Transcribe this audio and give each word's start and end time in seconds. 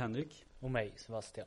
Henrik. 0.00 0.44
Och 0.60 0.70
mig 0.70 0.92
Sebastian. 0.96 1.46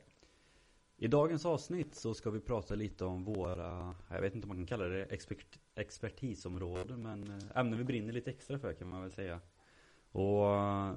I 0.96 1.06
dagens 1.06 1.46
avsnitt 1.46 1.94
så 1.94 2.14
ska 2.14 2.30
vi 2.30 2.40
prata 2.40 2.74
lite 2.74 3.04
om 3.04 3.24
våra, 3.24 3.94
jag 4.10 4.20
vet 4.20 4.34
inte 4.34 4.44
om 4.44 4.48
man 4.48 4.56
kan 4.56 4.66
kalla 4.66 4.84
det 4.84 5.04
expert, 5.04 5.58
expertisområden 5.74 7.02
men 7.02 7.30
eh, 7.30 7.58
ämnen 7.60 7.78
vi 7.78 7.84
brinner 7.84 8.12
lite 8.12 8.30
extra 8.30 8.58
för 8.58 8.72
kan 8.72 8.88
man 8.88 9.02
väl 9.02 9.12
säga. 9.12 9.40
Och 10.12 10.46
eh, 10.46 10.94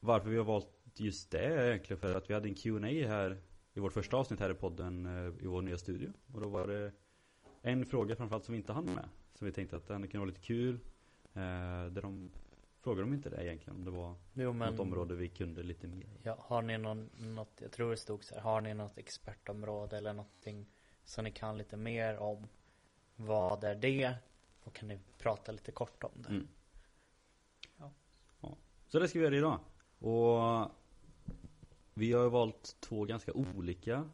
varför 0.00 0.30
vi 0.30 0.36
har 0.36 0.44
valt 0.44 0.68
just 0.94 1.30
det 1.30 1.44
är 1.44 1.68
egentligen 1.68 2.00
för 2.00 2.14
att 2.14 2.30
vi 2.30 2.34
hade 2.34 2.48
en 2.48 2.54
Q&A 2.54 3.08
här 3.08 3.38
i 3.74 3.80
vårt 3.80 3.92
första 3.92 4.16
avsnitt 4.16 4.40
här 4.40 4.50
i 4.50 4.54
podden 4.54 5.06
eh, 5.06 5.44
i 5.44 5.46
vår 5.46 5.62
nya 5.62 5.78
studio. 5.78 6.12
Och 6.32 6.40
då 6.40 6.48
var 6.48 6.66
det 6.66 6.92
en 7.62 7.86
fråga 7.86 8.16
framförallt 8.16 8.44
som 8.44 8.52
vi 8.52 8.58
inte 8.58 8.72
hann 8.72 8.84
med. 8.84 9.08
Som 9.34 9.46
vi 9.46 9.52
tänkte 9.52 9.76
att 9.76 9.86
den 9.86 10.02
kunde 10.02 10.18
vara 10.18 10.28
lite 10.28 10.40
kul. 10.40 10.78
Där 11.90 12.02
de 12.02 12.30
frågade 12.84 13.02
de 13.02 13.14
inte 13.14 13.30
det 13.30 13.44
egentligen 13.44 13.76
om 13.76 13.84
det 13.84 13.90
var 13.90 14.14
jo, 14.34 14.52
men, 14.52 14.70
något 14.70 14.80
område 14.80 15.14
vi 15.14 15.28
kunde 15.28 15.62
lite 15.62 15.86
mer. 15.86 16.06
Ja, 16.22 16.36
har 16.40 16.62
ni 16.62 16.78
någon, 16.78 17.10
något, 17.18 17.60
jag 17.60 17.72
tror 17.72 17.90
det 17.90 17.96
stod 17.96 18.24
så 18.24 18.34
här, 18.34 18.42
har 18.42 18.60
ni 18.60 18.74
något 18.74 18.98
expertområde 18.98 19.96
eller 19.96 20.12
någonting 20.12 20.66
som 21.04 21.24
ni 21.24 21.30
kan 21.30 21.58
lite 21.58 21.76
mer 21.76 22.18
om? 22.18 22.46
Vad 23.16 23.64
är 23.64 23.74
det? 23.74 24.14
Och 24.64 24.74
kan 24.74 24.88
ni 24.88 24.98
prata 25.18 25.52
lite 25.52 25.72
kort 25.72 26.04
om 26.04 26.22
det? 26.22 26.28
Mm. 26.28 26.48
Ja. 27.76 27.90
ja. 28.40 28.56
Så 28.88 28.98
det 28.98 29.08
ska 29.08 29.18
vi 29.18 29.24
göra 29.24 29.36
idag. 29.36 29.60
Och 29.98 30.70
vi 31.94 32.12
har 32.12 32.30
valt 32.30 32.76
två 32.80 33.04
ganska 33.04 33.32
olika 33.32 34.10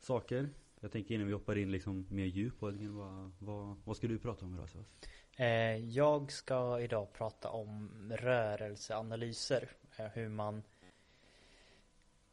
saker. 0.00 0.50
Jag 0.80 0.92
tänker 0.92 1.14
innan 1.14 1.26
vi 1.26 1.32
hoppar 1.32 1.58
in 1.58 1.70
liksom 1.72 2.06
mer 2.08 2.26
djup 2.26 2.58
på 2.58 2.70
det, 2.70 2.88
vad, 2.88 3.30
vad, 3.38 3.76
vad 3.84 3.96
ska 3.96 4.08
du 4.08 4.18
prata 4.18 4.46
om 4.46 4.54
idag 4.54 4.70
Sebastian? 4.70 5.12
Eh, 5.40 5.76
jag 5.76 6.32
ska 6.32 6.80
idag 6.80 7.12
prata 7.12 7.50
om 7.50 7.90
rörelseanalyser. 8.16 9.70
Eh, 9.96 10.06
hur 10.06 10.28
man 10.28 10.62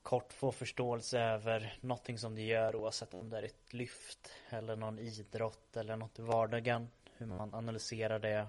kort 0.02 0.34
får 0.34 0.52
förståelse 0.52 1.20
över 1.20 1.78
någonting 1.82 2.18
som 2.18 2.36
du 2.36 2.42
gör 2.42 2.76
oavsett 2.76 3.14
om 3.14 3.30
det 3.30 3.38
är 3.38 3.44
ett 3.44 3.74
lyft 3.74 4.32
eller 4.50 4.76
någon 4.76 5.00
idrott 5.00 5.78
eller 5.78 5.96
något 5.96 6.20
i 6.20 6.22
vardagen. 6.22 6.88
Hur 7.18 7.26
man 7.26 7.54
analyserar 7.54 8.20
det, 8.20 8.48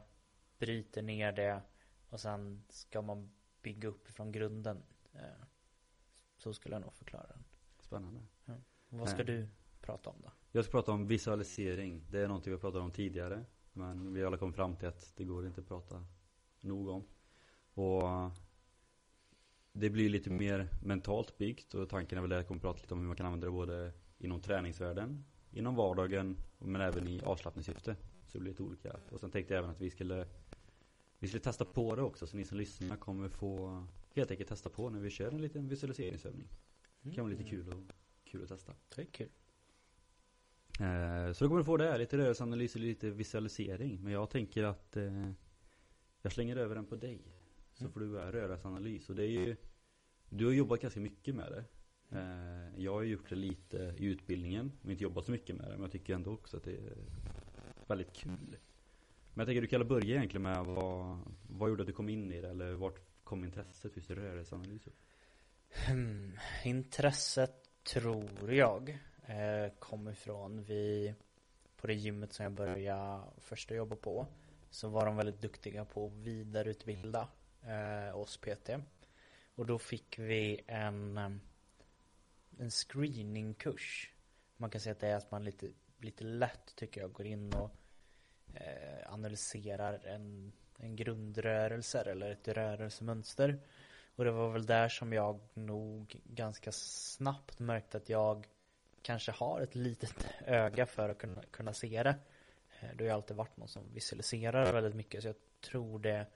bryter 0.59 1.03
ner 1.03 1.33
det 1.33 1.61
och 2.11 2.21
sen 2.21 2.63
ska 2.69 3.03
man 3.03 3.31
bygga 3.63 3.89
upp 3.89 4.09
ifrån 4.09 4.33
grunden. 4.33 4.83
Eh, 5.13 5.21
så 6.37 6.53
skulle 6.53 6.75
jag 6.75 6.83
nog 6.83 6.95
förklara 6.95 7.27
den. 7.27 7.45
Spännande. 7.81 8.21
Ja. 8.45 8.55
Vad 8.89 9.09
ska 9.09 9.25
du 9.25 9.49
prata 9.81 10.11
om 10.11 10.17
då? 10.23 10.31
Jag 10.53 10.65
ska 10.65 10.71
prata 10.71 10.93
om 10.93 11.07
visualisering. 11.07 12.07
Det 12.11 12.21
är 12.21 12.29
någonting 12.29 12.53
vi 12.53 12.59
pratat 12.59 12.81
om 12.83 12.91
tidigare. 12.91 13.45
Men 13.77 14.15
vi 14.15 14.25
alla 14.25 14.37
kommit 14.37 14.57
fram 14.57 14.77
till 14.77 14.89
att 14.89 15.13
det 15.17 15.25
går 15.25 15.47
inte 15.47 15.61
att 15.61 15.69
prata 15.69 16.05
nog 16.61 16.89
om. 16.89 17.05
Och 17.75 18.31
det 19.73 19.91
blir 19.91 20.09
lite 20.09 20.31
mer 20.31 20.69
mentalt 20.83 21.39
byggt 21.39 21.75
och 21.75 21.89
tanken 21.89 22.19
är 22.19 22.23
väl 22.23 22.33
att 22.33 22.37
jag 22.37 22.49
kommer 22.49 22.61
prata 22.61 22.81
lite 22.81 22.95
om 22.95 23.01
hur 23.01 23.07
man 23.07 23.17
kan 23.17 23.27
använda 23.27 23.47
det 23.47 23.51
både 23.51 23.93
inom 24.19 24.41
träningsvärlden, 24.41 25.25
inom 25.51 25.75
vardagen 25.75 26.37
men 26.59 26.81
även 26.81 27.09
i 27.09 27.21
avslappningssyfte. 27.21 27.97
Så 28.27 28.39
det 28.39 28.41
blir 28.41 28.51
lite 28.51 28.63
olika. 28.63 28.97
Och 29.11 29.21
sen 29.21 29.31
tänkte 29.31 29.55
jag 29.55 29.59
även 29.59 29.71
att 29.71 29.81
vi 29.81 29.91
skulle 29.91 30.27
vi 31.19 31.29
skulle 31.29 31.43
testa 31.43 31.65
på 31.65 31.97
det 31.97 32.03
också 32.03 32.27
så 32.27 32.37
ni 32.37 32.45
som 32.45 32.59
lyssnar 32.59 32.97
kommer 32.97 33.29
få 33.29 33.87
helt 34.15 34.31
enkelt 34.31 34.49
testa 34.49 34.71
på 34.71 34.91
när 34.91 35.01
vi 35.01 35.11
kör 35.11 35.33
en 35.33 35.41
liten 35.41 35.69
visualiseringsövning. 35.69 36.49
Det 37.01 37.11
kan 37.11 37.25
vara 37.25 37.35
lite 37.35 37.51
kul, 37.51 37.69
och, 37.69 37.81
kul 38.25 38.43
att 38.43 38.49
testa. 38.49 38.73
Det 38.97 39.03
är 39.03 39.07
kul. 39.07 39.29
Eh, 40.81 41.33
så 41.33 41.45
då 41.45 41.49
kommer 41.49 41.59
du 41.59 41.65
få 41.65 41.77
det 41.77 41.91
här, 41.91 41.99
lite 41.99 42.19
rörelseanalys 42.19 42.75
och 42.75 42.81
lite 42.81 43.11
visualisering. 43.11 44.03
Men 44.03 44.13
jag 44.13 44.31
tänker 44.31 44.65
att 44.65 44.97
eh, 44.97 45.31
jag 46.23 46.33
slänger 46.33 46.57
över 46.57 46.75
den 46.75 46.87
på 46.87 46.97
dig. 46.97 47.21
Så 47.75 47.85
mm. 47.85 47.93
får 47.93 48.01
du 48.01 48.09
börja 48.09 48.33
rörelseanalys. 48.33 49.11
Och 49.11 49.17
det 49.17 49.23
är 49.23 49.31
ju, 49.31 49.57
du 50.29 50.45
har 50.45 50.53
jobbat 50.53 50.81
ganska 50.81 51.01
mycket 51.01 51.35
med 51.35 51.53
det. 51.53 51.65
Eh, 52.19 52.83
jag 52.83 52.93
har 52.93 53.03
gjort 53.03 53.29
det 53.29 53.37
lite 53.37 53.95
i 53.99 54.05
utbildningen, 54.05 54.73
men 54.83 54.91
inte 54.91 55.05
jobbat 55.05 55.25
så 55.25 55.31
mycket 55.31 55.57
med 55.57 55.67
det. 55.67 55.73
Men 55.73 55.83
jag 55.83 55.93
tycker 55.93 56.15
ändå 56.15 56.33
också 56.33 56.57
att 56.57 56.65
det 56.65 56.77
är 56.77 56.97
väldigt 57.87 58.13
kul. 58.13 58.57
Men 59.35 59.41
jag 59.43 59.47
tänker 59.47 59.61
du 59.61 59.67
kan 59.67 59.89
börja 59.89 60.17
egentligen 60.17 60.43
med 60.43 60.65
vad, 60.65 61.19
vad 61.49 61.69
gjorde 61.69 61.83
att 61.83 61.87
du 61.87 61.93
kom 61.93 62.09
in 62.09 62.33
i 62.33 62.41
det? 62.41 62.49
Eller 62.49 62.73
vart 62.73 63.01
kom 63.25 63.45
intresset 63.45 63.93
för 63.93 64.01
just 64.01 64.11
rörelseanalys? 64.11 64.89
Hmm, 65.87 66.33
intresset 66.65 67.55
tror 67.83 68.53
jag 68.53 68.99
eh, 69.27 69.73
kom 69.79 70.09
ifrån. 70.09 70.63
Vi, 70.63 71.15
på 71.77 71.87
det 71.87 71.95
gymmet 71.95 72.33
som 72.33 72.43
jag 72.43 72.53
började 72.53 73.23
första 73.39 73.75
jobba 73.75 73.97
på 73.97 74.27
så 74.71 74.89
var 74.89 75.07
de 75.07 75.17
väldigt 75.17 75.41
duktiga 75.41 75.85
på 75.85 76.07
att 76.07 76.13
vidareutbilda 76.13 77.29
eh, 77.63 78.17
oss 78.17 78.37
PT. 78.37 78.71
Och 79.55 79.67
då 79.67 79.79
fick 79.79 80.19
vi 80.19 80.61
en, 80.67 81.19
eh, 81.19 81.31
en 82.59 82.71
screeningkurs. 82.71 84.13
Man 84.57 84.71
kan 84.71 84.81
säga 84.81 84.93
att 84.93 85.01
det 85.01 85.09
är 85.09 85.17
att 85.17 85.31
man 85.31 85.45
lite, 85.45 85.69
lite 85.99 86.25
lätt 86.25 86.77
tycker 86.77 87.01
jag 87.01 87.13
går 87.13 87.27
in 87.27 87.55
och 87.55 87.71
eh, 88.55 89.13
analyserar 89.13 90.07
en, 90.07 90.53
en 90.79 90.97
grundrörelse 90.97 92.01
eller 92.01 92.31
ett 92.31 92.49
rörelsemönster. 92.49 93.61
Och 94.17 94.25
det 94.25 94.31
var 94.31 94.51
väl 94.51 94.67
där 94.67 94.89
som 94.89 95.13
jag 95.13 95.41
nog 95.55 96.21
ganska 96.25 96.73
snabbt 96.73 97.59
märkte 97.59 97.97
att 97.97 98.09
jag 98.09 98.47
kanske 99.07 99.33
har 99.33 99.61
ett 99.61 99.75
litet 99.75 100.27
öga 100.47 100.87
för 100.87 101.09
att 101.09 101.19
kunna, 101.19 101.43
kunna 101.51 101.73
se 101.73 102.03
det. 102.03 102.17
Eh, 102.81 102.89
det 102.95 103.05
har 103.05 103.09
ju 103.09 103.11
alltid 103.11 103.37
varit 103.37 103.57
någon 103.57 103.69
som 103.69 103.83
visualiserar 103.95 104.73
väldigt 104.73 104.95
mycket 104.95 105.23
så 105.23 105.29
jag 105.29 105.37
tror 105.61 105.99
det 105.99 106.27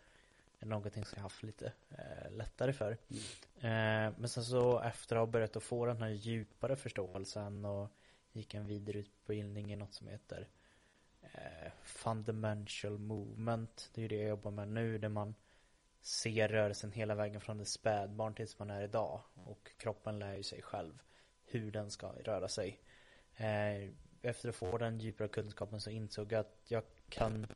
är 0.58 0.66
någonting 0.66 1.04
som 1.04 1.16
jag 1.16 1.22
haft 1.22 1.42
lite 1.42 1.72
eh, 1.91 2.30
lättare 2.30 2.72
för. 2.72 2.97
Mm. 3.09 3.22
Eh, 3.56 4.14
men 4.19 4.28
sen 4.28 4.44
så 4.44 4.80
efter 4.80 5.16
att 5.16 5.20
ha 5.20 5.26
börjat 5.26 5.56
att 5.56 5.62
få 5.62 5.86
den 5.86 6.03
här 6.03 6.09
djupare 6.09 6.76
förståelsen 6.76 7.64
och 7.64 7.88
gick 8.32 8.54
en 8.54 8.66
vidareutbildning 8.66 9.72
i 9.72 9.76
något 9.76 9.94
som 9.94 10.09
heter 10.09 10.48
eh, 11.22 11.72
Fundamental 11.82 12.98
Movement. 12.98 13.91
Det 13.94 14.00
är 14.00 14.03
ju 14.03 14.09
det 14.09 14.16
jag 14.16 14.28
jobbar 14.28 14.50
med 14.50 14.69
nu 14.69 14.98
där 14.98 15.09
man 15.09 15.34
ser 16.00 16.48
rörelsen 16.48 16.92
hela 16.92 17.14
vägen 17.14 17.41
från 17.41 17.59
det 17.59 17.64
spädbarn 17.64 18.34
tills 18.34 18.59
man 18.59 18.70
är 18.70 18.82
idag 18.82 19.20
och 19.34 19.70
kroppen 19.76 20.19
lär 20.19 20.36
ju 20.36 20.42
sig 20.42 20.62
själv 20.62 21.03
hur 21.50 21.70
den 21.70 21.90
ska 21.90 22.12
röra 22.24 22.48
sig. 22.48 22.80
Eh, 23.36 23.88
efter 24.22 24.48
att 24.48 24.54
få 24.54 24.78
den 24.78 24.98
djupare 24.98 25.28
kunskapen 25.28 25.80
så 25.80 25.90
insåg 25.90 26.32
jag 26.32 26.40
att 26.40 26.56
jag 26.68 26.82
kan 27.08 27.46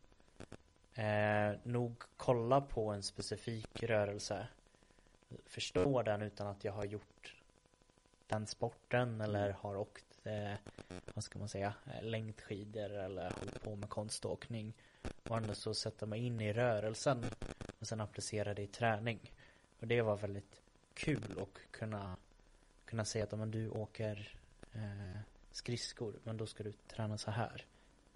eh, 0.95 1.53
nog 1.63 2.03
kolla 2.17 2.61
på 2.61 2.91
en 2.91 3.03
specifik 3.03 3.83
rörelse 3.83 4.49
förstå 5.47 6.03
den 6.03 6.23
utan 6.23 6.47
att 6.47 6.65
jag 6.65 6.73
har 6.73 6.85
gjort 6.85 7.35
den 8.27 8.47
sporten 8.47 9.21
eller 9.21 9.51
har 9.51 9.77
åkt 9.77 10.05
eh, 10.25 10.55
vad 11.15 11.25
ska 11.25 11.39
man 11.39 11.49
säga 11.49 11.75
längdskidor 12.03 12.91
eller 12.91 13.31
hållit 13.39 13.63
på 13.63 13.77
med 13.77 13.89
konståkning. 13.89 14.73
Och 15.29 15.37
ändå 15.37 15.55
så 15.55 15.75
sätta 15.75 16.07
mig 16.07 16.27
in 16.27 16.41
i 16.41 16.53
rörelsen 16.53 17.25
och 17.79 17.87
sen 17.87 18.01
applicera 18.01 18.55
det 18.55 18.63
i 18.63 18.67
träning. 18.67 19.33
Och 19.81 19.87
det 19.87 20.03
var 20.03 20.17
väldigt 20.17 20.63
kul 20.95 21.39
att 21.43 21.59
kunna 21.71 22.17
kunna 22.95 23.05
säga 23.05 23.25
att 23.25 23.39
men 23.39 23.51
du 23.51 23.69
åker 23.69 24.39
eh, 24.73 25.21
skridskor 25.51 26.21
men 26.25 26.37
då 26.37 26.47
ska 26.47 26.63
du 26.63 26.73
träna 26.73 27.19
så 27.19 27.31
här. 27.31 27.67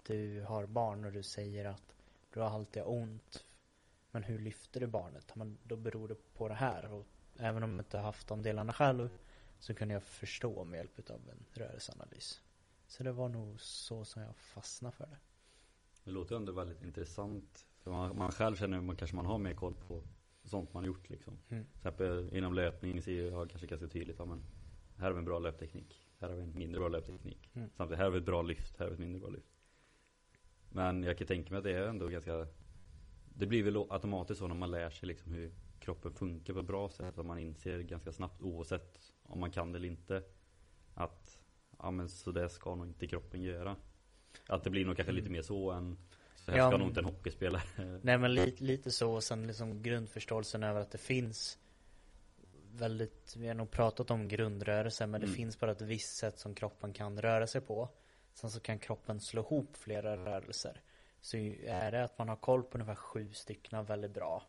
Du 0.03 0.41
har 0.41 0.65
barn 0.65 1.05
och 1.05 1.11
du 1.11 1.23
säger 1.23 1.65
att 1.65 1.95
du 2.33 2.39
har 2.39 2.49
alltid 2.49 2.83
ont 2.85 3.45
men 4.11 4.23
hur 4.23 4.39
lyfter 4.39 4.79
du 4.79 4.87
barnet? 4.87 5.35
Men 5.35 5.57
då 5.63 5.75
beror 5.75 6.07
det 6.07 6.15
på 6.33 6.47
det 6.47 6.53
här 6.53 6.93
och 6.93 7.05
även 7.37 7.63
om 7.63 7.71
jag 7.71 7.79
inte 7.79 7.97
har 7.97 8.03
haft 8.03 8.27
de 8.27 8.41
delarna 8.41 8.73
själv 8.73 9.09
så 9.59 9.73
kunde 9.73 9.93
jag 9.93 10.03
förstå 10.03 10.63
med 10.63 10.77
hjälp 10.77 11.09
av 11.09 11.29
en 11.29 11.45
rörelseanalys. 11.53 12.41
Så 12.87 13.03
det 13.03 13.11
var 13.11 13.29
nog 13.29 13.61
så 13.61 14.05
som 14.05 14.21
jag 14.21 14.35
fastnade 14.35 14.95
för 14.95 15.05
det. 15.07 15.17
Det 16.03 16.11
låter 16.11 16.35
ändå 16.35 16.51
väldigt 16.51 16.83
intressant. 16.83 17.65
För 17.77 17.91
man, 17.91 18.17
man 18.17 18.31
själv 18.31 18.55
känner 18.55 18.81
man 18.81 18.95
kanske 18.95 19.15
man 19.15 19.25
har 19.25 19.37
mer 19.37 19.53
koll 19.53 19.75
på 19.87 20.03
sånt 20.43 20.73
man 20.73 20.85
gjort 20.85 21.09
liksom. 21.09 21.39
Mm. 21.49 21.65
Till 21.65 21.77
exempel 21.77 22.29
inom 22.33 22.53
löpning 22.53 23.01
ser 23.01 23.31
jag 23.31 23.49
kanske 23.49 23.67
ganska 23.67 23.87
tydligt, 23.87 24.19
ja, 24.19 24.25
men 24.25 24.43
här 24.99 25.05
har 25.05 25.13
vi 25.13 25.19
en 25.19 25.25
bra 25.25 25.39
löpteknik. 25.39 26.01
Här 26.19 26.29
har 26.29 26.35
vi 26.35 26.43
en 26.43 26.57
mindre 26.57 26.79
bra 26.79 26.89
löpteknik. 26.89 27.49
Mm. 27.53 27.69
Samtidigt, 27.77 27.97
här 27.97 28.05
har 28.05 28.11
vi 28.11 28.17
ett 28.17 28.25
bra 28.25 28.41
lyft, 28.41 28.77
här 28.77 28.85
har 28.85 28.89
vi 28.89 28.93
ett 28.93 28.99
mindre 28.99 29.19
bra 29.19 29.29
lyft. 29.29 29.51
Men 30.69 31.03
jag 31.03 31.17
kan 31.17 31.27
tänka 31.27 31.51
mig 31.51 31.57
att 31.57 31.63
det 31.63 31.71
är 31.71 31.87
ändå 31.87 32.07
ganska 32.07 32.47
Det 33.33 33.45
blir 33.45 33.63
väl 33.63 33.77
automatiskt 33.89 34.39
så 34.39 34.47
när 34.47 34.55
man 34.55 34.71
lär 34.71 34.89
sig 34.89 35.07
liksom 35.07 35.31
hur 35.31 35.51
kroppen 35.79 36.13
funkar 36.13 36.53
på 36.53 36.59
ett 36.59 36.65
bra 36.65 36.89
sätt. 36.89 37.17
Att 37.17 37.25
man 37.25 37.39
inser 37.39 37.79
ganska 37.79 38.11
snabbt 38.11 38.41
oavsett 38.41 39.13
om 39.23 39.39
man 39.39 39.51
kan 39.51 39.71
det 39.71 39.77
eller 39.77 39.87
inte. 39.87 40.23
Att 40.93 41.39
ja 41.77 41.91
men 41.91 42.09
så 42.09 42.31
det 42.31 42.49
ska 42.49 42.75
nog 42.75 42.87
inte 42.87 43.07
kroppen 43.07 43.41
göra. 43.41 43.75
Att 44.47 44.63
det 44.63 44.69
blir 44.69 44.85
nog 44.85 44.95
kanske 44.95 45.11
lite 45.11 45.25
mm. 45.25 45.33
mer 45.33 45.41
så 45.41 45.71
än 45.71 45.97
så 46.35 46.51
här 46.51 46.57
ja, 46.57 46.69
ska 46.69 46.77
nog 46.77 46.87
inte 46.87 46.99
en 46.99 47.05
hockeyspelare 47.05 47.63
Nej 48.01 48.17
men 48.17 48.33
lite, 48.33 48.63
lite 48.63 48.91
så 48.91 49.13
och 49.13 49.23
sen 49.23 49.47
liksom 49.47 49.81
grundförståelsen 49.81 50.63
över 50.63 50.81
att 50.81 50.91
det 50.91 50.97
finns 50.97 51.57
väldigt, 52.79 53.35
vi 53.35 53.47
har 53.47 53.55
nog 53.55 53.71
pratat 53.71 54.11
om 54.11 54.27
grundrörelse 54.27 55.07
men 55.07 55.21
mm. 55.21 55.29
det 55.29 55.35
finns 55.35 55.59
bara 55.59 55.71
ett 55.71 55.81
visst 55.81 56.15
sätt 56.15 56.39
som 56.39 56.55
kroppen 56.55 56.93
kan 56.93 57.21
röra 57.21 57.47
sig 57.47 57.61
på. 57.61 57.89
Sen 58.33 58.51
så 58.51 58.59
kan 58.59 58.79
kroppen 58.79 59.19
slå 59.19 59.41
ihop 59.41 59.77
flera 59.77 60.17
rörelser. 60.17 60.81
Så 61.21 61.37
är 61.37 61.91
det 61.91 62.03
att 62.03 62.17
man 62.17 62.29
har 62.29 62.35
koll 62.35 62.63
på 62.63 62.77
ungefär 62.77 62.95
sju 62.95 63.33
stycken 63.33 63.85
väldigt 63.85 64.13
bra. 64.13 64.43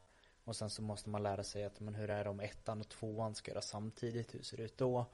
Och 0.44 0.56
sen 0.56 0.70
så 0.70 0.82
måste 0.82 1.10
man 1.10 1.22
lära 1.22 1.44
sig 1.44 1.64
att 1.64 1.80
men 1.80 1.94
hur 1.94 2.10
är 2.10 2.24
det 2.24 2.30
om 2.30 2.40
ettan 2.40 2.80
och 2.80 2.88
tvåan 2.88 3.34
ska 3.34 3.50
göra 3.50 3.62
samtidigt? 3.62 4.34
Hur 4.34 4.42
ser 4.42 4.56
det 4.56 4.62
ut 4.62 4.78
då? 4.78 5.06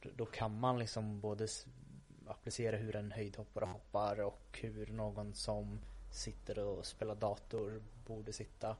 Då, 0.00 0.10
då 0.16 0.26
kan 0.26 0.60
man 0.60 0.78
liksom 0.78 1.20
både 1.20 1.48
applicera 2.26 2.76
hur 2.76 2.96
en 2.96 3.12
höjdhoppare 3.12 3.64
hoppar 3.64 4.20
och 4.20 4.58
hur 4.62 4.86
någon 4.86 5.34
som 5.34 5.80
sitter 6.12 6.58
och 6.58 6.86
spelar 6.86 7.14
dator 7.14 7.82
borde 8.06 8.32
sitta. 8.32 8.76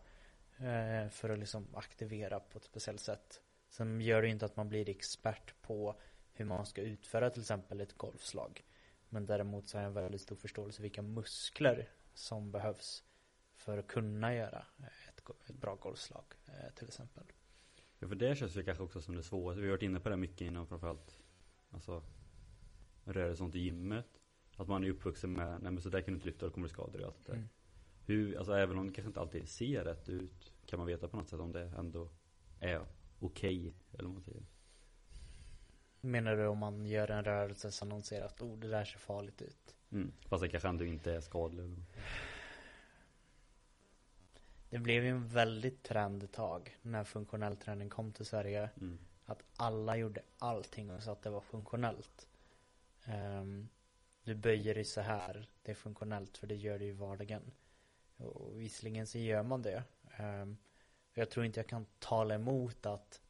Eh, 0.56 1.08
för 1.08 1.30
att 1.30 1.38
liksom 1.38 1.66
aktivera 1.74 2.40
på 2.40 2.58
ett 2.58 2.64
speciellt 2.64 3.00
sätt. 3.00 3.40
Sen 3.74 4.00
gör 4.00 4.22
det 4.22 4.28
inte 4.28 4.44
att 4.44 4.56
man 4.56 4.68
blir 4.68 4.88
expert 4.88 5.54
på 5.62 6.00
hur 6.32 6.44
man 6.44 6.66
ska 6.66 6.82
utföra 6.82 7.30
till 7.30 7.40
exempel 7.40 7.80
ett 7.80 7.98
golfslag. 7.98 8.64
Men 9.08 9.26
däremot 9.26 9.68
så 9.68 9.76
har 9.76 9.82
jag 9.82 9.88
en 9.88 9.94
väldigt 9.94 10.20
stor 10.20 10.36
förståelse 10.36 10.76
för 10.76 10.82
vilka 10.82 11.02
muskler 11.02 11.88
som 12.12 12.50
behövs 12.50 13.04
för 13.54 13.78
att 13.78 13.86
kunna 13.86 14.34
göra 14.34 14.66
ett, 15.08 15.22
ett 15.46 15.56
bra 15.56 15.74
golfslag 15.74 16.24
eh, 16.46 16.74
till 16.74 16.88
exempel. 16.88 17.24
Ja, 17.98 18.08
för 18.08 18.14
det 18.14 18.36
känns 18.36 18.56
ju 18.56 18.64
kanske 18.64 18.84
också 18.84 19.00
som 19.02 19.16
det 19.16 19.22
svåraste. 19.22 19.60
Vi 19.60 19.66
har 19.66 19.72
varit 19.72 19.82
inne 19.82 20.00
på 20.00 20.08
det 20.08 20.16
mycket 20.16 20.40
inom 20.40 20.66
framförallt 20.66 21.18
alltså 21.70 22.02
rörelse 23.04 23.38
sånt 23.38 23.54
i 23.54 23.58
gymmet. 23.58 24.20
Att 24.56 24.68
man 24.68 24.84
är 24.84 24.90
uppvuxen 24.90 25.32
med, 25.32 25.62
nej 25.62 25.72
men 25.72 25.82
så 25.82 25.88
där 25.88 26.00
kan 26.00 26.14
du 26.14 26.14
inte 26.14 26.26
lyfta, 26.26 26.46
då 26.46 26.52
kommer 26.52 26.68
du 26.68 26.72
skada 26.72 26.92
dig 26.92 27.06
och 27.06 27.08
allt 27.08 27.26
det 27.26 27.32
där. 27.32 27.38
Mm. 27.38 27.48
Hur, 28.06 28.36
alltså 28.36 28.52
även 28.52 28.78
om 28.78 28.86
det 28.86 28.92
kanske 28.92 29.08
inte 29.08 29.20
alltid 29.20 29.48
ser 29.48 29.84
rätt 29.84 30.08
ut, 30.08 30.52
kan 30.66 30.78
man 30.78 30.86
veta 30.86 31.08
på 31.08 31.16
något 31.16 31.28
sätt 31.28 31.40
om 31.40 31.52
det 31.52 31.72
ändå 31.78 32.08
är 32.60 32.86
okej, 33.24 33.58
okay, 33.58 33.72
eller 33.92 34.04
vad 34.04 34.12
man 34.12 34.22
säger. 34.22 34.42
Menar 36.00 36.36
du 36.36 36.46
om 36.46 36.58
man 36.58 36.86
gör 36.86 37.10
en 37.10 37.24
rörelse 37.24 37.72
som 37.72 37.88
någon 37.88 38.02
ser 38.02 38.22
att 38.22 38.42
oh, 38.42 38.58
det 38.58 38.68
där 38.68 38.84
ser 38.84 38.98
farligt 38.98 39.42
ut? 39.42 39.76
Mm. 39.92 40.12
Fast 40.28 40.42
det 40.42 40.48
kanske 40.48 40.68
ändå 40.68 40.84
inte 40.84 41.12
är 41.12 41.20
skadligt. 41.20 41.78
Det 44.70 44.78
blev 44.78 45.04
ju 45.04 45.10
en 45.10 45.28
väldigt 45.28 45.82
trend 45.82 46.22
ett 46.22 46.32
tag 46.32 46.78
när 46.82 47.04
funktionell 47.04 47.56
träning 47.56 47.88
kom 47.88 48.12
till 48.12 48.26
Sverige. 48.26 48.70
Mm. 48.80 48.98
Att 49.26 49.42
alla 49.56 49.96
gjorde 49.96 50.22
allting 50.38 50.90
och 50.90 51.02
sa 51.02 51.12
att 51.12 51.22
det 51.22 51.30
var 51.30 51.40
funktionellt. 51.40 52.28
Um, 53.06 53.68
du 54.24 54.34
böjer 54.34 54.74
dig 54.74 54.84
så 54.84 55.00
här. 55.00 55.48
Det 55.62 55.70
är 55.70 55.76
funktionellt 55.76 56.38
för 56.38 56.46
det 56.46 56.54
gör 56.54 56.78
du 56.78 56.84
i 56.84 56.92
vardagen. 56.92 57.42
Och 58.16 58.60
visserligen 58.60 59.06
så 59.06 59.18
gör 59.18 59.42
man 59.42 59.62
det. 59.62 59.82
Um, 60.18 60.56
jag 61.14 61.30
tror 61.30 61.46
inte 61.46 61.60
jag 61.60 61.66
kan 61.66 61.86
tala 61.98 62.34
emot 62.34 62.86
att 62.86 63.20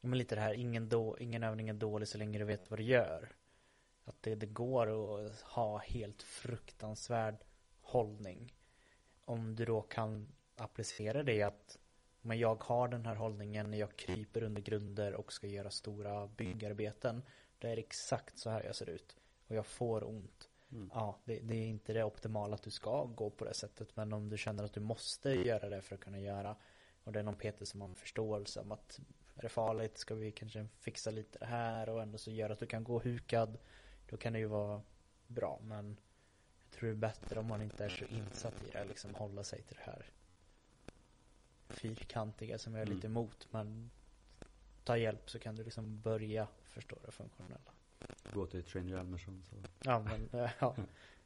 men 0.00 0.18
lite 0.18 0.34
det 0.34 0.40
här, 0.40 0.54
ingen, 0.54 0.88
då, 0.88 1.16
ingen 1.18 1.42
övning 1.42 1.68
är 1.68 1.74
dålig 1.74 2.08
så 2.08 2.18
länge 2.18 2.38
du 2.38 2.44
vet 2.44 2.70
vad 2.70 2.78
du 2.78 2.84
gör. 2.84 3.28
Att 4.04 4.22
det, 4.22 4.34
det 4.34 4.46
går 4.46 4.86
att 5.26 5.40
ha 5.40 5.78
helt 5.78 6.22
fruktansvärd 6.22 7.36
hållning. 7.80 8.54
Om 9.24 9.56
du 9.56 9.64
då 9.64 9.82
kan 9.82 10.28
applicera 10.56 11.22
det 11.22 11.42
att 11.42 11.78
men 12.22 12.38
jag 12.38 12.62
har 12.64 12.88
den 12.88 13.06
här 13.06 13.14
hållningen 13.14 13.70
när 13.70 13.78
jag 13.78 13.96
kryper 13.96 14.42
under 14.42 14.62
grunder 14.62 15.14
och 15.14 15.32
ska 15.32 15.46
göra 15.46 15.70
stora 15.70 16.26
byggarbeten. 16.26 17.22
Det 17.58 17.68
är 17.68 17.76
exakt 17.76 18.38
så 18.38 18.50
här 18.50 18.64
jag 18.64 18.76
ser 18.76 18.90
ut. 18.90 19.16
Och 19.48 19.56
jag 19.56 19.66
får 19.66 20.08
ont. 20.08 20.48
Mm. 20.72 20.90
Ja, 20.94 21.18
det, 21.24 21.40
det, 21.40 21.54
är 21.54 21.66
inte 21.66 21.92
det 21.92 22.04
optimala 22.04 22.54
att 22.54 22.62
du 22.62 22.70
ska 22.70 23.04
gå 23.04 23.30
på 23.30 23.44
det 23.44 23.54
sättet. 23.54 23.96
Men 23.96 24.12
om 24.12 24.28
du 24.28 24.38
känner 24.38 24.64
att 24.64 24.72
du 24.72 24.80
måste 24.80 25.30
göra 25.30 25.68
det 25.68 25.82
för 25.82 25.94
att 25.94 26.00
kunna 26.00 26.20
göra. 26.20 26.56
Och 27.04 27.12
det 27.12 27.18
är 27.18 27.22
någon 27.22 27.34
Peter 27.34 27.64
som 27.64 27.80
har 27.80 27.88
en 27.88 27.94
förståelse 27.94 28.60
om 28.60 28.72
att 28.72 29.00
är 29.40 29.42
det 29.42 29.48
farligt? 29.48 29.98
Ska 29.98 30.14
vi 30.14 30.32
kanske 30.32 30.66
fixa 30.78 31.10
lite 31.10 31.38
det 31.38 31.46
här 31.46 31.88
och 31.88 32.02
ändå 32.02 32.18
så 32.18 32.30
gör 32.30 32.50
att 32.50 32.58
du 32.58 32.66
kan 32.66 32.84
gå 32.84 32.98
hukad. 32.98 33.58
Då 34.08 34.16
kan 34.16 34.32
det 34.32 34.38
ju 34.38 34.46
vara 34.46 34.82
bra. 35.26 35.60
Men 35.62 35.96
jag 36.62 36.70
tror 36.70 36.88
det 36.88 36.94
är 36.94 36.96
bättre 36.96 37.40
om 37.40 37.46
man 37.46 37.62
inte 37.62 37.84
är 37.84 37.88
så 37.88 38.04
insatt 38.04 38.64
i 38.68 38.70
det. 38.70 38.84
Liksom 38.84 39.14
hålla 39.14 39.44
sig 39.44 39.62
till 39.62 39.76
det 39.76 39.90
här 39.90 40.06
fyrkantiga 41.68 42.58
som 42.58 42.74
jag 42.74 42.82
är 42.82 42.86
lite 42.86 43.06
mm. 43.06 43.12
emot. 43.12 43.48
Men 43.50 43.90
ta 44.84 44.96
hjälp 44.96 45.30
så 45.30 45.38
kan 45.38 45.56
du 45.56 45.64
liksom 45.64 46.00
börja 46.00 46.48
förstå 46.62 46.96
det 47.04 47.12
funktionella. 47.12 47.72
Gå 48.32 48.46
till 48.46 48.64
Trainer 48.64 48.90
Hjalmarsson 48.90 49.44
så. 49.50 49.56
Ja 49.84 49.98
men 49.98 50.40
eh, 50.42 50.50
ja, 50.60 50.76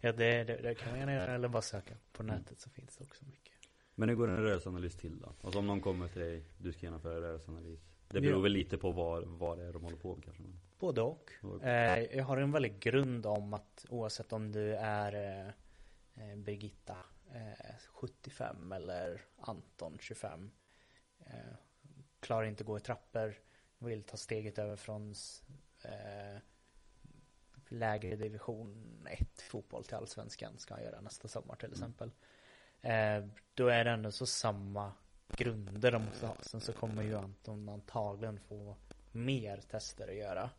ja 0.00 0.12
det, 0.12 0.44
det, 0.44 0.56
det 0.56 0.74
kan 0.74 0.90
man 0.90 0.98
gärna 0.98 1.14
göra 1.14 1.34
eller 1.34 1.48
bara 1.48 1.62
söka 1.62 1.94
på 2.12 2.22
nätet 2.22 2.60
så 2.60 2.70
finns 2.70 2.96
det 2.96 3.04
också 3.04 3.24
mycket. 3.24 3.53
Men 3.94 4.08
hur 4.08 4.16
går 4.16 4.28
en 4.28 4.36
rörelseanalys 4.36 4.96
till 4.96 5.20
då? 5.20 5.32
Alltså 5.42 5.58
om 5.58 5.66
någon 5.66 5.80
kommer 5.80 6.08
till 6.08 6.20
dig, 6.20 6.44
du 6.58 6.72
ska 6.72 6.86
genomföra 6.86 7.20
rörelseanalys. 7.20 7.80
Det 8.08 8.20
beror 8.20 8.36
ja. 8.36 8.40
väl 8.40 8.52
lite 8.52 8.78
på 8.78 8.92
vad, 8.92 9.24
vad 9.24 9.58
det 9.58 9.64
är 9.64 9.72
de 9.72 9.82
håller 9.82 9.96
på 9.96 10.14
med 10.14 10.24
kanske? 10.24 10.42
Både 10.78 11.00
och. 11.00 11.30
Eh, 11.62 12.16
jag 12.16 12.24
har 12.24 12.36
en 12.36 12.52
väldigt 12.52 12.80
grund 12.80 13.26
om 13.26 13.54
att 13.54 13.86
oavsett 13.88 14.32
om 14.32 14.52
du 14.52 14.74
är 14.74 15.14
eh, 15.14 15.48
eh 16.14 16.36
Birgitta 16.36 16.96
eh, 17.34 17.76
75 17.88 18.72
eller 18.72 19.20
Anton 19.36 19.96
25 20.00 20.50
eh, 21.18 21.32
klarar 22.20 22.46
inte 22.46 22.64
gå 22.64 22.76
i 22.76 22.80
trappor 22.80 23.34
vill 23.84 24.02
ta 24.02 24.16
steget 24.16 24.58
över 24.58 24.76
från 24.76 25.14
eh, 25.82 26.40
lägre 27.68 28.16
division 28.16 29.06
1 29.10 29.42
fotboll 29.42 29.84
till 29.84 29.94
allsvenskan 29.94 30.58
ska 30.58 30.74
han 30.74 30.82
göra 30.82 31.00
nästa 31.00 31.28
sommar 31.28 31.56
till 31.56 31.72
exempel. 31.72 32.08
Mm. 32.08 32.18
Eh, 32.84 33.24
då 33.54 33.68
är 33.68 33.84
det 33.84 33.90
ändå 33.90 34.12
så 34.12 34.26
samma 34.26 34.92
grunder 35.36 35.92
de 35.92 36.04
måste 36.04 36.26
ha. 36.26 36.36
Sen 36.40 36.60
så 36.60 36.72
kommer 36.72 37.02
ju 37.02 37.16
Anton 37.16 37.68
antagligen 37.68 38.38
få 38.38 38.76
mer 39.12 39.56
tester 39.56 40.08
att 40.08 40.14
göra. 40.14 40.50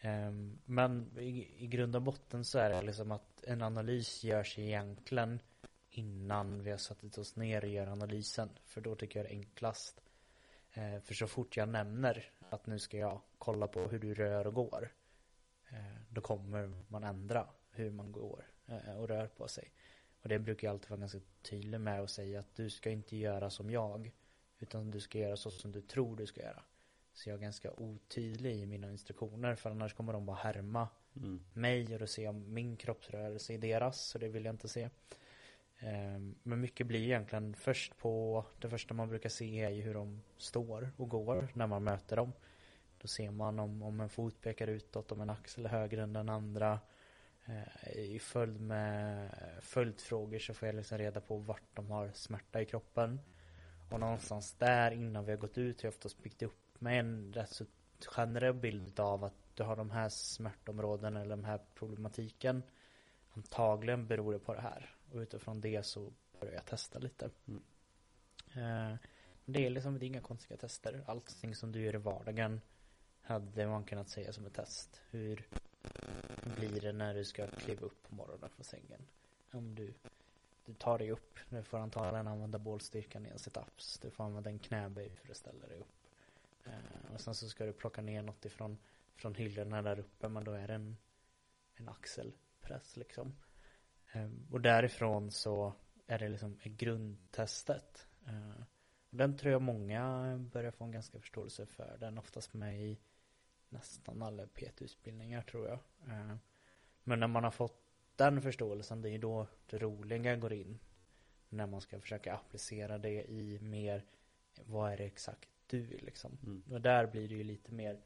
Ehm, 0.00 0.58
men 0.64 1.18
i, 1.18 1.64
i 1.64 1.66
grund 1.66 1.96
och 1.96 2.02
botten 2.02 2.44
så 2.44 2.58
är 2.58 2.70
det 2.70 2.82
liksom 2.82 3.12
att 3.12 3.44
en 3.44 3.62
analys 3.62 4.24
görs 4.24 4.58
egentligen 4.58 5.40
innan 5.90 6.62
vi 6.62 6.70
har 6.70 6.78
satt 6.78 7.18
oss 7.18 7.36
ner 7.36 7.64
och 7.64 7.70
gör 7.70 7.86
analysen. 7.86 8.50
För 8.66 8.80
då 8.80 8.94
tycker 8.94 9.18
jag 9.18 9.26
det 9.26 9.34
är 9.34 9.38
enklast. 9.38 10.00
Eh, 10.72 11.00
för 11.00 11.14
så 11.14 11.26
fort 11.26 11.56
jag 11.56 11.68
nämner 11.68 12.30
att 12.50 12.66
nu 12.66 12.78
ska 12.78 12.98
jag 12.98 13.20
kolla 13.38 13.66
på 13.66 13.80
hur 13.80 13.98
du 13.98 14.14
rör 14.14 14.46
och 14.46 14.54
går. 14.54 14.92
Eh, 15.70 16.00
då 16.08 16.20
kommer 16.20 16.72
man 16.88 17.04
ändra 17.04 17.46
hur 17.70 17.90
man 17.90 18.12
går 18.12 18.44
och 18.96 19.08
rör 19.08 19.26
på 19.26 19.48
sig. 19.48 19.72
Och 20.22 20.28
det 20.28 20.38
brukar 20.38 20.68
jag 20.68 20.72
alltid 20.72 20.90
vara 20.90 21.00
ganska 21.00 21.20
tydlig 21.42 21.80
med 21.80 22.00
och 22.00 22.10
säga 22.10 22.40
att 22.40 22.54
du 22.54 22.70
ska 22.70 22.90
inte 22.90 23.16
göra 23.16 23.50
som 23.50 23.70
jag. 23.70 24.12
Utan 24.58 24.90
du 24.90 25.00
ska 25.00 25.18
göra 25.18 25.36
så 25.36 25.50
som 25.50 25.72
du 25.72 25.80
tror 25.80 26.16
du 26.16 26.26
ska 26.26 26.40
göra. 26.40 26.62
Så 27.12 27.30
jag 27.30 27.36
är 27.36 27.42
ganska 27.42 27.72
otydlig 27.72 28.56
i 28.56 28.66
mina 28.66 28.90
instruktioner 28.90 29.54
för 29.54 29.70
annars 29.70 29.94
kommer 29.94 30.12
de 30.12 30.26
bara 30.26 30.36
härma 30.36 30.88
mm. 31.16 31.44
mig 31.52 31.94
och 31.94 32.00
då 32.00 32.06
ser 32.06 32.24
jag 32.24 32.34
min 32.34 32.76
kroppsrörelse 32.76 33.52
i 33.52 33.56
deras. 33.56 34.00
Så 34.00 34.18
det 34.18 34.28
vill 34.28 34.44
jag 34.44 34.52
inte 34.52 34.68
se. 34.68 34.88
Ehm, 35.78 36.34
men 36.42 36.60
mycket 36.60 36.86
blir 36.86 37.00
egentligen 37.00 37.54
först 37.54 37.98
på, 37.98 38.44
det 38.58 38.70
första 38.70 38.94
man 38.94 39.08
brukar 39.08 39.28
se 39.28 39.60
är 39.60 39.70
ju 39.70 39.82
hur 39.82 39.94
de 39.94 40.22
står 40.36 40.92
och 40.96 41.08
går 41.08 41.48
när 41.54 41.66
man 41.66 41.84
möter 41.84 42.16
dem. 42.16 42.32
Då 42.98 43.08
ser 43.08 43.30
man 43.30 43.58
om, 43.58 43.82
om 43.82 44.00
en 44.00 44.08
fot 44.08 44.40
pekar 44.40 44.66
utåt, 44.66 45.12
om 45.12 45.20
en 45.20 45.30
axel 45.30 45.64
är 45.64 45.70
högre 45.70 46.02
än 46.02 46.12
den 46.12 46.28
andra. 46.28 46.80
Eh, 47.50 47.98
I 47.98 48.18
följd 48.18 48.60
med 48.60 49.30
följdfrågor 49.60 50.38
så 50.38 50.54
får 50.54 50.68
jag 50.68 50.74
liksom 50.74 50.98
reda 50.98 51.20
på 51.20 51.36
vart 51.36 51.74
de 51.76 51.90
har 51.90 52.10
smärta 52.14 52.60
i 52.60 52.66
kroppen. 52.66 53.20
Och 53.90 54.00
någonstans 54.00 54.54
där 54.58 54.90
innan 54.90 55.24
vi 55.24 55.30
har 55.30 55.38
gått 55.38 55.58
ut 55.58 55.82
har 55.82 55.86
jag 55.86 55.94
oftast 55.94 56.22
byggt 56.22 56.42
upp 56.42 56.80
med 56.80 57.00
en 57.00 57.32
rätt 57.32 57.50
så 57.50 57.64
generell 58.06 58.54
bild 58.54 59.00
av 59.00 59.24
att 59.24 59.34
du 59.54 59.62
har 59.62 59.76
de 59.76 59.90
här 59.90 60.08
smärtområdena 60.08 61.20
eller 61.20 61.36
de 61.36 61.44
här 61.44 61.60
problematiken. 61.74 62.62
Antagligen 63.32 64.06
beror 64.06 64.32
det 64.32 64.38
på 64.38 64.54
det 64.54 64.60
här. 64.60 64.94
Och 65.12 65.18
utifrån 65.18 65.60
det 65.60 65.86
så 65.86 66.12
börjar 66.40 66.54
jag 66.54 66.66
testa 66.66 66.98
lite. 66.98 67.30
Mm. 67.48 67.62
Eh, 68.54 68.98
det 69.44 69.66
är 69.66 69.70
liksom 69.70 69.98
det 69.98 70.04
är 70.04 70.06
inga 70.06 70.20
konstiga 70.20 70.56
tester. 70.56 71.04
Allting 71.06 71.54
som 71.54 71.72
du 71.72 71.82
gör 71.82 71.94
i 71.94 71.98
vardagen 71.98 72.60
hade 73.22 73.66
man 73.66 73.84
kunnat 73.84 74.08
säga 74.08 74.32
som 74.32 74.46
ett 74.46 74.54
test. 74.54 75.00
Hur 75.10 75.48
blir 76.56 76.80
det 76.80 76.92
när 76.92 77.14
du 77.14 77.24
ska 77.24 77.46
kliva 77.46 77.86
upp 77.86 78.02
på 78.08 78.14
morgonen 78.14 78.50
från 78.50 78.64
sängen. 78.64 79.06
Om 79.52 79.74
du, 79.74 79.94
du 80.64 80.74
tar 80.74 80.98
dig 80.98 81.10
upp, 81.10 81.38
nu 81.48 81.62
får 81.62 81.78
antagligen 81.78 82.26
använda 82.26 82.58
bålstyrkan 82.58 83.26
i 83.26 83.28
en 83.28 83.38
situps. 83.38 83.98
Du 83.98 84.10
får 84.10 84.24
använda 84.24 84.50
en 84.50 84.58
knäböj 84.58 85.16
för 85.16 85.30
att 85.30 85.36
ställa 85.36 85.66
dig 85.66 85.78
upp. 85.78 86.06
Eh, 86.64 87.14
och 87.14 87.20
sen 87.20 87.34
så 87.34 87.48
ska 87.48 87.66
du 87.66 87.72
plocka 87.72 88.02
ner 88.02 88.22
något 88.22 88.44
ifrån 88.44 88.78
från 89.14 89.34
hyllorna 89.34 89.82
där 89.82 89.98
uppe, 89.98 90.28
men 90.28 90.44
då 90.44 90.52
är 90.52 90.68
det 90.68 90.74
en, 90.74 90.96
en 91.74 91.88
axelpress 91.88 92.96
liksom. 92.96 93.36
Eh, 94.12 94.30
och 94.50 94.60
därifrån 94.60 95.30
så 95.30 95.74
är 96.06 96.18
det 96.18 96.28
liksom 96.28 96.58
grundtestet. 96.64 98.06
Uh, 98.26 98.62
den 99.10 99.36
tror 99.36 99.52
jag 99.52 99.62
många 99.62 100.36
börjar 100.52 100.70
få 100.70 100.84
en 100.84 100.90
ganska 100.90 101.20
förståelse 101.20 101.66
för. 101.66 101.96
Den 102.00 102.16
är 102.16 102.20
oftast 102.20 102.54
med 102.54 102.82
i 102.82 102.98
nästan 103.70 104.22
alla 104.22 104.46
PT-utbildningar 104.46 105.42
tror 105.42 105.68
jag. 105.68 105.78
Eh, 106.08 106.36
men 107.04 107.20
när 107.20 107.26
man 107.26 107.44
har 107.44 107.50
fått 107.50 107.82
den 108.16 108.42
förståelsen, 108.42 109.02
det 109.02 109.08
är 109.08 109.12
ju 109.12 109.18
då 109.18 109.46
det 109.66 109.78
roliga 109.78 110.36
går 110.36 110.52
in. 110.52 110.78
När 111.48 111.66
man 111.66 111.80
ska 111.80 112.00
försöka 112.00 112.34
applicera 112.34 112.98
det 112.98 113.30
i 113.30 113.58
mer, 113.60 114.04
vad 114.64 114.92
är 114.92 114.96
det 114.96 115.04
exakt 115.04 115.48
du 115.66 115.86
liksom. 115.86 116.38
Mm. 116.42 116.62
Och 116.70 116.80
där 116.80 117.06
blir 117.06 117.28
det 117.28 117.34
ju 117.34 117.44
lite 117.44 117.72
mer, 117.72 118.00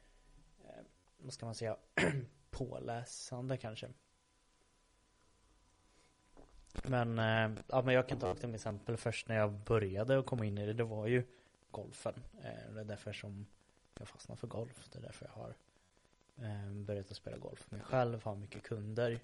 eh, 0.65 0.85
vad 1.19 1.33
ska 1.33 1.47
man 1.47 1.55
säga, 1.55 1.77
påläsande 2.51 3.57
kanske. 3.57 3.89
Men, 6.85 7.19
eh, 7.19 7.63
ja 7.69 7.83
men 7.83 7.95
jag 7.95 8.09
kan 8.09 8.19
ta 8.19 8.33
ett 8.33 8.45
exempel 8.45 8.97
först 8.97 9.29
när 9.29 9.37
jag 9.37 9.53
började 9.53 10.19
och 10.19 10.27
komma 10.27 10.45
in 10.45 10.59
i 10.59 10.67
det, 10.67 10.73
det 10.73 10.85
var 10.85 11.07
ju 11.07 11.25
golfen. 11.71 12.15
Det 12.73 12.81
är 12.81 12.85
därför 12.85 13.13
som 13.13 13.47
jag 13.99 14.09
fastnade 14.09 14.41
för 14.41 14.47
golf. 14.47 14.89
Det 14.93 14.99
är 14.99 15.03
därför 15.03 15.27
jag 15.27 15.43
har 15.43 15.55
eh, 16.49 16.73
börjat 16.73 17.11
att 17.11 17.17
spela 17.17 17.37
golf 17.37 17.71
mig 17.71 17.81
själv, 17.81 18.25
har 18.25 18.37
mycket 18.37 18.63
kunder. 18.63 19.21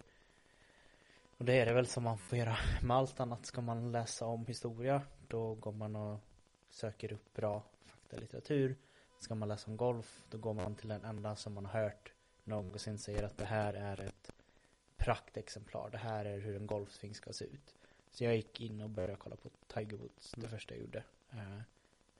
Och 1.37 1.45
det 1.45 1.59
är 1.59 1.67
det 1.67 1.75
väl 1.75 1.87
som 1.87 2.05
man 2.05 2.19
får 2.19 2.39
göra 2.39 2.57
med 2.83 2.97
allt 2.97 3.21
annat. 3.21 3.47
Ska 3.47 3.61
man 3.61 3.93
läsa 3.93 4.27
om 4.27 4.47
historia, 4.47 5.03
då 5.29 5.55
går 5.55 5.73
man 5.73 5.97
och 5.97 6.21
söker 6.71 7.13
upp 7.13 7.35
bra 7.35 7.63
faktalitteratur. 7.85 8.77
Ska 9.19 9.35
man 9.35 9.49
läsa 9.49 9.71
om 9.71 9.77
golf, 9.77 10.23
då 10.31 10.39
går 10.39 10.55
man 10.55 10.75
till 10.75 10.89
den 10.89 11.05
enda 11.05 11.37
som 11.37 11.55
man 11.55 11.67
har 11.67 11.83
hört 11.83 12.13
någonsin 12.51 12.99
säger 12.99 13.23
att 13.23 13.39
det 13.39 13.45
här 13.45 13.75
är 13.75 14.01
ett 14.01 14.31
praktexemplar. 14.97 15.91
Det 15.91 15.99
här 15.99 16.25
är 16.25 16.39
hur 16.39 16.57
en 16.57 16.67
golfsving 16.67 17.15
ska 17.15 17.33
se 17.33 17.45
ut. 17.45 17.75
Så 18.11 18.25
jag 18.25 18.37
gick 18.37 18.61
in 18.61 18.81
och 18.81 18.91
började 18.91 19.17
kolla 19.17 19.37
på 19.37 19.51
Tiger 19.67 19.97
Woods, 19.97 20.33
det 20.37 20.49
första 20.49 20.75
jag 20.75 20.81
gjorde. 20.81 21.05
Uh, 21.35 21.61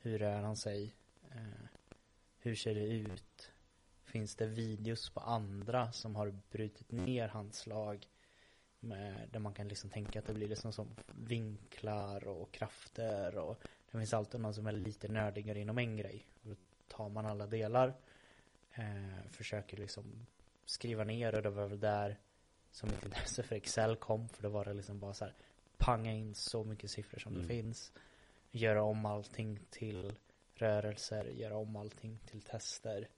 hur 0.01 0.19
rör 0.19 0.43
han 0.43 0.57
sig? 0.57 0.95
Uh, 1.35 1.67
hur 2.41 2.55
ser 2.55 2.75
det 2.75 2.87
ut? 2.87 3.53
Finns 4.05 4.37
det 4.37 4.47
videos 4.47 5.11
på 5.11 5.21
andra 5.21 5.93
som 5.93 6.17
har 6.17 6.39
brutit 6.51 6.93
ner 6.93 7.29
hans 7.29 7.59
slag? 7.59 8.07
Med, 8.83 9.29
där 9.33 9.41
man 9.41 9.55
kan 9.55 9.69
liksom 9.69 9.91
tänka 9.91 10.19
att 10.19 10.27
det 10.27 10.35
blir 10.35 10.49
liksom 10.49 10.73
som 10.73 10.89
vinklar 11.07 12.29
och 12.29 12.53
krafter 12.53 13.39
och 13.39 13.63
det 13.91 13.99
finns 13.99 14.15
alltid 14.15 14.41
någon 14.41 14.55
som 14.55 14.67
är 14.67 14.73
lite 14.73 15.09
nördigare 15.09 15.61
inom 15.61 15.79
en 15.79 15.97
grej. 15.97 16.27
Och 16.43 16.49
då 16.49 16.57
tar 16.89 17.09
man 17.09 17.27
alla 17.27 17.47
delar. 17.47 17.95
Eh, 18.75 19.31
försöker 19.31 19.77
liksom 19.77 20.27
skriva 20.65 21.05
ner 21.05 21.35
och 21.35 21.43
det 21.43 21.51
var 21.51 21.67
väl 21.67 21.81
där 21.81 22.19
som 22.71 22.89
mitt 22.89 23.05
intresse 23.05 23.43
för 23.43 23.57
Excel 23.57 23.97
kom. 23.97 24.29
För 24.29 24.43
då 24.43 24.49
var 24.49 24.65
det 24.65 24.75
liksom 24.75 24.99
bara 24.99 25.15
så 25.15 25.25
här 25.25 25.35
panga 25.77 26.13
in 26.13 26.35
så 26.35 26.65
mycket 26.65 26.91
siffror 26.91 27.19
som 27.19 27.33
mm. 27.33 27.43
det 27.43 27.49
finns. 27.49 27.93
Göra 28.51 28.83
om 28.83 29.07
allting 29.07 29.59
till 29.71 30.13
rörelser, 30.63 31.25
göra 31.25 31.57
om 31.57 31.77
allting 31.77 32.19
till 32.27 32.43
tester. 32.43 33.09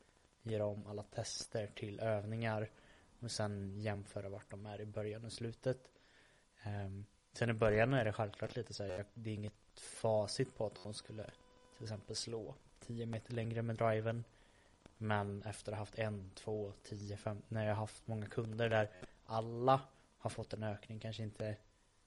Göra 0.42 0.66
om 0.66 0.86
alla 0.86 1.02
tester 1.02 1.66
till 1.66 2.00
övningar. 2.00 2.70
Och 3.20 3.30
sen 3.30 3.80
jämföra 3.80 4.28
vart 4.28 4.50
de 4.50 4.66
är 4.66 4.80
i 4.80 4.86
början 4.86 5.24
och 5.24 5.32
slutet. 5.32 5.78
Um, 6.66 7.06
sen 7.32 7.50
i 7.50 7.52
början 7.52 7.94
är 7.94 8.04
det 8.04 8.12
självklart 8.12 8.56
lite 8.56 8.74
så 8.74 8.84
här, 8.84 9.04
det 9.14 9.30
är 9.30 9.34
inget 9.34 9.80
facit 9.80 10.56
på 10.56 10.66
att 10.66 10.78
hon 10.78 10.94
skulle 10.94 11.30
till 11.76 11.84
exempel 11.84 12.16
slå 12.16 12.54
10 12.80 13.06
meter 13.06 13.32
längre 13.32 13.62
med 13.62 13.76
driven. 13.76 14.24
Men 14.98 15.42
efter 15.42 15.72
att 15.72 15.78
ha 15.78 15.82
haft 15.82 15.98
en, 15.98 16.30
två, 16.34 16.72
tio, 16.82 17.16
fem, 17.16 17.42
när 17.48 17.62
jag 17.62 17.70
har 17.74 17.80
haft 17.80 18.06
många 18.06 18.26
kunder 18.26 18.68
där 18.68 18.90
alla 19.26 19.80
har 20.18 20.30
fått 20.30 20.52
en 20.52 20.62
ökning, 20.62 21.00
kanske 21.00 21.22
inte 21.22 21.56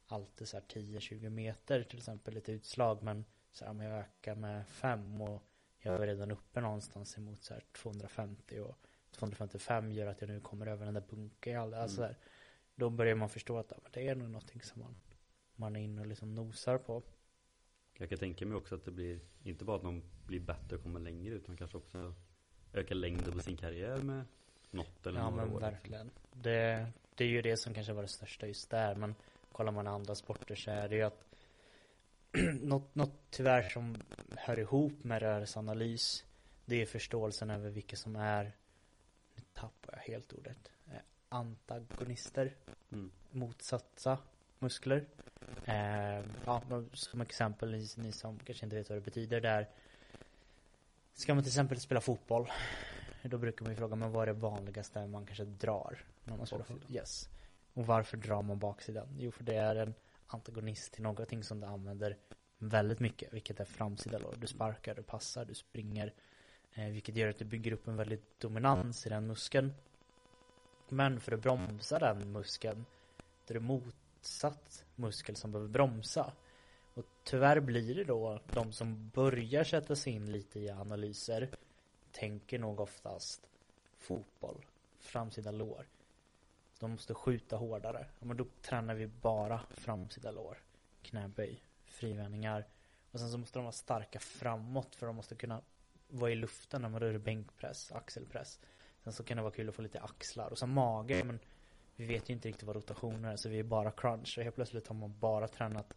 alltid 0.07 0.47
så 0.47 0.57
här 0.57 0.63
10-20 0.63 1.29
meter 1.29 1.83
till 1.83 1.97
exempel 1.97 2.33
lite 2.33 2.51
utslag 2.51 3.03
men 3.03 3.25
så 3.55 3.65
här 3.65 3.71
om 3.71 3.79
jag 3.81 3.99
ökar 3.99 4.35
med 4.35 4.67
5 4.67 5.21
och 5.21 5.43
jag 5.79 5.95
är 6.01 6.07
redan 6.07 6.31
uppe 6.31 6.61
någonstans 6.61 7.17
emot 7.17 7.43
så 7.43 7.53
här 7.53 7.63
250 7.71 8.59
och 8.59 8.77
255 9.11 9.91
gör 9.91 10.07
att 10.07 10.21
jag 10.21 10.29
nu 10.29 10.39
kommer 10.39 10.67
över 10.67 10.85
den 10.85 10.93
där 10.93 11.03
bunken 11.09 11.73
alltså 11.73 12.03
mm. 12.03 12.15
Då 12.75 12.89
börjar 12.89 13.15
man 13.15 13.29
förstå 13.29 13.57
att 13.57 13.71
ja, 13.71 13.89
det 13.93 14.07
är 14.07 14.15
nog 14.15 14.29
någonting 14.29 14.61
som 14.61 14.81
man 14.81 14.95
Man 15.55 15.75
är 15.75 15.79
inne 15.79 16.01
och 16.01 16.07
liksom 16.07 16.35
nosar 16.35 16.77
på 16.77 17.03
Jag 17.97 18.09
kan 18.09 18.17
tänka 18.17 18.45
mig 18.45 18.57
också 18.57 18.75
att 18.75 18.85
det 18.85 18.91
blir 18.91 19.19
Inte 19.43 19.65
bara 19.65 19.77
att 19.77 19.83
man 19.83 20.03
blir 20.27 20.39
bättre 20.39 20.75
och 20.75 20.83
kommer 20.83 20.99
längre 20.99 21.35
utan 21.35 21.57
kanske 21.57 21.77
också 21.77 22.13
Ökar 22.73 22.95
längden 22.95 23.33
på 23.33 23.39
sin 23.39 23.57
karriär 23.57 23.97
med 23.97 24.25
något 24.71 25.07
eller 25.07 25.19
Ja 25.19 25.29
några 25.29 25.45
men 25.45 25.55
år. 25.55 25.59
verkligen 25.59 26.11
det, 26.33 26.87
det 27.15 27.23
är 27.23 27.27
ju 27.27 27.41
det 27.41 27.57
som 27.57 27.73
kanske 27.73 27.93
var 27.93 28.01
det 28.01 28.07
största 28.07 28.47
just 28.47 28.69
där 28.69 28.95
men 28.95 29.15
Kollar 29.51 29.71
man 29.71 29.87
andra 29.87 30.15
sporter 30.15 30.55
så 30.55 30.71
är 30.71 30.89
det 30.89 30.95
ju 30.95 31.01
att 31.01 31.25
något, 32.61 32.95
något 32.95 33.19
tyvärr 33.29 33.69
som 33.69 33.95
hör 34.37 34.59
ihop 34.59 35.03
med 35.03 35.21
rörelseanalys 35.21 36.25
Det 36.65 36.81
är 36.81 36.85
förståelsen 36.85 37.49
över 37.49 37.69
vilka 37.69 37.95
som 37.95 38.15
är 38.15 38.43
Nu 39.35 39.43
tappar 39.53 39.93
jag 39.93 40.13
helt 40.13 40.33
ordet 40.33 40.71
eh, 40.87 40.99
Antagonister 41.29 42.55
mm. 42.91 43.11
Motsatsa 43.31 44.17
muskler 44.59 45.05
eh, 45.65 46.23
Ja, 46.45 46.61
som 46.93 47.21
exempel 47.21 47.71
ni, 47.71 47.87
ni 47.97 48.11
som 48.11 48.39
kanske 48.39 48.65
inte 48.65 48.75
vet 48.75 48.89
vad 48.89 48.97
det 48.97 49.05
betyder 49.05 49.41
där 49.41 49.69
Ska 51.13 51.33
man 51.33 51.43
till 51.43 51.51
exempel 51.51 51.79
spela 51.79 52.01
fotboll 52.01 52.51
Då 53.23 53.37
brukar 53.37 53.65
man 53.65 53.71
ju 53.71 53.77
fråga 53.77 53.95
men 53.95 54.11
vad 54.11 54.21
är 54.21 54.33
det 54.33 54.39
vanligaste 54.39 55.07
man 55.07 55.25
kanske 55.25 55.45
drar 55.45 56.03
när 56.23 56.37
man 56.37 56.47
spelar 56.47 56.63
fotboll? 56.63 56.95
Yes 56.95 57.29
Och 57.73 57.85
varför 57.85 58.17
drar 58.17 58.41
man 58.41 58.59
baksidan? 58.59 59.07
Jo 59.17 59.31
för 59.31 59.43
det 59.43 59.55
är 59.55 59.75
en 59.75 59.93
antagonist 60.27 60.93
till 60.93 61.03
någonting 61.03 61.43
som 61.43 61.59
du 61.59 61.67
använder 61.67 62.17
väldigt 62.57 62.99
mycket, 62.99 63.33
vilket 63.33 63.59
är 63.59 63.65
framsida 63.65 64.17
lår. 64.17 64.35
Du 64.37 64.47
sparkar, 64.47 64.95
du 64.95 65.03
passar, 65.03 65.45
du 65.45 65.53
springer, 65.53 66.13
eh, 66.73 66.85
vilket 66.85 67.15
gör 67.15 67.29
att 67.29 67.39
du 67.39 67.45
bygger 67.45 67.71
upp 67.71 67.87
en 67.87 67.97
väldigt 67.97 68.39
dominans 68.39 69.05
i 69.05 69.09
den 69.09 69.27
muskeln. 69.27 69.73
Men 70.89 71.19
för 71.19 71.31
att 71.31 71.41
bromsa 71.41 71.99
den 71.99 72.31
muskeln, 72.31 72.85
då 73.17 73.51
är 73.51 73.53
det 73.53 73.59
motsatt 73.59 74.85
muskel 74.95 75.35
som 75.35 75.51
behöver 75.51 75.69
bromsa. 75.69 76.33
Och 76.93 77.05
tyvärr 77.23 77.59
blir 77.59 77.95
det 77.95 78.03
då 78.03 78.39
de 78.53 78.71
som 78.71 79.09
börjar 79.09 79.63
sätta 79.63 79.95
sig 79.95 80.13
in 80.13 80.31
lite 80.31 80.59
i 80.59 80.69
analyser 80.69 81.49
tänker 82.11 82.59
nog 82.59 82.79
oftast 82.79 83.49
fotboll, 83.97 84.65
framsida 84.99 85.51
lår. 85.51 85.85
De 86.79 86.91
måste 86.91 87.13
skjuta 87.13 87.55
hårdare. 87.55 88.05
Ja, 88.19 88.25
men 88.25 88.37
då 88.37 88.45
tränar 88.61 88.95
vi 88.95 89.07
bara 89.07 89.61
framsida 89.71 90.31
lår. 90.31 90.57
Knäböj, 91.01 91.63
frivändningar. 91.85 92.67
Och 93.11 93.19
sen 93.19 93.31
så 93.31 93.37
måste 93.37 93.59
de 93.59 93.63
vara 93.63 93.71
starka 93.71 94.19
framåt 94.19 94.95
för 94.95 95.07
de 95.07 95.15
måste 95.15 95.35
kunna 95.35 95.61
vara 96.07 96.31
i 96.31 96.35
luften 96.35 96.81
när 96.81 96.89
man 96.89 96.99
rör 96.99 97.17
bänkpress, 97.17 97.91
axelpress. 97.91 98.59
Sen 99.03 99.13
så 99.13 99.23
kan 99.23 99.37
det 99.37 99.43
vara 99.43 99.53
kul 99.53 99.69
att 99.69 99.75
få 99.75 99.81
lite 99.81 100.01
axlar 100.01 100.49
och 100.49 100.57
så 100.57 100.67
mage. 100.67 101.23
Men 101.23 101.39
vi 101.95 102.05
vet 102.05 102.29
ju 102.29 102.33
inte 102.33 102.47
riktigt 102.47 102.63
vad 102.63 102.75
rotationer 102.75 103.31
är 103.31 103.35
så 103.35 103.49
vi 103.49 103.59
är 103.59 103.63
bara 103.63 103.91
crunch. 103.91 104.37
Och 104.37 104.43
helt 104.43 104.55
plötsligt 104.55 104.87
har 104.87 104.95
man 104.95 105.19
bara 105.19 105.47
tränat 105.47 105.93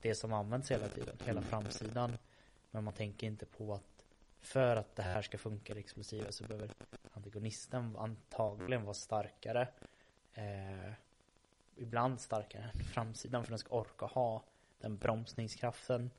det 0.00 0.14
som 0.14 0.32
används 0.32 0.70
hela 0.70 0.88
tiden, 0.88 1.16
hela 1.24 1.42
framsidan. 1.42 2.18
Men 2.70 2.84
man 2.84 2.94
tänker 2.94 3.26
inte 3.26 3.46
på 3.46 3.74
att 3.74 4.04
för 4.40 4.76
att 4.76 4.96
det 4.96 5.02
här 5.02 5.22
ska 5.22 5.38
funka 5.38 5.74
i 5.74 5.78
explosiva 5.78 6.32
så 6.32 6.44
behöver 6.44 6.70
antagonisten 7.12 7.96
antagligen 7.96 8.84
vara 8.84 8.94
starkare 8.94 9.68
eh, 10.40 10.92
ibland 11.76 12.20
starkare 12.20 12.70
än 12.74 12.84
framsidan 12.84 13.44
för 13.44 13.50
den 13.50 13.58
ska 13.58 13.76
orka 13.76 14.06
ha 14.06 14.44
den 14.80 14.96
bromsningskraften. 14.96 16.10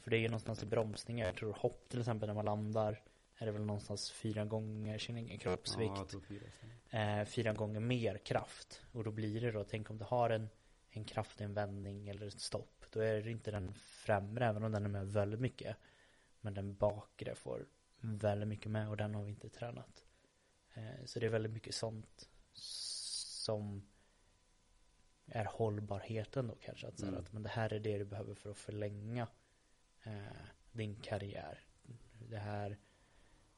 För 0.00 0.10
det 0.10 0.16
är 0.16 0.20
ju 0.20 0.28
någonstans 0.28 0.62
i 0.62 0.66
bromsningar, 0.66 1.26
jag 1.26 1.36
tror 1.36 1.52
hopp 1.52 1.88
till 1.88 2.00
exempel 2.00 2.26
när 2.26 2.34
man 2.34 2.44
landar 2.44 3.02
är 3.38 3.46
det 3.46 3.52
väl 3.52 3.64
någonstans 3.64 4.10
fyra 4.10 4.44
gånger 4.44 4.98
sin 4.98 5.16
egen 5.16 5.38
kroppsvikt. 5.38 6.12
Ja, 6.12 6.20
fyra, 6.28 7.20
eh, 7.20 7.24
fyra 7.24 7.52
gånger 7.52 7.80
mer 7.80 8.18
kraft. 8.18 8.82
Och 8.92 9.04
då 9.04 9.10
blir 9.10 9.40
det 9.40 9.52
då, 9.52 9.64
tänk 9.64 9.90
om 9.90 9.98
du 9.98 10.04
har 10.04 10.30
en, 10.30 10.48
en 10.90 11.04
kraft, 11.04 11.40
en 11.40 11.54
vändning 11.54 12.08
eller 12.08 12.26
ett 12.26 12.40
stopp. 12.40 12.84
Då 12.90 13.00
är 13.00 13.22
det 13.22 13.30
inte 13.30 13.50
den 13.50 13.74
främre, 13.74 14.46
även 14.46 14.64
om 14.64 14.72
den 14.72 14.84
är 14.84 14.88
med 14.88 15.12
väldigt 15.12 15.40
mycket. 15.40 15.76
Men 16.40 16.54
den 16.54 16.74
bakre 16.74 17.34
får 17.34 17.66
väldigt 18.00 18.48
mycket 18.48 18.70
med 18.70 18.88
och 18.88 18.96
den 18.96 19.14
har 19.14 19.22
vi 19.22 19.30
inte 19.30 19.48
tränat. 19.48 20.04
Eh, 20.74 21.04
så 21.04 21.20
det 21.20 21.26
är 21.26 21.30
väldigt 21.30 21.52
mycket 21.52 21.74
sånt 21.74 22.28
som 23.46 23.82
är 25.26 25.44
hållbarheten 25.44 26.46
då 26.46 26.54
kanske. 26.60 26.86
Att 26.86 26.98
säga 26.98 27.08
mm. 27.08 27.20
att 27.20 27.32
men 27.32 27.42
det 27.42 27.48
här 27.48 27.72
är 27.72 27.80
det 27.80 27.98
du 27.98 28.04
behöver 28.04 28.34
för 28.34 28.50
att 28.50 28.56
förlänga 28.58 29.28
eh, 30.02 30.46
din 30.72 30.96
karriär. 30.96 31.64
Det 32.28 32.38
här, 32.38 32.78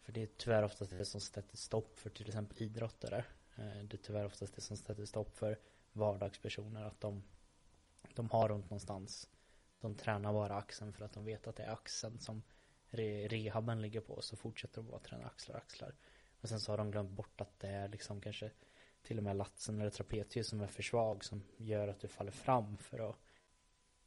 för 0.01 0.13
det 0.13 0.23
är 0.23 0.29
tyvärr 0.37 0.63
oftast 0.63 0.91
det 0.91 1.05
som 1.05 1.21
sätter 1.21 1.57
stopp 1.57 1.99
för 1.99 2.11
till 2.11 2.27
exempel 2.27 2.63
idrottare. 2.63 3.25
Eh, 3.57 3.83
det 3.85 3.97
är 3.97 4.03
tyvärr 4.03 4.25
oftast 4.25 4.55
det 4.55 4.61
som 4.61 4.77
sätter 4.77 5.05
stopp 5.05 5.37
för 5.37 5.59
vardagspersoner. 5.93 6.85
Att 6.85 7.01
de, 7.01 7.23
de 8.15 8.31
har 8.31 8.53
ont 8.53 8.65
någonstans. 8.65 9.29
De 9.81 9.95
tränar 9.95 10.33
bara 10.33 10.57
axeln 10.57 10.93
för 10.93 11.05
att 11.05 11.13
de 11.13 11.25
vet 11.25 11.47
att 11.47 11.57
det 11.57 11.63
är 11.63 11.73
axeln 11.73 12.19
som 12.19 12.43
re 12.87 13.29
rehaben 13.29 13.83
ligger 13.83 14.01
på. 14.01 14.23
Så 14.23 14.37
fortsätter 14.37 14.83
de 14.83 14.91
bara 14.91 15.01
träna 15.01 15.27
axlar 15.27 15.57
axlar. 15.57 15.95
Och 16.41 16.49
sen 16.49 16.61
så 16.61 16.73
har 16.73 16.79
de 16.79 16.91
glömt 16.91 17.11
bort 17.11 17.41
att 17.41 17.61
det 17.61 17.69
är 17.69 17.89
liksom 17.89 18.21
kanske 18.21 18.51
till 19.09 19.19
och 19.19 19.25
med 19.25 19.37
latsen 19.37 19.81
eller 19.81 19.91
trapezius 19.91 20.49
som 20.49 20.61
är 20.61 20.67
för 20.67 20.83
svag 20.83 21.25
som 21.25 21.43
gör 21.57 21.89
att 21.89 22.01
du 22.01 22.09
faller 22.09 22.31
fram 22.31 22.77
för 22.77 23.11
att 23.11 23.17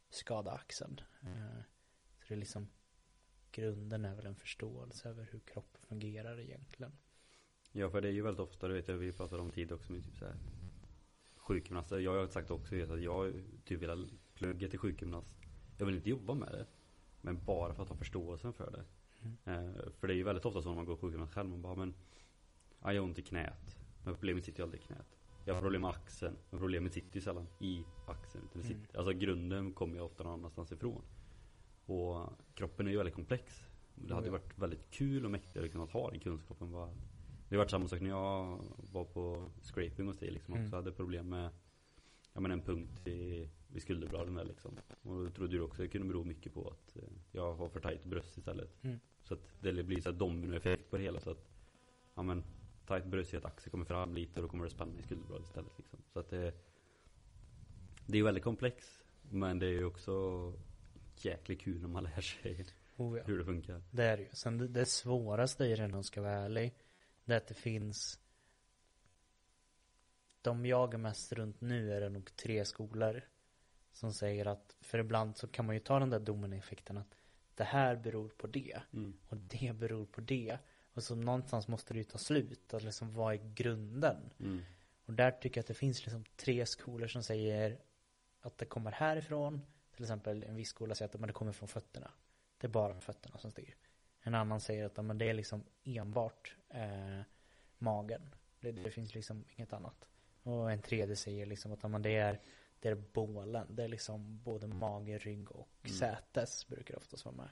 skada 0.10 0.51
axeln. 0.51 1.01
Mm. 1.22 1.63
Så 2.20 2.25
det 2.27 2.34
är 2.34 2.38
liksom 2.38 2.67
grunden 3.51 4.05
är 4.05 4.15
väl 4.15 4.25
en 4.25 4.36
förståelse 4.36 5.10
över 5.10 5.27
hur 5.31 5.39
kroppen 5.39 5.81
fungerar 5.81 6.39
egentligen. 6.39 6.91
Ja, 7.72 7.89
för 7.89 8.01
det 8.01 8.08
är 8.08 8.12
ju 8.12 8.22
väldigt 8.22 8.39
ofta, 8.39 8.67
det 8.67 8.74
vet 8.74 8.88
jag, 8.88 8.96
vi 8.96 9.12
pratade 9.12 9.41
om 9.41 9.51
tid 9.51 9.72
också 9.72 9.91
med 9.91 10.03
typ 10.03 10.17
så 10.17 10.25
här 10.25 10.36
sjukgymnaster. 11.36 12.00
Jag 12.00 12.20
har 12.20 12.27
sagt 12.27 12.51
också 12.51 12.75
vet, 12.75 12.89
att 12.89 13.01
jag 13.01 13.34
typ 13.65 13.81
vill 13.81 14.20
plugga 14.34 14.70
till 14.70 14.79
sjukgymnast. 14.79 15.27
Jag 15.77 15.86
vill 15.86 15.96
inte 15.96 16.10
jobba 16.10 16.34
med 16.34 16.51
det. 16.51 16.65
Men 17.22 17.46
bara 17.46 17.74
för 17.74 17.84
att 17.84 17.89
ha 17.89 17.96
förståelsen 17.96 18.53
för 18.53 18.72
det. 18.72 18.84
Mm. 19.22 19.38
Eh, 19.46 19.91
för 20.00 20.08
det 20.08 20.13
är 20.13 20.17
ju 20.17 20.24
väldigt 20.24 20.46
ofta 20.46 20.62
så 20.62 20.70
när 20.70 20.75
man 20.75 20.86
går 20.86 20.98
sjukgymnast 20.98 21.34
själv. 21.34 21.50
Man 21.50 21.62
bara, 21.62 21.75
men 21.75 21.93
jag 22.79 22.88
har 22.88 23.00
ont 23.00 23.20
i 23.20 23.22
knät. 23.22 23.81
Men 24.03 24.13
problemet 24.15 24.46
sitter 24.46 24.60
ju 24.60 24.63
aldrig 24.63 24.81
i 24.81 24.86
knät. 24.86 25.17
jag 25.46 25.53
har 25.53 25.62
problem 25.62 25.81
med 25.81 25.89
axeln. 25.89 26.38
Men 26.50 26.60
problemet 26.60 26.93
sitter 26.93 27.15
ju 27.15 27.22
sällan 27.22 27.48
i 27.60 27.84
axeln. 28.08 28.43
Utan 28.51 28.62
Mm. 28.62 28.67
sitter, 28.81 28.98
Alltså 28.98 29.13
grunden 29.13 29.74
kommer 29.74 29.96
ju 29.96 30.01
ofta 30.01 30.24
någon 30.24 30.34
annanstans 30.34 30.72
ifrån. 30.72 31.01
Och 31.86 32.29
kroppen 32.55 32.88
är 32.88 32.91
ju 32.91 32.98
väldigt 32.98 33.15
komplex. 33.15 33.63
Det 33.96 34.13
hade 34.13 34.27
Ja. 34.27 34.31
varit 34.31 34.58
väldigt 34.60 34.91
kul 34.91 35.25
och 35.25 35.31
mäktigare 35.31 35.65
att 35.65 35.72
kunna 35.72 35.86
ha 35.86 36.12
den 36.12 36.20
kunskapen. 36.20 36.72
Vad, 36.72 36.89
det 37.50 37.55
har 37.55 37.58
varit 37.58 37.72
samma 37.72 37.88
sak 37.88 38.01
när 38.01 38.10
jag 38.10 38.60
var 38.91 39.05
på 39.05 39.50
scraping 39.62 40.08
hos 40.08 40.17
dig 40.17 40.31
liksom. 40.31 40.53
Mm. 40.53 40.65
Också 40.65 40.75
hade 40.75 40.91
problem 40.91 41.29
med 41.29 41.50
ja, 42.34 42.41
men 42.41 42.51
en 42.51 42.62
punkt 42.62 43.08
i, 43.08 43.50
vid 43.67 43.81
skulderbladen 43.81 44.34
där 44.36 44.46
liksom. 44.46 44.72
Och 45.01 45.24
då 45.24 45.29
trodde 45.29 45.51
du 45.53 45.62
också 45.62 45.81
det 45.81 45.88
kunde 45.88 46.08
bero 46.08 46.24
mycket 46.24 46.53
på 46.53 46.67
att 46.70 46.96
eh, 46.98 47.03
jag 47.31 47.53
har 47.55 47.70
för 47.70 47.79
tajt 47.79 48.05
bröst 48.05 48.38
istället. 48.38 48.84
Mm. 48.84 49.00
Så 49.24 49.34
att 49.34 49.39
det 49.60 49.84
blir 49.84 50.01
så 50.01 50.12
här 50.12 50.17
dominoeffekt 50.17 50.89
på 50.91 50.98
det 50.98 51.03
hela. 51.03 51.20
Så 51.20 51.29
att, 51.31 51.50
ja 52.15 52.24
men 52.24 52.43
tajt 52.86 53.06
bröst 53.06 53.34
gör 53.34 53.40
att 53.40 53.46
axeln 53.46 53.72
kommer 53.72 53.86
fram 53.86 54.14
lite 54.14 54.40
och 54.40 54.42
då 54.42 54.50
kommer 54.50 54.64
det 54.64 54.70
spänna 54.70 55.00
i 55.00 55.04
skulderbladet 55.04 55.48
istället 55.48 55.72
liksom. 55.78 56.00
Så 56.14 56.20
att 56.20 56.30
det, 56.30 56.54
det 58.06 58.18
är 58.18 58.24
väldigt 58.24 58.44
komplext. 58.44 59.04
Men 59.22 59.60
det 59.60 59.66
är 59.66 59.72
ju 59.72 59.86
också 59.86 60.14
jäkligt 61.18 61.62
kul 61.62 61.82
när 61.82 61.88
man 61.88 62.04
lär 62.04 62.22
sig 62.22 62.66
Oh, 62.98 63.18
ja. 63.18 63.24
hur 63.26 63.38
det 63.38 63.46
funkar. 63.46 63.82
Det 63.92 64.04
är 64.04 64.18
det 64.18 64.24
ju. 64.24 64.30
Sen 64.32 64.58
det, 64.58 64.68
det 64.68 64.86
svåraste 64.86 65.66
i 65.66 65.76
det 65.76 65.94
om 65.94 66.04
ska 66.04 66.22
vara 66.22 66.32
ärlig. 66.32 66.76
Det 67.26 67.34
är 67.34 67.38
att 67.38 67.48
det 67.48 67.54
finns 67.54 68.20
De 70.42 70.66
jag 70.66 70.94
är 70.94 70.98
mest 70.98 71.34
runt 71.34 71.62
nu 71.62 71.94
är 71.94 72.02
det 72.02 72.10
nog 72.10 72.36
tre 72.36 72.66
skolor 72.66 73.22
Som 73.94 74.14
säger 74.14 74.46
att 74.46 74.76
För 74.82 75.00
ibland 75.00 75.38
så 75.38 75.48
kan 75.48 75.66
man 75.66 75.76
ju 75.76 75.80
ta 75.80 76.00
den 76.00 76.10
där 76.10 76.20
domen-effekten 76.20 76.98
att 76.98 77.16
Det 77.56 77.64
här 77.64 77.96
beror 77.96 78.30
på 78.30 78.48
det 78.48 78.82
Mm. 78.94 79.18
Och 79.28 79.38
det 79.38 79.76
beror 79.76 80.06
på 80.06 80.22
det 80.22 80.58
Och 80.93 81.03
så 81.03 81.15
någonstans 81.15 81.67
måste 81.67 81.93
det 81.93 81.98
ju 81.98 82.03
ta 82.03 82.17
slut 82.17 82.74
Att 82.74 82.83
liksom 82.83 83.13
vad 83.13 83.33
är 83.33 83.53
grunden? 83.53 84.29
Mm. 84.39 84.62
Och 85.05 85.13
där 85.13 85.31
tycker 85.31 85.57
jag 85.57 85.63
att 85.63 85.67
det 85.67 85.74
finns 85.74 86.05
liksom 86.05 86.24
tre 86.36 86.65
skolor 86.65 87.07
som 87.07 87.24
säger 87.24 87.77
Att 88.41 88.57
det 88.57 88.65
kommer 88.65 88.91
härifrån. 88.91 89.62
Till 89.95 90.03
exempel 90.03 90.43
en 90.43 90.55
viss 90.55 90.69
skola 90.69 90.95
säger 90.95 91.10
att 91.10 91.19
men 91.19 91.27
det 91.27 91.33
kommer 91.33 91.51
från 91.51 91.67
fötterna. 91.67 92.12
Det 92.57 92.67
är 92.67 92.71
bara 92.71 93.00
fötterna 93.00 93.38
som 93.38 93.51
styr. 93.51 93.75
En 94.21 94.36
annan 94.36 94.60
säger 94.62 94.86
att 94.86 95.05
men 95.05 95.17
det 95.17 95.29
är 95.29 95.33
liksom 95.33 95.63
enbart 95.83 96.55
eh, 96.69 97.21
Magen. 97.77 98.36
Det, 98.60 98.71
det 98.71 98.91
finns 98.91 99.15
liksom 99.15 99.45
inget 99.50 99.74
annat. 99.74 100.07
Och 100.43 100.71
en 100.71 100.81
tredje 100.81 101.15
säger 101.15 101.45
liksom 101.45 101.71
att 101.71 101.91
men 101.91 102.01
det 102.01 102.15
är 102.15 102.39
Det 102.79 102.89
är 102.89 102.95
bålen. 102.95 103.67
Det 103.69 103.83
är 103.83 103.88
liksom 103.88 104.39
både 104.43 104.67
mage, 104.67 105.17
rygg 105.17 105.51
och 105.51 105.67
Mm. 105.83 105.98
sätes 105.98 106.67
brukar 106.67 106.93
det 106.93 106.98
oftast 106.98 107.25
vara 107.25 107.36
med 107.36 107.50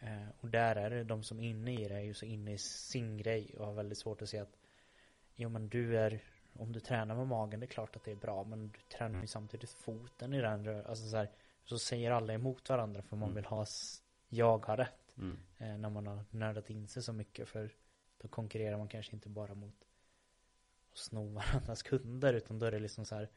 eh, 0.00 0.28
Och 0.40 0.50
där 0.50 0.76
är 0.76 0.90
det 0.90 1.04
de 1.04 1.22
som 1.22 1.40
är 1.40 1.48
inne 1.48 1.72
i 1.72 1.88
det 1.88 1.94
är 1.94 2.00
ju 2.00 2.14
så 2.14 2.24
inne 2.26 2.52
i 2.52 2.58
sin 2.58 3.16
grej 3.16 3.54
och 3.58 3.66
har 3.66 3.72
väldigt 3.74 3.98
svårt 3.98 4.22
att 4.22 4.28
se 4.28 4.38
att 4.38 4.56
Jo 5.36 5.48
men 5.48 5.68
du 5.68 5.98
är 5.98 6.22
Om 6.58 6.72
du 6.72 6.80
tränar 6.80 7.14
med 7.16 7.26
magen 7.26 7.60
det 7.60 7.66
är 7.66 7.68
klart 7.68 7.96
att 7.96 8.04
det 8.04 8.10
är 8.10 8.16
bra 8.16 8.44
men 8.44 8.68
du 8.68 8.78
tränar 8.96 9.20
ju 9.20 9.26
samtidigt 9.26 9.70
foten 9.70 10.34
i 10.34 10.40
den 10.40 10.86
Alltså 10.86 11.08
så 11.08 11.16
här, 11.16 11.30
Så 11.64 11.78
säger 11.78 12.10
alla 12.10 12.32
emot 12.34 12.68
varandra 12.68 13.02
för 13.02 13.16
man 13.16 13.28
Mm. 13.28 13.34
vill 13.34 13.44
ha 13.44 13.66
Jag 14.28 14.66
har 14.66 14.76
rätt 14.76 15.16
Mm. 15.18 15.38
eh, 15.58 15.78
När 15.78 15.90
man 15.90 16.06
har 16.06 16.24
nördat 16.30 16.70
in 16.70 16.88
sig 16.88 17.02
så 17.02 17.12
mycket 17.12 17.48
för 17.48 17.74
Då 18.18 18.28
konkurrerar 18.28 18.78
man 18.78 18.88
kanske 18.88 19.12
inte 19.12 19.28
bara 19.28 19.54
mot 19.54 19.86
Att 20.92 20.98
sno 20.98 21.28
varandras 21.34 21.82
kunder 21.82 22.34
utan 22.34 22.58
då 22.58 22.66
är 22.66 22.70
det 22.72 22.78
liksom 22.78 23.04
så 23.04 23.14
här 23.14 23.28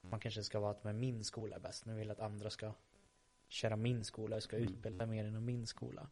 Man 0.00 0.20
kanske 0.20 0.42
ska 0.42 0.60
vara 0.60 0.70
att 0.70 0.84
men 0.84 0.98
min 1.00 1.24
skola 1.24 1.56
är 1.56 1.60
bäst 1.60 1.86
Nu 1.86 1.94
vill 1.94 2.08
jag 2.08 2.14
att 2.14 2.20
andra 2.20 2.50
ska 2.50 2.72
Köra 3.48 3.76
min 3.76 4.04
skola, 4.04 4.40
ska 4.40 4.56
Mm. 4.56 4.68
utbilda 4.68 5.06
mer 5.06 5.24
inom 5.24 5.44
min 5.44 5.66
skola 5.66 6.08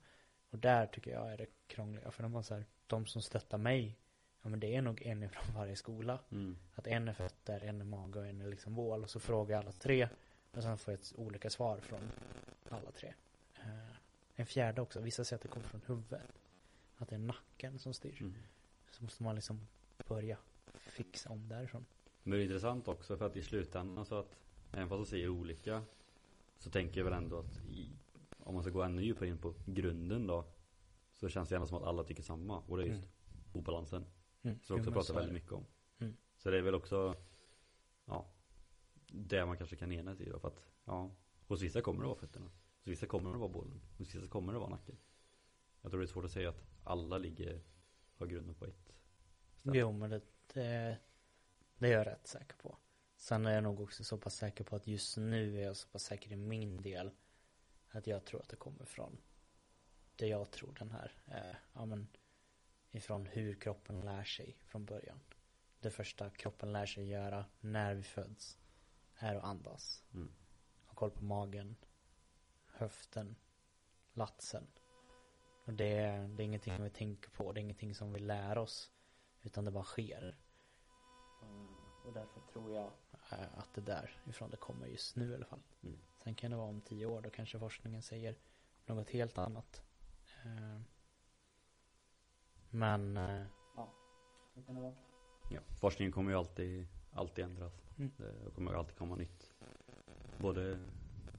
Och 0.51 0.59
där 0.59 0.87
tycker 0.87 1.11
jag 1.11 1.33
är 1.33 1.37
det 1.37 1.47
krångliga 1.67 2.11
för 2.11 2.23
när 2.23 2.29
man 2.29 2.45
så 2.45 2.55
här, 2.55 2.65
De 2.87 3.07
som 3.07 3.23
stöttar 3.23 3.59
mig 3.59 3.99
Ja 4.43 4.49
men 4.49 4.61
det 4.61 4.75
är 4.77 4.83
nog 4.83 5.03
en 5.03 5.29
från 5.31 5.55
varje 5.55 5.77
skola 5.77 6.19
Mm. 6.31 6.57
Att 6.75 6.87
en 6.87 7.09
är 7.09 7.13
fötter, 7.13 7.61
en 7.65 7.81
är 7.81 7.85
mage 7.85 8.19
och 8.19 8.27
en 8.27 8.41
är 8.41 8.49
liksom 8.51 8.75
bål 8.75 9.03
och 9.03 9.11
så 9.11 9.21
frågar 9.21 9.55
jag 9.57 9.63
alla 9.63 9.73
tre 9.73 10.09
Och 10.53 10.63
sen 10.63 10.79
får 10.79 10.93
jag 10.95 11.01
ett 11.01 11.13
olika 11.17 11.51
svar 11.51 11.79
från 11.81 12.01
alla 12.69 12.91
tre 12.91 13.15
Eh, 13.59 13.97
En 14.37 14.47
fjärde 14.47 14.81
också, 14.81 15.01
vissa 15.01 15.25
säger 15.25 15.39
att 15.39 15.43
det 15.43 15.49
kommer 15.49 15.67
från 15.67 15.81
huvudet 15.87 16.21
Att 16.97 17.09
det 17.09 17.15
är 17.15 17.19
nacken 17.19 17.79
som 17.79 17.95
styr 17.95 18.17
Mm. 18.21 18.35
Så 18.91 19.03
måste 19.05 19.23
man 19.23 19.35
liksom 19.35 19.67
börja 20.09 20.37
fixa 20.75 21.31
om 21.31 21.49
därifrån 21.49 21.87
Men 22.23 22.39
det 22.39 22.43
är 22.43 22.45
intressant 22.45 22.89
också 22.89 23.17
för 23.17 23.27
att 23.27 23.37
i 23.37 23.43
slutändan 23.43 24.07
så 24.07 24.19
att 24.19 24.37
Även 24.73 24.89
fast 24.89 24.99
de 24.99 25.07
säger 25.07 25.29
olika 25.29 25.83
Så 26.59 26.71
tänker 26.71 27.01
jag 27.01 27.05
väl 27.05 27.13
ändå 27.13 27.39
att 27.39 27.57
i, 27.69 27.91
Om 28.39 28.55
man 28.55 28.63
ska 28.63 28.73
gå 28.73 28.83
ännu 28.83 29.03
djupare 29.03 29.29
in 29.29 29.39
på 29.39 29.55
grunden 29.67 30.27
då 30.27 30.45
Så 31.13 31.29
känns 31.29 31.49
det 31.49 31.55
ändå 31.55 31.67
som 31.67 31.77
att 31.77 31.83
alla 31.89 32.05
tycker 32.05 32.23
samma 32.23 32.59
Och 32.59 32.77
det 32.77 32.83
är 32.83 32.87
just 32.87 33.05
Mm. 33.05 33.11
obalansen 33.53 34.07
mm. 34.43 34.59
Så 34.63 34.75
vi 34.75 34.81
också 34.81 34.93
pratar 34.93 35.15
väldigt 35.15 35.33
mycket 35.35 35.53
om 35.53 35.67
Mm. 35.99 36.17
Så 36.37 36.51
det 36.51 36.59
är 36.59 36.63
väl 36.63 36.75
också 36.75 37.17
Ja 38.05 38.27
Det 39.07 39.47
man 39.47 39.57
kanske 39.59 39.77
kan 39.77 39.93
enas 39.93 40.21
i 40.21 40.31
då 40.31 40.39
för 40.39 40.49
att 40.49 40.67
Ja 40.85 41.11
Hos 41.47 41.63
vissa 41.63 41.81
kommer 41.81 42.01
det 42.01 42.07
vara 42.07 42.19
fötterna 42.19 42.47
Hos 42.79 42.87
vissa 42.87 43.07
kommer 43.07 43.33
det 43.33 43.39
vara 43.39 43.49
bollen 43.49 43.81
Hos 43.99 44.15
vissa 44.15 44.29
kommer 44.29 44.53
det 44.53 44.59
vara 44.59 44.71
nacken 44.71 44.97
Jag 45.83 45.91
tror 45.91 46.01
det 46.01 46.05
är 46.05 46.09
svårt 46.09 46.25
att 46.25 46.31
säga 46.33 46.49
att 46.49 46.65
alla 46.85 47.19
ligger 47.19 47.61
Har 48.17 48.27
grunden 48.27 48.55
på 48.55 48.65
ett 48.65 48.93
ställe. 49.61 49.79
Jo 49.79 49.93
men 49.93 50.11
det, 50.11 50.21
det 50.55 50.99
Det 51.79 51.87
är 51.89 51.93
jag 51.93 52.07
rätt 52.07 52.27
säker 52.27 52.57
på 52.57 52.77
Sen 53.25 53.47
är 53.47 53.55
jag 53.55 53.63
nog 53.63 53.81
också 53.81 54.05
så 54.05 54.19
pass 54.19 54.35
säker 54.37 54.65
på 54.65 54.77
att 54.77 54.87
just 54.87 55.17
nu 55.17 55.59
är 55.61 55.65
jag 55.65 55.77
så 55.77 55.89
pass 55.89 56.03
säker 56.03 56.33
i 56.33 56.37
min 56.37 56.83
del 56.83 57.11
Att 57.91 58.07
jag 58.07 58.25
tror 58.25 58.41
att 58.41 58.49
det 58.49 58.57
kommer 58.57 58.85
från 58.85 59.19
Det 60.17 60.27
jag 60.27 60.51
tror 60.51 60.75
den 60.79 60.91
här 60.91 61.13
eh, 61.27 61.57
Ja 61.73 61.85
men 61.85 62.09
Ifrån 62.91 63.27
hur 63.27 63.55
kroppen 63.55 64.01
lär 64.01 64.25
sig 64.25 64.57
från 64.65 64.85
början. 64.85 65.21
Det 65.81 65.91
första 65.91 66.31
kroppen 66.31 66.73
lär 66.73 66.87
sig 66.87 67.09
göra 67.09 67.45
när 67.61 67.95
vi 67.95 68.03
föds 68.03 68.59
Är 69.17 69.35
att 69.35 69.45
andas. 69.45 70.03
Mm. 70.15 70.33
Ha 70.87 70.95
koll 70.95 71.11
på 71.11 71.25
magen 71.25 71.77
Höften 72.67 73.37
Latsen. 74.13 74.67
Och 75.65 75.73
det, 75.73 75.97
är- 75.97 76.29
det 76.29 76.43
är 76.43 76.45
ingenting 76.45 76.83
vi 76.83 76.91
tänker 76.91 77.31
på 77.31 77.53
Det 77.53 77.61
är 77.61 77.63
ingenting 77.63 77.95
som 77.95 78.13
vi 78.13 78.21
lär 78.21 78.59
oss 78.59 78.93
Utan 79.43 79.65
det 79.65 79.71
bara 79.71 79.85
sker 79.85 80.37
Och 82.05 82.13
därför 82.13 82.41
tror 82.41 82.73
jag 82.73 82.91
eh, 83.33 83.59
att 83.59 83.75
det 83.75 83.81
där 83.81 84.11
ifrån 84.25 84.51
det 84.51 84.57
kommer 84.57 84.87
just 84.87 85.17
nu 85.17 85.31
i 85.31 85.35
alla 85.35 85.45
fall 85.45 85.63
Mm. 85.83 85.99
Sen 86.25 86.35
kan 86.35 86.51
det 86.51 86.57
vara 86.57 86.69
om 86.69 86.81
tio 86.81 87.07
år 87.07 87.23
Då 87.23 87.31
kanske 87.31 87.59
forskningen 87.59 88.03
säger 88.03 88.37
något 88.87 89.11
helt 89.11 89.39
annat 89.39 89.83
Eh, 90.45 90.81
Men 92.71 93.17
eh, 93.17 93.47
Ja, 93.77 93.93
så 94.55 94.63
kan 94.63 94.75
det 94.75 94.81
vara 94.81 94.95
Ja, 95.51 95.61
forskningen 95.81 96.13
kommer 96.13 96.31
ju 96.31 96.39
alltid, 96.39 96.87
alltid 97.13 97.45
ändras. 97.45 97.73
Mm. 97.99 98.13
Det 98.19 98.51
kommer 98.55 98.75
alltid 98.75 98.97
komma 98.97 99.17
nytt. 99.17 99.55
Både, 100.39 100.79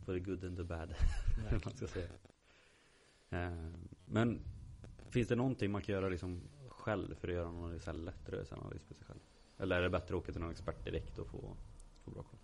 både 0.06 0.19
good 0.19 0.43
and 0.43 0.58
the 0.58 0.63
bad, 0.63 0.95
man 1.65 1.73
ska 1.73 1.88
säga. 1.88 2.10
Men 4.06 4.39
finns 5.10 5.28
det 5.28 5.36
någonting 5.36 5.71
man 5.71 5.82
kan 5.82 5.95
göra 5.95 6.10
liksom 6.10 6.41
själv 6.69 7.15
för 7.15 7.28
att 7.28 7.34
göra 7.34 7.51
någon 7.51 7.80
så 7.80 7.91
här 7.91 7.97
lätt 7.97 8.30
rörelseanalys 8.30 8.84
på 8.84 8.93
sig 8.93 9.06
själv? 9.06 9.19
Eller 9.57 9.77
är 9.77 9.81
det 9.81 9.89
bättre 9.89 10.15
att 10.15 10.21
åka 10.23 10.31
till 10.31 10.41
någon 10.41 10.51
expert 10.51 10.85
direkt 10.85 11.17
och 11.17 11.27
få, 11.27 11.57
få 12.03 12.11
bra 12.11 12.23
koll? 12.23 12.39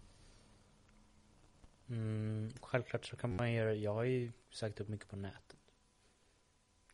Mm, 1.89 2.52
självklart 2.62 3.06
så 3.06 3.15
kan 3.15 3.36
man 3.36 3.54
göra, 3.54 3.74
jag 3.74 3.93
har 3.93 4.04
ju 4.04 4.32
sökt 4.50 4.80
upp 4.80 4.88
mycket 4.88 5.08
på 5.10 5.15
nätet. 5.15 5.58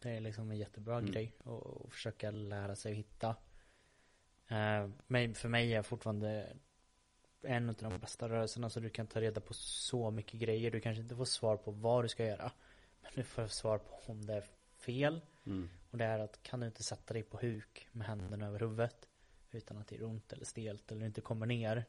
Det 0.02 0.10
är 0.10 0.20
liksom 0.20 0.52
en 0.52 0.58
jättebra 0.58 0.98
Mm. 0.98 1.12
grej 1.12 1.34
att 1.44 1.94
försöka 1.94 2.32
lära 2.32 2.76
sig 2.76 2.92
att 2.92 2.98
hitta. 2.98 3.36
Eh, 4.48 4.90
men 5.08 5.36
för 5.36 5.50
mig 5.50 5.74
är 5.74 5.82
fortfarande 5.82 6.56
en 7.42 7.70
av 7.70 7.76
de 7.76 8.00
bästa 8.00 8.30
rörelserna 8.30 8.70
så 8.70 8.80
du 8.80 8.90
kan 8.90 9.08
ta 9.08 9.22
reda 9.22 9.42
på 9.42 9.54
så 9.54 10.12
mycket 10.12 10.40
grejer. 10.40 10.72
Du 10.72 10.80
kanske 10.80 11.02
inte 11.02 11.16
får 11.16 11.26
svar 11.26 11.58
på 11.58 11.72
vad 11.72 12.04
du 12.04 12.10
ska 12.10 12.26
göra. 12.26 12.52
Men 13.02 13.12
du 13.16 13.24
får 13.24 13.48
svar 13.48 13.78
på 13.78 14.12
om 14.12 14.26
det 14.26 14.34
är 14.34 14.44
fel. 14.78 15.22
Mm. 15.46 15.70
Och 15.92 15.98
det 15.98 16.06
är 16.06 16.20
att 16.20 16.44
kan 16.44 16.60
du 16.60 16.66
inte 16.66 16.84
sätta 16.84 17.14
dig 17.14 17.24
på 17.24 17.38
huk 17.38 17.88
med 17.92 18.08
händerna 18.08 18.48
över 18.48 18.60
huvudet 18.60 19.08
utan 19.52 19.78
att 19.78 19.88
det 19.88 19.96
är 19.96 20.04
ont 20.04 20.34
eller 20.34 20.46
stelt 20.46 20.92
eller 20.92 21.06
inte 21.06 21.22
kommer 21.22 21.46
ner. 21.46 21.86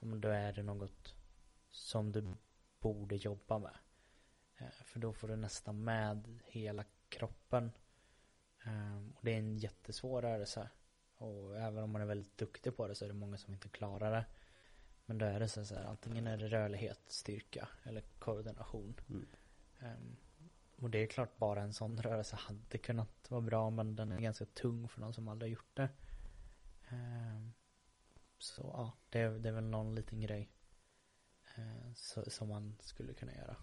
Då 0.00 0.28
är 0.28 0.52
det 0.52 0.62
något 0.62 1.14
som 1.70 2.12
du 2.12 2.34
borde 2.80 3.16
jobba 3.16 3.58
med. 3.58 3.76
Eh, 4.56 4.70
För 4.84 5.00
då 5.00 5.12
får 5.12 5.28
du 5.28 5.36
nästan 5.36 5.84
med 5.84 6.38
hela 6.46 6.84
kroppen. 7.08 7.72
Ehm, 8.64 9.12
Och 9.16 9.24
det 9.24 9.32
är 9.32 9.38
en 9.38 9.56
jättesvår 9.58 10.22
rörelse. 10.22 10.68
Och 11.16 11.56
även 11.60 11.84
om 11.84 11.90
man 11.90 12.02
är 12.02 12.06
väldigt 12.06 12.38
duktig 12.38 12.76
på 12.76 12.88
det 12.88 12.94
så 12.94 13.04
är 13.04 13.08
det 13.08 13.14
många 13.14 13.38
som 13.38 13.54
inte 13.54 13.68
klarar 13.68 14.10
det. 14.12 14.24
Men 15.06 15.18
då 15.18 15.26
är 15.26 15.40
det 15.40 15.48
så 15.48 15.74
här, 15.74 15.84
antingen 15.84 16.26
är 16.26 16.36
det 16.36 16.48
rörlighet, 16.48 17.00
styrka 17.06 17.68
eller 17.82 18.02
koordination. 18.18 18.94
Mm. 19.08 19.26
Ehm, 19.80 20.16
och 20.76 20.90
det 20.90 20.98
är 20.98 21.06
klart 21.06 21.36
bara 21.38 21.62
en 21.62 21.72
sån 21.72 22.02
rörelse 22.02 22.36
hade 22.36 22.78
kunnat 22.78 23.30
vara 23.30 23.40
bra 23.40 23.70
men 23.70 23.96
den 23.96 24.12
är 24.12 24.20
ganska 24.20 24.44
tung 24.44 24.88
för 24.88 25.00
någon 25.00 25.14
som 25.14 25.28
aldrig 25.28 25.50
har 25.50 25.54
gjort 25.54 25.76
det. 25.76 25.88
Ehm, 26.90 27.52
så 28.38 28.62
ja, 28.62 28.92
det 29.10 29.20
är, 29.20 29.30
det 29.30 29.48
är 29.48 29.52
väl 29.52 29.64
någon 29.64 29.94
liten 29.94 30.20
grej 30.20 30.50
eh, 31.56 31.92
så, 31.94 32.30
som 32.30 32.48
man 32.48 32.76
skulle 32.80 33.14
kunna 33.14 33.34
göra. 33.34 33.56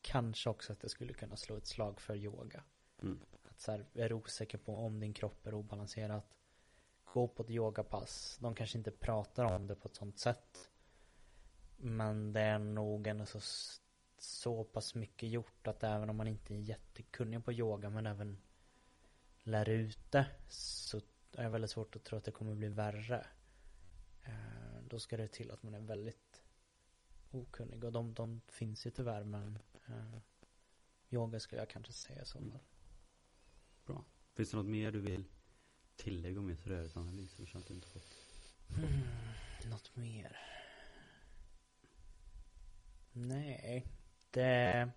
Kanske 0.00 0.50
också 0.50 0.72
att 0.72 0.82
jag 0.82 0.90
skulle 0.90 1.12
kunna 1.12 1.36
slå 1.36 1.56
ett 1.56 1.66
slag 1.66 2.00
för 2.00 2.16
yoga. 2.16 2.62
Mm. 3.02 3.20
Att 3.50 3.60
så 3.60 3.70
här, 3.70 3.86
är 3.94 4.08
du 4.08 4.14
osäker 4.14 4.58
på 4.58 4.76
om 4.76 5.00
din 5.00 5.14
kropp 5.14 5.46
är 5.46 5.54
obalanserad 5.54 6.22
gå 7.12 7.28
på 7.28 7.42
ett 7.42 7.50
yogapass. 7.50 8.38
De 8.40 8.54
kanske 8.54 8.78
inte 8.78 8.90
pratar 8.90 9.44
om 9.44 9.66
det 9.66 9.74
på 9.74 9.88
ett 9.88 9.94
sånt 9.94 10.18
sätt. 10.18 10.70
Men 11.76 12.32
det 12.32 12.40
är 12.40 12.58
nog 12.58 13.06
ändå 13.06 13.26
så, 13.26 13.40
så 14.18 14.64
pass 14.64 14.94
mycket 14.94 15.28
gjort 15.28 15.66
att 15.66 15.82
även 15.82 16.10
om 16.10 16.16
man 16.16 16.28
inte 16.28 16.54
är 16.54 16.58
jättekunnig 16.58 17.44
på 17.44 17.52
yoga 17.52 17.90
men 17.90 18.06
även 18.06 18.38
lär 19.42 19.68
ut 19.68 20.12
det 20.12 20.26
så 20.48 21.00
är 21.32 21.42
det 21.42 21.48
väldigt 21.48 21.70
svårt 21.70 21.96
att 21.96 22.04
tro 22.04 22.18
att 22.18 22.24
det 22.24 22.30
kommer 22.30 22.54
bli 22.54 22.68
värre. 22.68 23.26
Eh, 24.24 24.82
då 24.88 24.98
ska 24.98 25.16
det 25.16 25.28
till 25.28 25.50
att 25.50 25.62
man 25.62 25.74
är 25.74 25.80
väldigt 25.80 26.42
okunnig 27.30 27.84
och 27.84 27.92
de, 27.92 28.14
de 28.14 28.40
finns 28.48 28.86
ju 28.86 28.90
tyvärr 28.90 29.24
men 29.24 29.58
eh, 29.86 30.18
yoga 31.10 31.40
skulle 31.40 31.62
jag 31.62 31.70
kanske 31.70 31.92
säga 31.92 32.24
så 32.24 32.38
fall. 32.38 32.58
Bra. 33.86 34.04
Finns 34.34 34.50
det 34.50 34.56
något 34.56 34.66
mer 34.66 34.92
du 34.92 35.00
vill 35.00 35.24
tillägga 35.96 36.38
om 36.38 36.48
just 36.50 36.66
rörelseanalys? 36.66 37.36
Som 37.50 37.62
du 37.68 37.74
inte 37.74 37.88
fått? 37.88 38.14
Mm, 38.78 39.70
något 39.70 39.96
mer? 39.96 40.36
Nej, 43.12 43.86
det, 44.30 44.90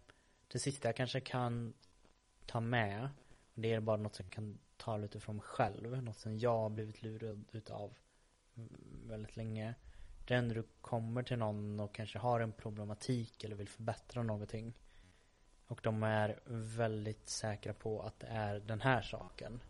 det 0.47 0.59
sista 0.59 0.87
jag 0.87 0.95
kanske 0.95 1.21
kan 1.21 1.73
ta 2.45 2.59
med 2.59 3.09
det 3.61 3.73
är 3.73 3.79
bara 3.79 3.97
något 3.97 4.15
som 4.15 4.25
jag 4.25 4.33
kan 4.33 4.59
ta 4.77 4.97
lite 4.97 5.19
från 5.19 5.35
mig 5.35 5.45
själv. 5.45 6.03
Något 6.03 6.17
som 6.17 6.37
jag 6.37 6.57
har 6.57 6.69
blivit 6.69 7.01
lurad 7.01 7.45
utav 7.51 7.97
väldigt 9.05 9.35
länge. 9.35 9.75
Det 10.27 10.33
är 10.33 10.41
när 10.41 10.55
du 10.55 10.63
kommer 10.81 11.23
till 11.23 11.37
någon 11.37 11.79
och 11.79 11.95
kanske 11.95 12.19
har 12.19 12.39
en 12.39 12.51
problematik 12.51 13.43
eller 13.43 13.55
vill 13.55 13.69
förbättra 13.69 14.23
någonting. 14.23 14.73
Och 15.67 15.79
de 15.83 16.03
är 16.03 16.39
väldigt 16.45 17.29
säkra 17.29 17.73
på 17.73 18.01
att 18.01 18.19
det 18.19 18.27
är 18.27 18.59
den 18.59 18.81
här 18.81 19.01
saken. 19.01 19.61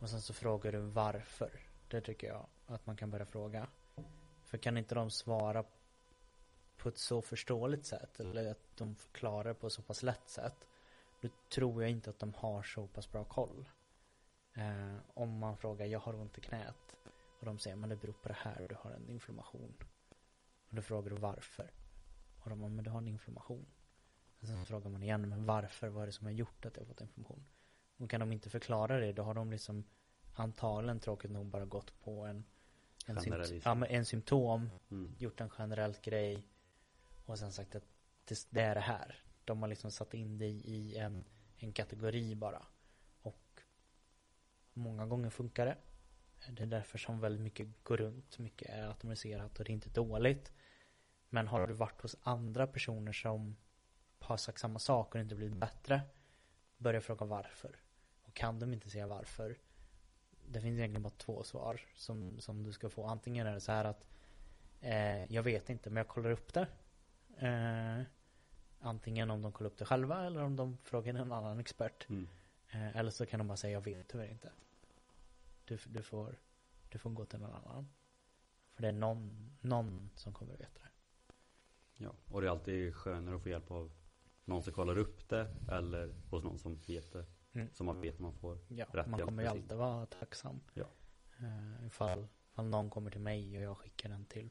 Och 0.00 0.10
sen 0.10 0.20
så 0.20 0.34
frågar 0.34 0.72
du 0.72 0.78
varför. 0.78 1.60
Det 1.88 2.00
tycker 2.00 2.26
jag 2.26 2.46
att 2.66 2.86
man 2.86 2.96
kan 2.96 3.10
börja 3.10 3.26
fråga. 3.26 3.66
För 4.44 4.58
kan 4.58 4.78
inte 4.78 4.94
de 4.94 5.10
svara 5.10 5.64
på 6.76 6.88
ett 6.88 6.98
så 6.98 7.22
förståeligt 7.22 7.86
sätt 7.86 8.20
eller 8.20 8.50
att 8.50 8.76
de 8.76 8.94
förklarar 8.94 9.54
på 9.54 9.66
ett 9.66 9.72
så 9.72 9.82
pass 9.82 10.02
lätt 10.02 10.28
sätt. 10.28 10.66
Då 11.20 11.28
tror 11.54 11.82
jag 11.82 11.90
inte 11.90 12.10
att 12.10 12.18
de 12.18 12.34
har 12.34 12.62
så 12.62 12.86
pass 12.86 13.12
bra 13.12 13.24
koll. 13.24 13.68
Eh, 14.54 14.96
om 15.14 15.38
man 15.38 15.56
frågar, 15.56 15.86
jag 15.86 16.00
har 16.00 16.14
ont 16.14 16.38
i 16.38 16.40
knät. 16.40 16.96
Och 17.38 17.46
de 17.46 17.58
säger, 17.58 17.76
men 17.76 17.88
det 17.88 17.96
beror 17.96 18.12
på 18.12 18.28
det 18.28 18.36
här, 18.38 18.66
du 18.68 18.74
har 18.74 18.90
en 18.90 19.08
inflammation. 19.08 19.74
Och 20.68 20.76
då 20.76 20.82
frågar 20.82 21.10
du 21.10 21.16
varför. 21.16 21.70
Och 22.40 22.50
de 22.50 22.58
säger, 22.58 22.70
men 22.70 22.84
du 22.84 22.90
har 22.90 22.98
en 22.98 23.08
inflammation. 23.08 23.66
Och 24.40 24.46
sen 24.46 24.66
frågar 24.66 24.90
man 24.90 25.02
igen, 25.02 25.28
men 25.28 25.46
varför? 25.46 25.88
Vad 25.88 26.02
är 26.02 26.06
det 26.06 26.12
som 26.12 26.26
har 26.26 26.32
gjort 26.32 26.66
att 26.66 26.76
jag 26.76 26.82
har 26.82 26.86
fått 26.86 27.00
inflammation? 27.00 27.46
Och 27.96 28.10
kan 28.10 28.20
de 28.20 28.32
inte 28.32 28.50
förklara 28.50 29.00
det, 29.00 29.12
då 29.12 29.22
har 29.22 29.34
de 29.34 29.50
liksom 29.50 29.84
antagligen 30.34 31.00
tråkigt 31.00 31.30
nog 31.30 31.46
bara 31.46 31.64
gått 31.64 32.00
på 32.00 32.26
en 32.26 32.44
en, 33.06 33.20
sympt 33.20 33.64
ja, 33.64 33.86
en 33.86 34.04
symptom, 34.04 34.70
mm. 34.90 35.14
gjort 35.18 35.40
en 35.40 35.50
generell 35.50 35.96
grej 36.02 36.46
och 37.26 37.38
sen 37.38 37.52
sagt 37.52 37.74
att 37.74 37.84
det, 38.24 38.46
det, 38.50 38.60
är 38.60 38.74
det 38.74 38.80
här. 38.80 39.22
De 39.46 39.62
har 39.62 39.68
liksom 39.68 39.90
satt 39.90 40.14
in 40.14 40.38
dig 40.38 40.50
i 40.50 40.96
en, 40.96 41.24
en 41.56 41.72
kategori 41.72 42.34
bara. 42.34 42.66
Och 43.22 43.60
många 44.72 45.06
gånger 45.06 45.30
funkar 45.30 45.66
det. 45.66 45.76
Det 46.48 46.62
är 46.62 46.66
därför 46.66 46.98
som 46.98 47.20
väldigt 47.20 47.42
mycket 47.42 47.68
går 47.82 47.96
runt. 47.96 48.38
Mycket 48.38 48.70
är 48.70 48.88
automatiserat 48.88 49.58
och 49.58 49.64
det 49.64 49.70
är 49.70 49.74
inte 49.74 49.90
dåligt. 49.90 50.52
Men 51.28 51.48
har 51.48 51.66
du 51.66 51.74
varit 51.74 52.00
hos 52.00 52.16
andra 52.22 52.66
personer 52.66 53.12
som 53.12 53.56
har 54.18 54.36
sagt 54.36 54.58
samma 54.58 54.78
sak 54.78 55.14
och 55.14 55.20
inte 55.20 55.34
blivit 55.34 55.56
bättre. 55.56 56.00
Börja 56.78 57.00
fråga 57.00 57.26
varför. 57.26 57.76
Och 58.22 58.34
kan 58.34 58.58
de 58.58 58.72
inte 58.72 58.90
säga 58.90 59.06
varför. 59.06 59.58
Det 60.48 60.60
finns 60.60 60.78
egentligen 60.78 61.02
bara 61.02 61.10
två 61.16 61.42
svar 61.42 61.80
som, 61.94 62.40
som 62.40 62.62
du 62.62 62.72
ska 62.72 62.90
få. 62.90 63.06
Antingen 63.06 63.46
är 63.46 63.54
det 63.54 63.60
så 63.60 63.72
här 63.72 63.84
att 63.84 64.06
eh, 64.80 65.32
jag 65.32 65.42
vet 65.42 65.70
inte 65.70 65.90
men 65.90 65.96
jag 65.96 66.08
kollar 66.08 66.30
upp 66.30 66.54
det. 66.54 66.68
Eh, 67.38 68.02
antingen 68.80 69.30
om 69.30 69.42
de 69.42 69.52
kollar 69.52 69.70
upp 69.70 69.78
det 69.78 69.84
själva 69.84 70.26
eller 70.26 70.42
om 70.42 70.56
de 70.56 70.78
frågar 70.82 71.14
en 71.14 71.32
annan 71.32 71.60
expert. 71.60 72.08
Mm. 72.08 72.28
Eh, 72.70 72.96
eller 72.96 73.10
så 73.10 73.26
kan 73.26 73.38
de 73.38 73.48
bara 73.48 73.56
säga 73.56 73.72
jag 73.72 73.80
vet 73.80 74.08
tyvärr 74.08 74.30
inte. 74.30 74.52
Du, 75.64 75.78
du, 75.86 76.02
får, 76.02 76.36
du 76.88 76.98
får 76.98 77.10
gå 77.10 77.24
till 77.24 77.38
någon 77.38 77.54
annan. 77.54 77.88
För 78.74 78.82
det 78.82 78.88
är 78.88 78.92
någon, 78.92 79.50
någon 79.60 80.10
som 80.14 80.32
kommer 80.32 80.54
att 80.54 80.60
veta 80.60 80.80
det. 80.82 80.90
Ja, 82.04 82.14
och 82.30 82.40
det 82.40 82.46
är 82.46 82.50
alltid 82.50 82.94
skönare 82.94 83.36
att 83.36 83.42
få 83.42 83.48
hjälp 83.48 83.70
av 83.70 83.92
någon 84.44 84.62
som 84.62 84.72
kollar 84.72 84.98
upp 84.98 85.28
det 85.28 85.54
eller 85.70 86.14
hos 86.30 86.44
någon 86.44 86.58
som 86.58 86.76
vet 86.76 87.12
det. 87.12 87.26
Mm. 87.52 87.68
Så 87.72 87.84
man 87.84 88.00
vet 88.00 88.18
man 88.18 88.32
får 88.32 88.58
ja, 88.68 88.86
rätt 88.92 89.06
man 89.06 89.20
kommer 89.20 89.42
ju 89.42 89.48
alltid 89.48 89.78
vara 89.78 90.06
tacksam. 90.06 90.60
Ja. 90.74 90.84
Uh, 91.40 91.86
ifall, 91.86 92.26
ifall 92.52 92.64
någon 92.64 92.90
kommer 92.90 93.10
till 93.10 93.20
mig 93.20 93.56
och 93.56 93.62
jag 93.62 93.78
skickar 93.78 94.08
den 94.08 94.24
till 94.24 94.50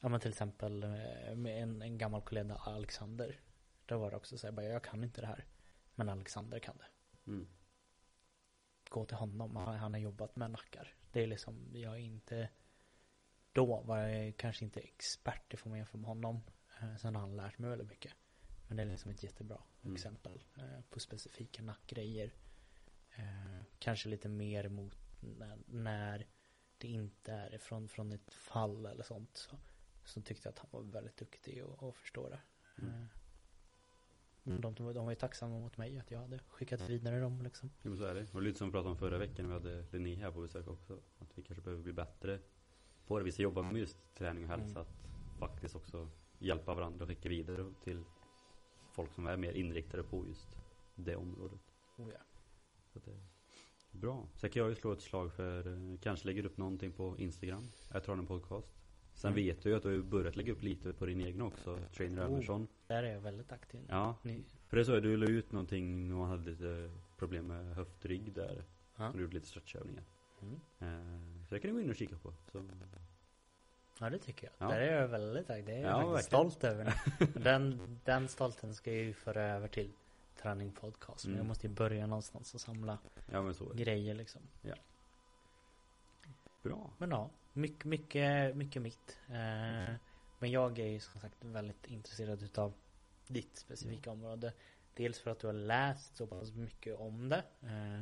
Ja 0.00 0.08
men 0.08 0.20
till 0.20 0.30
exempel 0.30 0.82
eh, 0.82 1.34
med 1.34 1.62
en, 1.62 1.82
en 1.82 1.98
gammal 1.98 2.22
kollega 2.22 2.54
Alexander. 2.54 3.40
Då 3.86 3.98
var 3.98 4.10
det 4.10 4.16
också 4.16 4.38
så 4.38 4.46
här, 4.46 4.52
bara, 4.52 4.66
jag 4.66 4.84
kan 4.84 5.04
inte 5.04 5.20
det 5.20 5.26
här. 5.26 5.44
Men 5.94 6.08
Alexander 6.08 6.58
kan 6.58 6.76
det. 6.76 6.86
Mm. 7.30 7.48
Gå 8.88 9.04
till 9.04 9.16
honom, 9.16 9.56
han, 9.56 9.78
han 9.78 9.94
har 9.94 10.00
jobbat 10.00 10.36
med 10.36 10.50
nackar. 10.50 10.94
Det 11.12 11.22
är 11.22 11.26
liksom, 11.26 11.70
jag 11.72 11.94
är 11.94 11.98
inte 11.98 12.48
Då 13.52 13.82
var 13.82 13.98
jag 13.98 14.36
kanske 14.36 14.64
inte 14.64 14.80
expert, 14.80 15.42
det 15.48 15.56
får 15.56 15.70
man 15.70 15.78
jämföra 15.78 16.00
med 16.00 16.08
honom. 16.08 16.42
Eh, 16.80 16.96
sen 16.96 17.14
har 17.14 17.22
han 17.22 17.36
lärt 17.36 17.58
mig 17.58 17.70
väldigt 17.70 17.88
mycket. 17.88 18.12
Men 18.68 18.76
det 18.76 18.82
är 18.82 18.86
liksom 18.86 19.10
ett 19.10 19.22
jättebra 19.22 19.62
mm. 19.82 19.94
exempel 19.94 20.44
eh, 20.56 20.80
på 20.90 21.00
specifika 21.00 21.62
nackgrejer. 21.62 22.32
Kanske 23.78 24.08
lite 24.08 24.28
mer 24.28 24.68
mot 24.68 24.96
när, 25.20 25.58
när 25.66 26.26
det 26.78 26.88
inte 26.88 27.32
är 27.32 27.58
från, 27.58 27.88
från 27.88 28.12
ett 28.12 28.32
fall 28.32 28.86
eller 28.86 29.02
sånt. 29.02 29.36
Så 29.36 29.58
som 30.04 30.22
tyckte 30.22 30.48
att 30.48 30.58
han 30.58 30.68
var 30.70 30.82
väldigt 30.82 31.16
duktig 31.16 31.64
och, 31.64 31.82
och 31.82 31.96
förstår 31.96 32.30
det. 32.30 32.40
Mm. 32.82 32.94
Eh, 32.94 33.06
men 34.42 34.60
de, 34.60 34.74
de, 34.74 35.04
var 35.04 35.10
ju 35.10 35.16
tacksamma 35.16 35.58
mot 35.58 35.76
mig 35.76 35.98
att 35.98 36.10
jag 36.10 36.18
hade 36.18 36.38
skickat 36.38 36.90
vidare 36.90 37.20
dem 37.20 37.42
liksom. 37.42 37.70
Jo 37.82 37.96
så 37.96 38.04
är 38.04 38.14
det. 38.14 38.34
Och 38.34 38.42
lite 38.42 38.58
som 38.58 38.68
vi 38.68 38.72
pratade 38.72 38.90
om 38.90 38.98
förra 38.98 39.18
veckan 39.18 39.48
när 39.48 39.58
vi 39.58 39.70
hade 39.70 39.84
Linné 39.90 40.14
här 40.14 40.30
på 40.30 40.40
besök 40.40 40.68
också. 40.68 40.98
Att 41.18 41.38
vi 41.38 41.42
kanske 41.42 41.62
behöver 41.62 41.82
bli 41.82 41.92
bättre 41.92 42.40
på 43.06 43.18
det. 43.18 43.24
Vi 43.24 43.32
ska 43.32 43.42
jobba 43.42 43.62
med 43.62 43.76
just 43.76 44.14
träning 44.14 44.44
och 44.44 44.50
hälsa. 44.50 44.80
Mm. 44.80 44.82
Att 44.82 45.38
faktiskt 45.38 45.76
också 45.76 46.08
hjälpa 46.38 46.74
varandra 46.74 47.02
och 47.02 47.08
skicka 47.08 47.28
vidare 47.28 47.72
till 47.84 48.04
folk 48.92 49.12
som 49.12 49.26
är 49.26 49.36
mer 49.36 49.52
inriktade 49.52 50.02
på 50.02 50.26
just 50.26 50.56
det 50.94 51.16
området. 51.16 51.60
Oh 51.96 52.08
ja. 52.12 52.20
Så 52.92 52.98
det 52.98 53.10
är 53.10 53.20
bra. 53.90 54.28
Sen 54.36 54.50
kan 54.50 54.62
jag 54.62 54.68
ju 54.68 54.74
slå 54.74 54.92
ett 54.92 55.02
slag 55.02 55.32
för, 55.32 55.66
eh, 55.66 55.98
kanske 56.00 56.26
lägger 56.26 56.46
upp 56.46 56.56
någonting 56.56 56.92
på 56.92 57.18
Instagram. 57.18 57.62
Jag 57.92 58.04
tror 58.04 58.18
en 58.18 58.26
podcast. 58.26 58.79
Sen 59.20 59.32
mm. 59.32 59.44
vet 59.44 59.62
du 59.62 59.68
ju 59.68 59.76
att 59.76 59.82
du 59.82 59.96
har 59.96 60.02
börjat 60.02 60.36
lägga 60.36 60.52
upp 60.52 60.62
lite 60.62 60.92
på 60.92 61.06
din 61.06 61.20
egen 61.20 61.42
också, 61.42 61.78
Trainer 61.92 62.22
oh, 62.22 62.26
Andersson. 62.26 62.68
Där 62.86 63.02
är 63.02 63.12
jag 63.12 63.20
väldigt 63.20 63.52
aktiv. 63.52 63.80
Ja. 63.88 64.16
Ni... 64.22 64.44
För 64.68 64.76
det 64.76 64.84
så 64.84 64.96
att 64.96 65.02
du 65.02 65.16
la 65.16 65.26
ut 65.26 65.52
någonting 65.52 66.08
när 66.08 66.14
man 66.14 66.28
hade 66.28 66.50
lite 66.50 66.90
problem 67.16 67.46
med 67.46 67.74
höftrygg 67.74 68.32
där. 68.32 68.64
Ja. 68.96 69.10
du 69.14 69.20
gjorde 69.20 69.34
lite 69.34 69.46
stretchövningar. 69.46 70.04
Mm. 70.42 70.54
Eh, 70.78 71.46
så 71.48 71.54
det 71.54 71.60
kan 71.60 71.70
du 71.70 71.74
gå 71.74 71.80
in 71.80 71.90
och 71.90 71.96
kika 71.96 72.18
på. 72.18 72.34
Så... 72.52 72.62
Ja 74.00 74.10
det 74.10 74.18
tycker 74.18 74.46
jag. 74.46 74.68
Ja. 74.68 74.74
Där 74.74 74.80
är 74.80 75.00
jag 75.00 75.08
väldigt 75.08 75.50
aktiv. 75.50 75.64
Det 75.64 75.72
är 75.72 75.80
jag 75.80 76.02
ja, 76.02 76.10
faktiskt 76.10 76.28
stolt 76.28 76.64
över. 76.64 76.94
den, 77.44 77.98
den 78.04 78.28
stolten 78.28 78.74
ska 78.74 78.90
jag 78.90 79.04
ju 79.04 79.12
föra 79.12 79.42
över 79.42 79.68
till 79.68 79.90
Träning 80.42 80.72
Podcast. 80.72 81.24
Men 81.24 81.34
mm. 81.34 81.38
jag 81.38 81.48
måste 81.48 81.66
ju 81.66 81.72
börja 81.72 82.06
någonstans 82.06 82.54
och 82.54 82.60
samla 82.60 82.98
ja, 83.30 83.52
grejer 83.74 84.14
liksom. 84.14 84.42
Ja. 84.62 84.74
Bra. 86.62 86.90
Men 86.98 87.10
ja, 87.10 87.30
mycket, 87.52 87.84
mycket, 87.84 88.56
mycket 88.56 88.82
mitt. 88.82 89.18
Eh, 89.28 89.94
men 90.38 90.50
jag 90.50 90.78
är 90.78 90.86
ju 90.86 91.00
som 91.00 91.20
sagt 91.20 91.44
väldigt 91.44 91.86
intresserad 91.86 92.42
utav 92.42 92.72
ditt 93.26 93.56
specifika 93.56 94.10
område. 94.10 94.52
Dels 94.94 95.18
för 95.18 95.30
att 95.30 95.38
du 95.38 95.46
har 95.46 95.54
läst 95.54 96.16
så 96.16 96.26
pass 96.26 96.52
mycket 96.52 96.96
om 96.96 97.28
det. 97.28 97.44
Eh, 97.62 98.00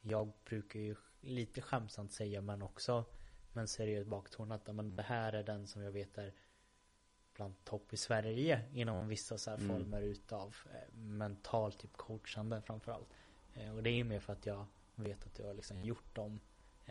jag 0.00 0.32
brukar 0.44 0.80
ju 0.80 0.96
lite 1.20 1.60
skämtsamt 1.60 2.12
säga 2.12 2.40
men 2.40 2.62
också 2.62 3.04
men 3.52 3.68
seriöst 3.68 4.08
baktonat 4.08 4.74
men 4.74 4.96
det 4.96 5.02
här 5.02 5.32
är 5.32 5.42
den 5.42 5.66
som 5.66 5.82
jag 5.82 5.92
vet 5.92 6.18
är 6.18 6.32
bland 7.34 7.64
topp 7.64 7.92
i 7.92 7.96
Sverige 7.96 8.64
inom 8.72 9.08
vissa 9.08 9.38
så 9.38 9.50
här 9.50 9.58
mm. 9.58 9.68
former 9.68 10.02
utav 10.02 10.56
eh, 10.72 10.94
mental 10.94 11.72
typ 11.72 11.96
coachande 11.96 12.62
framförallt. 12.62 13.08
Eh, 13.54 13.74
och 13.76 13.82
det 13.82 13.90
är 13.90 13.94
ju 13.94 14.04
mer 14.04 14.20
för 14.20 14.32
att 14.32 14.46
jag 14.46 14.66
vet 14.94 15.26
att 15.26 15.34
du 15.34 15.42
har 15.42 15.54
liksom 15.54 15.84
gjort 15.84 16.14
dem 16.14 16.40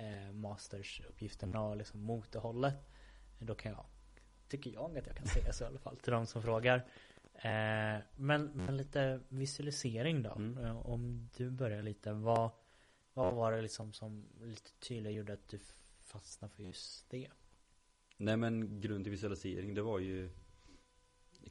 eh, 0.01 0.31
mastersuppgifterna 0.33 1.61
och 1.61 1.77
liksom 1.77 2.01
mot 2.01 2.31
det 2.31 2.39
hållet. 2.39 2.75
Då 3.39 3.55
kan 3.55 3.71
jag, 3.71 3.85
tycker 4.47 4.71
jag 4.71 4.97
att 4.97 5.07
jag 5.07 5.15
kan 5.15 5.27
säga 5.27 5.53
så 5.53 5.63
i 5.63 5.67
alla 5.67 5.79
fall 5.79 5.97
till 5.97 6.11
de 6.11 6.25
som 6.25 6.41
frågar. 6.41 6.75
Eh, 7.33 8.01
men, 8.15 8.45
men 8.53 8.77
lite 8.77 9.19
visualisering 9.29 10.23
då. 10.23 10.31
Mm. 10.31 10.65
Eh, 10.65 10.87
om 10.87 11.29
du 11.37 11.49
börjar 11.49 11.83
lite, 11.83 12.13
vad, 12.13 12.49
vad 13.13 13.33
var 13.33 13.51
det 13.51 13.61
liksom 13.61 13.93
som 13.93 14.25
lite 14.41 14.71
tydligare 14.79 15.17
gjorde 15.17 15.33
att 15.33 15.47
du 15.47 15.59
fastnade 15.99 16.53
för 16.53 16.63
just 16.63 17.09
det? 17.09 17.27
Nej 18.17 18.37
men 18.37 18.81
grund 18.81 19.05
till 19.05 19.11
visualisering 19.11 19.73
det 19.73 19.81
var 19.81 19.99
ju 19.99 20.29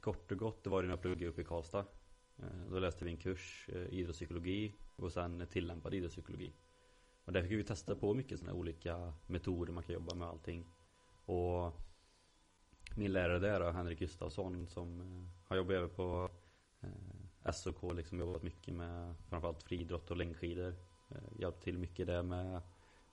Kort 0.01 0.33
och 0.33 0.39
gott, 0.39 0.65
det 0.65 0.71
var 0.71 0.83
det 0.83 0.89
när 0.89 0.93
jag 0.93 1.03
pluggade 1.03 1.27
upp 1.27 1.39
i 1.39 1.45
Karlstad 1.45 1.87
eh, 2.39 2.71
Då 2.71 2.79
läste 2.79 3.05
vi 3.05 3.11
en 3.11 3.17
kurs, 3.17 3.69
eh, 3.73 3.95
idrottspsykologi 3.95 4.75
och 4.97 5.13
sen 5.13 5.47
tillämpad 5.51 5.95
idrottspsykologi 5.95 6.53
och 7.31 7.35
där 7.35 7.43
fick 7.43 7.53
vi 7.53 7.65
testa 7.65 7.95
på 7.95 8.15
mycket 8.15 8.39
sådana 8.39 8.59
olika 8.59 9.13
metoder 9.27 9.73
man 9.73 9.83
kan 9.83 9.95
jobba 9.95 10.15
med 10.15 10.29
allting. 10.29 10.67
Och 11.25 11.81
min 12.95 13.13
lärare 13.13 13.39
där 13.39 13.61
då, 13.61 13.71
Henrik 13.71 13.99
Gustafsson 13.99 14.67
som 14.67 15.01
eh, 15.01 15.49
har 15.49 15.57
jobbat 15.57 15.75
över 15.75 15.89
på 15.89 16.31
eh, 16.81 17.53
SOK 17.53 17.95
liksom 17.95 18.19
jobbat 18.19 18.43
mycket 18.43 18.75
med 18.75 19.15
framförallt 19.29 19.63
friidrott 19.63 20.11
och 20.11 20.17
längdskidor. 20.17 20.75
Eh, 21.11 21.41
hjälpt 21.41 21.63
till 21.63 21.79
mycket 21.79 22.07
där 22.07 22.23
med 22.23 22.63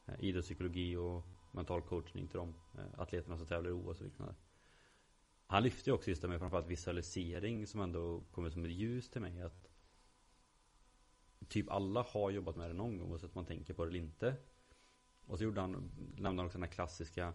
eh, 0.06 0.14
idrottspsykologi 0.20 0.96
och 0.96 1.24
mental 1.52 1.82
coachning 1.82 2.28
till 2.28 2.38
de 2.38 2.54
eh, 2.78 3.00
atleterna 3.00 3.38
som 3.38 3.48
tävlar 3.48 3.70
i 3.70 3.74
OS 3.74 4.00
och 4.00 4.06
liknande. 4.06 4.36
Han 5.48 5.64
lyfte 5.64 5.90
ju 5.90 5.94
också 5.94 6.10
just 6.10 6.22
det 6.22 6.28
med 6.28 6.40
framförallt 6.40 6.68
visualisering 6.68 7.68
som 7.68 7.82
ändå 7.82 8.24
kommer 8.32 8.50
som 8.50 8.66
ett 8.66 8.72
ljus 8.72 9.10
till 9.10 9.22
mig 9.22 9.42
att 9.42 9.67
Typ 11.48 11.70
alla 11.70 12.02
har 12.10 12.32
jobbat 12.32 12.56
med 12.56 12.70
det 12.70 12.74
någon 12.74 12.98
gång 12.98 13.12
oavsett 13.12 13.30
om 13.30 13.36
man 13.36 13.46
tänker 13.46 13.74
på 13.74 13.86
det 13.86 13.90
eller 13.90 14.00
inte. 14.00 14.36
Och 15.26 15.38
så 15.38 15.44
gjorde 15.44 15.62
han, 15.62 15.72
nämnde 16.16 16.42
han 16.42 16.46
också 16.46 16.58
den 16.58 16.64
här 16.64 16.72
klassiska 16.72 17.34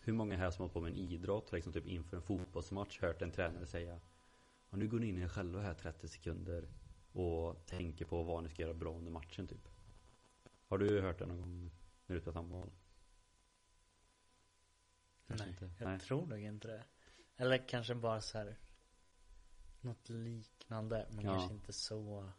Hur 0.00 0.12
många 0.12 0.36
här 0.36 0.50
som 0.50 0.62
har 0.62 0.68
på 0.68 0.80
med 0.80 0.90
en 0.92 0.96
idrott, 0.98 1.52
liksom 1.52 1.72
typ 1.72 1.86
inför 1.86 2.16
en 2.16 2.22
fotbollsmatch 2.22 3.00
hört 3.00 3.22
en 3.22 3.30
tränare 3.30 3.66
säga 3.66 4.00
och 4.70 4.78
nu 4.78 4.88
går 4.88 4.98
ni 4.98 5.06
in 5.06 5.18
i 5.18 5.22
er 5.22 5.28
själva 5.28 5.60
här 5.60 5.74
30 5.74 6.08
sekunder 6.08 6.68
och 7.12 7.66
tänker 7.66 8.04
på 8.04 8.22
vad 8.22 8.42
ni 8.42 8.48
ska 8.50 8.62
göra 8.62 8.74
bra 8.74 8.96
under 8.96 9.10
matchen 9.10 9.46
typ. 9.48 9.68
Har 10.68 10.78
du 10.78 11.00
hört 11.00 11.18
det 11.18 11.26
någon 11.26 11.40
gång 11.40 11.70
när 12.06 12.16
du 12.16 12.20
på 12.20 12.32
handboll? 12.32 12.70
Nej, 15.26 15.48
inte. 15.48 15.70
jag 15.78 15.88
Nej. 15.88 16.00
tror 16.00 16.26
nog 16.26 16.40
inte 16.40 16.68
det. 16.68 16.84
Eller 17.36 17.68
kanske 17.68 17.94
bara 17.94 18.20
så 18.20 18.38
här 18.38 18.56
något 19.80 20.08
liknande, 20.08 21.06
men 21.10 21.24
Ja. 21.24 21.32
kanske 21.32 21.54
inte 21.54 21.72
så. 21.72 22.32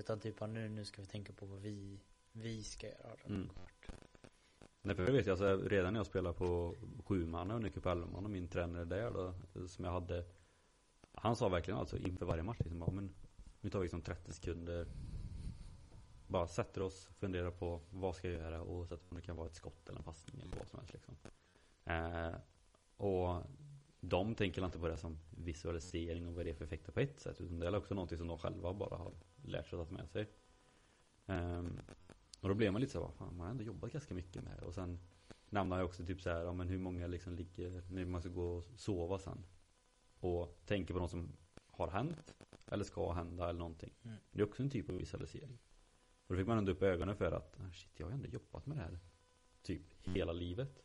Utan 0.00 0.20
typ, 0.20 0.38
bara 0.38 0.46
nu, 0.46 0.68
nu 0.68 0.84
ska 0.84 1.02
vi 1.02 1.06
tänka 1.06 1.32
på 1.32 1.46
vad 1.46 1.60
vi, 1.60 2.00
vi 2.32 2.62
ska 2.62 2.86
göra. 2.86 3.16
Mm. 3.26 3.50
Nej 4.82 4.96
för 4.96 5.04
jag 5.04 5.12
vet 5.12 5.28
alltså, 5.28 5.56
redan 5.56 5.92
när 5.92 6.00
jag 6.00 6.06
spelade 6.06 6.38
på 6.38 6.76
sjumanna 7.04 7.54
under 7.54 7.70
Cup 7.70 7.86
Elfman 7.86 8.24
och 8.24 8.30
min 8.30 8.48
tränare 8.48 8.84
där 8.84 9.10
då, 9.10 9.34
som 9.68 9.84
jag 9.84 9.92
hade 9.92 10.24
Han 11.12 11.36
sa 11.36 11.48
verkligen 11.48 11.80
alltså 11.80 11.98
inför 11.98 12.26
varje 12.26 12.42
match 12.42 12.58
liksom, 12.58 12.78
bara, 12.78 12.90
men 12.90 13.14
nu 13.60 13.70
tar 13.70 13.78
vi 13.78 13.84
liksom 13.84 14.02
30 14.02 14.32
sekunder 14.32 14.86
Bara 16.26 16.46
sätter 16.46 16.82
oss, 16.82 17.08
funderar 17.18 17.50
på 17.50 17.80
vad 17.90 18.16
ska 18.16 18.30
jag 18.30 18.40
göra 18.40 18.62
och 18.62 18.88
så 18.88 18.94
att 18.94 19.10
det 19.10 19.22
kan 19.22 19.36
vara 19.36 19.46
ett 19.46 19.54
skott 19.54 19.88
eller 19.88 19.98
en 19.98 20.04
passning 20.04 20.40
eller 20.40 20.56
vad 20.56 20.68
som 20.68 20.78
helst 20.78 20.94
liksom. 20.94 21.16
eh, 21.84 22.34
Och 22.96 23.42
de 24.00 24.34
tänker 24.34 24.64
inte 24.64 24.78
på 24.78 24.88
det 24.88 24.96
som 24.96 25.18
visualisering 25.30 26.28
och 26.28 26.34
vad 26.34 26.46
det 26.46 26.50
är 26.50 26.54
för 26.54 26.64
effekter 26.64 26.92
på 26.92 27.00
ett 27.00 27.20
sätt 27.20 27.40
utan 27.40 27.58
det 27.58 27.66
är 27.66 27.76
också 27.76 27.94
någonting 27.94 28.18
som 28.18 28.26
de 28.26 28.38
själva 28.38 28.74
bara 28.74 28.96
har 28.96 29.12
lärt 29.44 29.66
sig 29.66 29.80
att 29.80 29.88
ta 29.88 29.94
med 29.94 30.10
sig. 30.10 30.28
Ehm, 31.26 31.80
och 32.40 32.48
då 32.48 32.54
blev 32.54 32.72
man 32.72 32.80
lite 32.80 32.92
så 32.92 33.06
här, 33.06 33.12
fan 33.12 33.36
man 33.36 33.46
har 33.46 33.50
ändå 33.50 33.64
jobbat 33.64 33.92
ganska 33.92 34.14
mycket 34.14 34.44
med 34.44 34.58
det. 34.58 34.64
Och 34.64 34.74
sen 34.74 34.98
nämnde 35.50 35.76
jag 35.76 35.84
också 35.84 36.06
typ 36.06 36.20
så 36.20 36.30
här, 36.30 36.44
ja, 36.44 36.52
men 36.52 36.68
hur 36.68 36.78
många 36.78 37.06
liksom 37.06 37.34
ligger, 37.34 37.82
när 37.90 38.04
man 38.04 38.20
ska 38.20 38.30
gå 38.30 38.56
och 38.56 38.66
sova 38.76 39.18
sen. 39.18 39.44
Och 40.20 40.60
tänker 40.66 40.94
på 40.94 41.00
något 41.00 41.10
som 41.10 41.32
har 41.66 41.88
hänt. 41.88 42.34
Eller 42.66 42.84
ska 42.84 43.12
hända 43.12 43.48
eller 43.48 43.58
någonting. 43.58 43.94
Mm. 44.02 44.16
Det 44.30 44.40
är 44.40 44.46
också 44.46 44.62
en 44.62 44.70
typ 44.70 44.90
av 44.90 44.96
visualisering. 44.96 45.58
Och 46.26 46.34
då 46.34 46.38
fick 46.38 46.46
man 46.46 46.58
ändå 46.58 46.72
upp 46.72 46.82
ögonen 46.82 47.16
för 47.16 47.32
att, 47.32 47.60
ah, 47.60 47.72
shit 47.72 47.92
jag 47.96 48.06
har 48.06 48.12
ändå 48.12 48.28
jobbat 48.28 48.66
med 48.66 48.76
det 48.76 48.82
här. 48.82 48.98
Typ 49.62 49.82
hela 50.04 50.32
livet. 50.32 50.82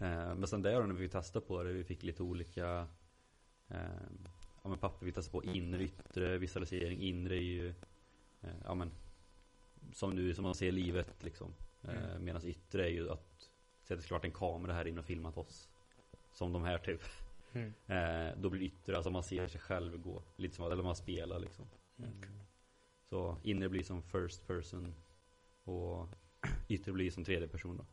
Eh, 0.00 0.34
men 0.34 0.46
sen 0.46 0.62
där 0.62 0.86
när 0.86 0.94
vi 0.94 1.04
fick 1.04 1.12
testa 1.12 1.40
på 1.40 1.62
det, 1.62 1.72
vi 1.72 1.84
fick 1.84 2.02
lite 2.02 2.22
olika 2.22 2.88
eh, 3.68 3.78
Ja 4.62 4.68
men 4.68 4.78
papper 4.78 5.06
vi 5.06 5.12
testade 5.12 5.44
på 5.44 5.52
inre, 5.52 5.82
yttre, 5.82 6.38
visualisering. 6.38 7.02
Inre 7.02 7.36
är 7.36 7.40
ju 7.40 7.68
eh, 8.40 8.56
Ja 8.64 8.74
men 8.74 8.90
Som 9.92 10.10
nu, 10.10 10.34
som 10.34 10.44
man 10.44 10.54
ser 10.54 10.72
livet 10.72 11.24
liksom. 11.24 11.54
Mm. 11.82 12.24
Medan 12.24 12.44
yttre 12.44 12.84
är 12.84 12.90
ju 12.90 13.10
att 13.10 13.50
Sätta 13.82 14.02
klart 14.02 14.24
en 14.24 14.32
kamera 14.32 14.72
här 14.72 14.86
inne 14.86 15.00
och 15.00 15.06
filmat 15.06 15.36
oss. 15.36 15.68
Som 16.32 16.52
de 16.52 16.62
här 16.62 16.78
typ. 16.78 17.02
Mm. 17.52 18.42
Då 18.42 18.50
blir 18.50 18.60
det 18.60 18.66
yttre, 18.66 18.96
alltså 18.96 19.10
man 19.10 19.22
ser 19.22 19.46
sig 19.46 19.60
själv 19.60 19.98
gå. 20.02 20.22
Lite 20.36 20.54
som 20.54 20.72
eller 20.72 20.82
man 20.82 20.96
spelar 20.96 21.38
liksom. 21.38 21.64
Mm. 21.98 22.10
Så 23.08 23.36
inre 23.42 23.68
blir 23.68 23.82
som 23.82 24.02
first 24.02 24.46
person. 24.46 24.94
Och 25.64 26.08
yttre 26.68 26.92
blir 26.92 27.10
som 27.10 27.24
tredje 27.24 27.48
person 27.48 27.76
då. 27.76 27.84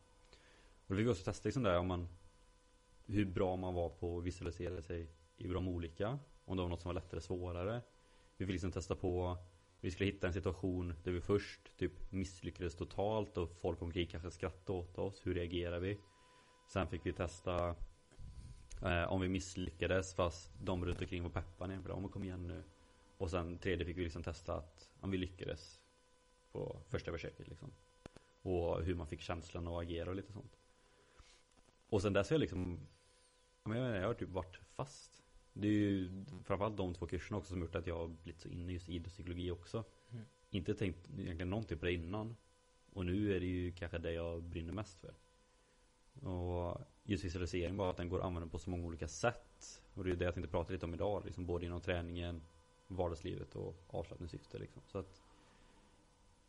Och 0.86 0.94
då 0.94 0.96
fick 0.96 1.06
vi 1.06 1.10
också 1.10 1.24
testa 1.24 1.46
liksom 1.46 1.62
där 1.62 1.78
om 1.78 1.86
man 1.86 2.08
Hur 3.06 3.24
bra 3.24 3.56
man 3.56 3.74
var 3.74 3.88
på 3.88 4.18
att 4.18 4.24
visualisera 4.24 4.82
sig 4.82 5.08
i 5.36 5.48
de 5.48 5.68
olika. 5.68 6.18
Om 6.44 6.56
det 6.56 6.62
var 6.62 6.70
något 6.70 6.80
som 6.80 6.88
var 6.88 6.94
lättare 6.94 7.20
svårare. 7.20 7.82
Vi 8.36 8.46
fick 8.46 8.52
liksom 8.52 8.72
testa 8.72 8.96
på 8.96 9.38
Vi 9.80 9.90
skulle 9.90 10.10
hitta 10.10 10.26
en 10.26 10.32
situation 10.32 10.94
där 11.04 11.12
vi 11.12 11.20
först 11.20 11.76
typ 11.76 12.12
misslyckades 12.12 12.74
totalt 12.74 13.36
och 13.38 13.56
folk 13.60 13.82
omkring 13.82 14.06
kanske 14.06 14.30
skrattade 14.30 14.78
åt 14.78 14.98
oss. 14.98 15.26
Hur 15.26 15.34
reagerar 15.34 15.80
vi? 15.80 15.98
Sen 16.72 16.88
fick 16.88 17.06
vi 17.06 17.12
testa 17.12 17.74
eh, 18.82 19.12
om 19.12 19.20
vi 19.20 19.28
misslyckades 19.28 20.14
fast 20.14 20.50
de 20.64 20.84
runt 20.84 21.00
omkring 21.00 21.22
var 21.22 21.30
peppade 21.30 21.72
igen. 21.72 21.90
Om 21.90 22.08
kom 22.08 22.24
igen 22.24 22.46
nu. 22.46 22.62
Och 23.18 23.30
sen 23.30 23.58
tredje 23.58 23.86
fick 23.86 23.96
vi 23.96 24.02
liksom 24.02 24.22
testa 24.22 24.54
att 24.54 24.88
om 25.00 25.10
vi 25.10 25.18
lyckades 25.18 25.80
på 26.52 26.80
första 26.88 27.12
försöket 27.12 27.48
liksom. 27.48 27.72
Och 28.42 28.82
hur 28.82 28.94
man 28.94 29.06
fick 29.06 29.20
känslan 29.20 29.68
att 29.68 29.82
agera 29.82 30.10
och 30.10 30.16
lite 30.16 30.32
sånt. 30.32 30.55
Och 31.88 32.02
sen 32.02 32.12
dess 32.12 32.30
har 32.30 32.34
jag 32.34 32.40
liksom 32.40 32.80
jag, 33.62 33.70
menar, 33.70 33.96
jag 33.96 34.06
har 34.06 34.14
typ 34.14 34.28
varit 34.28 34.56
fast. 34.56 35.22
Det 35.52 35.68
är 35.68 35.72
ju 35.72 36.24
framförallt 36.44 36.76
de 36.76 36.94
två 36.94 37.06
kurserna 37.06 37.38
också 37.38 37.50
som 37.50 37.60
gjort 37.60 37.74
att 37.74 37.86
jag 37.86 37.98
har 37.98 38.08
blivit 38.08 38.40
så 38.40 38.48
inne 38.48 38.70
i 38.70 38.74
just 38.74 38.88
idrottspsykologi 38.88 39.50
också. 39.50 39.84
Mm. 40.10 40.24
Inte 40.50 40.74
tänkt 40.74 41.10
egentligen 41.10 41.50
någonting 41.50 41.78
på 41.78 41.84
det 41.84 41.92
innan. 41.92 42.36
Och 42.92 43.06
nu 43.06 43.36
är 43.36 43.40
det 43.40 43.46
ju 43.46 43.72
kanske 43.72 43.98
det 43.98 44.12
jag 44.12 44.42
brinner 44.42 44.72
mest 44.72 45.00
för. 45.00 45.14
Och 46.28 46.80
just 47.04 47.24
visualisering 47.24 47.76
bara 47.76 47.90
att 47.90 47.96
den 47.96 48.08
går 48.08 48.18
att 48.18 48.24
använda 48.24 48.48
på 48.48 48.58
så 48.58 48.70
många 48.70 48.86
olika 48.86 49.08
sätt. 49.08 49.82
Och 49.94 50.04
det 50.04 50.10
är 50.10 50.16
det 50.16 50.24
jag 50.24 50.34
tänkte 50.34 50.50
prata 50.50 50.72
lite 50.72 50.86
om 50.86 50.94
idag. 50.94 51.24
Liksom 51.24 51.46
både 51.46 51.66
inom 51.66 51.80
träningen, 51.80 52.42
vardagslivet 52.86 53.56
och 53.56 53.84
avslappningssyfte 53.86 54.58
liksom. 54.58 54.82
Så 54.86 54.98
att 54.98 55.22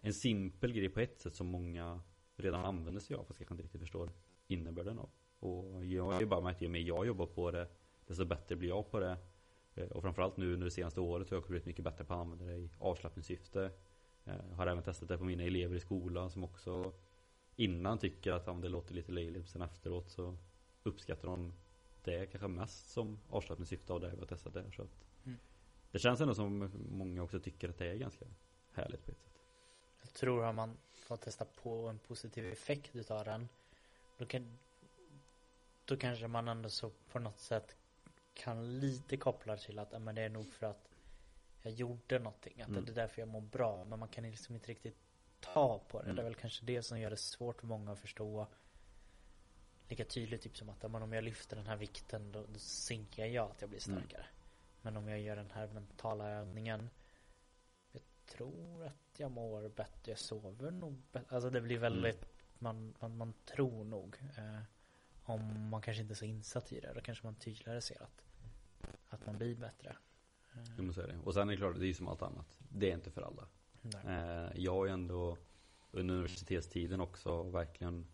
en 0.01 0.13
simpel 0.13 0.73
grej 0.73 0.89
på 0.89 0.99
ett 0.99 1.19
sätt 1.19 1.35
som 1.35 1.47
många 1.47 2.01
redan 2.35 2.65
använder 2.65 3.01
sig 3.01 3.15
av 3.15 3.23
fast 3.23 3.39
kanske 3.39 3.53
inte 3.53 3.63
riktigt 3.63 3.81
förstår 3.81 4.11
innebörden 4.47 4.99
av. 4.99 5.09
Och 5.39 5.85
jag 5.85 6.21
är 6.21 6.25
bara 6.25 6.41
med 6.41 6.51
att 6.51 6.61
ju 6.61 6.67
mer 6.67 6.79
jag 6.79 7.07
jobbar 7.07 7.25
på 7.25 7.51
det 7.51 7.67
desto 8.07 8.25
bättre 8.25 8.55
blir 8.55 8.69
jag 8.69 8.91
på 8.91 8.99
det. 8.99 9.17
Eh, 9.75 9.87
Och 9.87 10.01
framförallt 10.01 10.37
nu 10.37 10.53
under 10.53 10.65
det 10.65 10.71
senaste 10.71 11.01
året 11.01 11.29
har 11.29 11.37
jag 11.37 11.43
blivit 11.47 11.65
mycket 11.65 11.83
bättre 11.83 12.03
på 12.03 12.13
att 12.13 12.19
använda 12.19 12.45
det 12.45 12.55
i 12.57 12.69
avslappningssyfte. 12.79 13.71
Eh, 14.25 14.33
Har 14.55 14.67
även 14.67 14.83
testat 14.83 15.09
det 15.09 15.17
på 15.17 15.23
mina 15.23 15.43
elever 15.43 15.75
i 15.75 15.79
skolan 15.79 16.29
som 16.31 16.43
också 16.43 16.93
innan 17.55 17.97
tycker 17.97 18.31
att 18.31 18.61
det 18.61 18.69
låter 18.69 18.93
lite 18.93 19.11
löjligt. 19.11 19.47
Sen 19.49 19.61
efteråt 19.61 20.09
så 20.09 20.37
uppskattar 20.83 21.27
de 21.27 21.53
det 22.03 22.25
kanske 22.25 22.47
mest 22.47 22.89
som 22.89 23.19
avslappningssyfte 23.29 23.93
av 23.93 23.99
det 23.99 24.09
vi 24.09 24.19
har 24.19 24.25
testat 24.25 24.53
där. 24.53 24.71
Så 24.75 24.81
att 24.81 25.03
Mm. 25.25 25.39
Det 25.91 25.99
känns 25.99 26.21
ändå 26.21 26.33
som 26.35 26.71
många 26.89 27.23
också 27.23 27.39
tycker 27.39 27.69
att 27.69 27.77
det 27.77 27.85
är 27.87 27.95
ganska 27.95 28.25
härligt 28.71 29.05
på 29.05 29.11
ett 29.11 29.19
sätt. 29.19 29.41
Jag 30.01 30.13
tror 30.13 30.45
att 30.45 30.55
man 30.55 30.77
får 30.93 31.17
testa 31.17 31.45
på 31.45 31.87
en 31.87 31.99
positiv 31.99 32.45
effekt 32.45 32.95
utav 32.95 33.25
den. 33.25 33.47
Då 34.17 34.25
kan 34.25 34.57
Då 35.87 35.97
kanske 35.97 36.27
man 36.27 36.47
ändå 36.47 36.69
så 36.69 36.89
på 36.89 37.19
något 37.19 37.39
sätt 37.39 37.75
kan 38.33 38.79
lite 38.79 39.17
koppla 39.17 39.57
till 39.57 39.79
att 39.79 40.01
men 40.01 40.15
det 40.15 40.21
är 40.21 40.29
nog 40.29 40.53
för 40.53 40.65
att 40.67 40.89
jag 41.61 41.73
gjorde 41.73 42.19
någonting. 42.19 42.61
Att 42.61 42.69
Mm. 42.69 42.85
det 42.85 42.91
är 42.91 42.95
därför 42.95 43.21
jag 43.21 43.27
mår 43.27 43.41
bra. 43.41 43.83
Men 43.83 43.99
man 43.99 44.09
kan 44.09 44.23
liksom 44.23 44.55
inte 44.55 44.67
riktigt 44.71 44.97
ta 45.39 45.79
på 45.79 45.97
det. 45.99 46.03
Mm. 46.03 46.15
Det 46.15 46.21
är 46.21 46.23
väl 46.23 46.35
kanske 46.35 46.65
det 46.65 46.83
som 46.83 46.99
gör 46.99 47.09
det 47.09 47.17
svårt 47.17 47.59
för 47.59 47.67
många 47.67 47.91
att 47.91 47.99
förstå. 47.99 48.47
Lika 49.87 50.05
tydligt 50.05 50.41
typ 50.41 50.57
som 50.57 50.69
att 50.69 50.91
men 50.91 51.01
om 51.03 51.13
jag 51.13 51.23
lyfter 51.23 51.55
den 51.55 51.67
här 51.67 51.75
vikten 51.75 52.31
då, 52.31 52.45
då 52.47 52.59
sinker 52.59 53.25
jag 53.25 53.51
att 53.51 53.61
jag 53.61 53.69
blir 53.69 53.89
Mm. 53.89 53.99
starkare. 54.01 54.25
Men 54.81 54.97
om 54.97 55.07
jag 55.07 55.19
gör 55.19 55.35
den 55.35 55.51
här 55.51 55.67
mentala 55.67 56.29
övningen 56.29 56.89
Jag 57.91 58.01
tror 58.25 58.85
att 58.85 59.19
jag 59.19 59.31
mår 59.31 59.69
bättre, 59.69 60.11
jag 60.11 60.19
sover 60.19 60.71
nog 60.71 61.01
bättre. 61.11 61.35
Alltså 61.35 61.49
det 61.49 61.61
blir 61.61 61.77
väldigt 61.77 62.25
man, 62.59 62.93
man, 62.99 63.17
man 63.17 63.33
tror 63.45 63.83
nog 63.83 64.17
eh, 64.37 64.59
Om 65.29 65.69
man 65.69 65.81
kanske 65.81 66.01
inte 66.01 66.13
är 66.13 66.15
så 66.15 66.25
insatt 66.25 66.71
i 66.71 66.79
det 66.79 66.93
Då 66.93 67.01
kanske 67.01 67.25
man 67.25 67.35
tydligare 67.35 67.81
ser 67.81 68.03
att 68.03 68.25
Att 69.09 69.25
man 69.25 69.37
blir 69.37 69.55
bättre 69.55 69.95
Jo, 70.77 70.83
men 70.83 70.93
så 70.93 71.01
är 71.01 71.07
det. 71.07 71.17
Och 71.23 71.33
sen 71.33 71.49
är 71.49 71.53
det 71.53 71.57
klart, 71.57 71.79
det 71.79 71.87
är 71.87 71.93
som 71.93 72.07
allt 72.07 72.21
annat. 72.21 72.59
Det 72.69 72.91
är 72.91 72.95
inte 72.95 73.11
för 73.11 73.21
alla. 73.21 73.47
där. 73.81 74.45
Eh, 74.45 74.63
jag 74.63 74.71
har 74.71 74.85
ju 74.85 74.91
ändå 74.91 75.37
under 75.91 76.13
universitetstiden 76.13 77.01
också 77.01 77.43
verkligen 77.43 78.07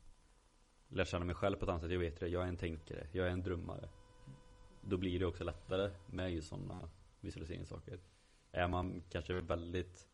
lärt 0.88 1.08
känna 1.08 1.26
mig 1.26 1.36
själv 1.36 1.56
på 1.56 1.65
ett 1.65 1.69
annat 1.69 1.82
sätt. 1.82 1.91
Jag 1.91 1.99
vet 1.99 2.19
det, 2.19 2.28
jag 2.28 2.43
är 2.43 2.47
en 2.47 2.58
tänkare, 2.58 3.08
jag 3.12 3.28
är 3.28 3.32
en 3.32 3.43
drömmare. 3.43 3.89
Då 4.82 4.97
blir 4.97 5.19
det 5.19 5.26
också 5.26 5.43
lättare 5.43 5.91
med 6.08 6.34
just 6.34 6.47
sådana 6.47 6.89
visualiseringssaker. 7.19 7.99
Är 8.52 8.67
man 8.67 9.04
kanske 9.10 9.34
väldigt 9.34 10.10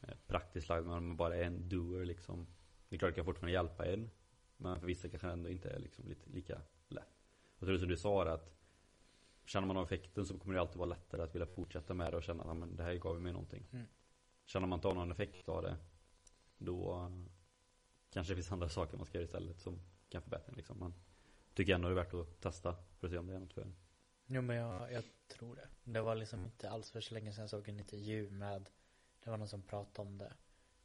eh, 0.00 0.14
praktiskt 0.26 0.68
lagd, 0.68 0.86
man 0.86 1.16
bara 1.16 1.36
är 1.36 1.42
en 1.42 1.68
doer 1.68 2.04
liksom. 2.04 2.46
Det 2.88 2.96
är 2.96 2.98
klart 2.98 3.10
att 3.10 3.16
jag 3.16 3.26
fortfarande 3.26 3.52
hjälpa 3.52 3.86
en. 3.86 4.10
Men 4.56 4.80
för 4.80 4.86
vissa 4.86 5.08
kanske 5.08 5.28
ändå 5.28 5.50
inte 5.50 5.70
är 5.70 5.78
liksom 5.78 6.08
lite 6.08 6.30
lika 6.30 6.60
lätt. 6.88 7.26
Jag 7.58 7.66
tror 7.66 7.78
som 7.78 7.88
du 7.88 7.96
sa 7.96 8.28
att 8.28 8.50
Känner 9.46 9.66
man 9.66 9.76
av 9.76 9.84
effekten 9.84 10.26
så 10.26 10.38
kommer 10.38 10.54
det 10.54 10.60
alltid 10.60 10.76
vara 10.76 10.88
lättare 10.88 11.22
att 11.22 11.34
vilja 11.34 11.46
fortsätta 11.46 11.94
med 11.94 12.12
det 12.12 12.16
och 12.16 12.22
känna 12.22 12.42
att 12.42 12.48
"Ja, 12.48 12.54
men 12.54 12.76
det 12.76 12.82
här 12.82 12.94
gav 12.94 13.20
mig 13.20 13.32
någonting. 13.32 13.66
Mm. 13.72 13.86
Känner 14.44 14.66
man 14.66 14.76
inte 14.76 14.88
av 14.88 14.94
någon 14.94 15.12
effekt 15.12 15.48
av 15.48 15.62
det 15.62 15.76
Då 16.58 17.10
kanske 18.10 18.32
det 18.32 18.36
finns 18.36 18.52
andra 18.52 18.68
saker 18.68 18.96
man 18.96 19.06
ska 19.06 19.18
göra 19.18 19.24
istället 19.24 19.60
som 19.60 19.80
kan 20.08 20.22
förbättra 20.22 20.54
liksom. 20.56 20.78
Man 20.78 20.94
tycker 21.54 21.74
ändå 21.74 21.88
det 21.88 21.92
är 21.92 22.04
värt 22.04 22.14
att 22.14 22.40
testa 22.40 22.76
för 22.98 23.06
att 23.06 23.10
se 23.12 23.18
om 23.18 23.26
det 23.26 23.34
är 23.34 23.38
något 23.38 23.52
för 23.52 23.62
en. 23.62 23.76
Jo 24.26 24.42
men 24.42 24.56
jag, 24.56 24.92
jag 24.92 25.04
tror 25.28 25.56
det. 25.56 25.68
Det 25.84 26.00
var 26.00 26.14
liksom 26.14 26.44
inte 26.44 26.70
alls 26.70 26.90
för 26.90 27.00
så 27.00 27.14
länge 27.14 27.32
sedan 27.32 27.42
jag 27.42 27.50
såg 27.50 27.68
en 27.68 27.78
intervju 27.80 28.30
med 28.30 28.70
Det 29.24 29.30
var 29.30 29.36
någon 29.36 29.48
som 29.48 29.62
pratade 29.62 30.08
om 30.08 30.18
det. 30.18 30.32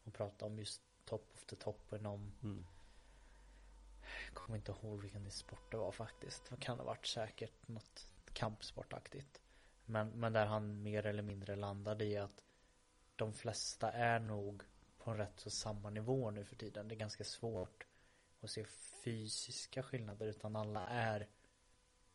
Och 0.03 0.13
pratade 0.13 0.51
om 0.51 0.59
just 0.59 0.81
Top 1.05 1.31
of 1.33 1.43
the 1.43 1.55
Top 1.55 1.93
inom 1.93 2.31
Mm. 2.43 2.65
Jag 4.25 4.33
kommer 4.33 4.57
inte 4.57 4.71
ihåg 4.71 5.01
vilken 5.01 5.31
sport 5.31 5.71
det 5.71 5.77
var 5.77 5.91
faktiskt. 5.91 6.49
Det 6.49 6.57
kan 6.57 6.77
ha 6.77 6.85
varit 6.85 7.05
säkert 7.05 7.67
något 7.67 8.07
kampsportaktigt. 8.33 9.41
Men, 9.85 10.09
men 10.09 10.33
där 10.33 10.45
han 10.45 10.83
mer 10.83 11.05
eller 11.05 11.23
mindre 11.23 11.55
landade 11.55 12.05
i 12.05 12.17
att 12.17 12.43
de 13.15 13.33
flesta 13.33 13.91
är 13.91 14.19
nog 14.19 14.63
på 14.97 15.11
en 15.11 15.17
rätt 15.17 15.39
så 15.39 15.49
samma 15.49 15.89
nivå 15.89 16.31
nu 16.31 16.45
för 16.45 16.55
tiden. 16.55 16.87
Det 16.87 16.95
är 16.95 16.99
ganska 16.99 17.23
svårt 17.23 17.85
att 18.41 18.49
se 18.51 18.65
fysiska 19.03 19.83
skillnader 19.83 20.27
utan 20.27 20.55
alla 20.55 20.87
är 20.87 21.27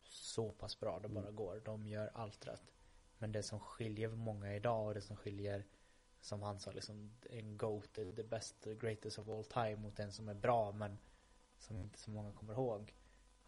så 0.02 0.52
pass 0.52 0.80
bra 0.80 0.98
det 1.00 1.09
bara 1.09 1.24
Mm. 1.24 1.37
går. 1.37 1.62
De 1.64 1.87
gör 1.87 2.11
allt 2.14 2.46
rätt. 2.46 2.72
Men 3.18 3.33
det 3.33 3.42
som 3.42 3.61
skiljer 3.61 4.09
många 4.09 4.54
idag 4.54 4.87
och 4.87 4.94
det 4.94 5.00
som 5.00 5.16
skiljer 5.16 5.64
som 6.20 6.42
han 6.42 6.61
sa 6.61 6.70
liksom 6.72 7.11
en 7.30 7.57
GOAT, 7.57 7.92
the 7.92 8.12
the 8.12 8.22
best, 8.22 8.61
the 8.61 8.74
greatest 8.74 9.18
of 9.18 9.28
all 9.28 9.44
time 9.44 9.76
mot 9.76 9.98
en 9.98 10.12
som 10.12 10.28
är 10.28 10.35
bra 10.35 10.72
men 10.72 10.98
som 11.64 11.79
inte 11.79 11.98
så 11.98 12.11
många 12.11 12.33
kommer 12.33 12.53
ihåg. 12.53 12.94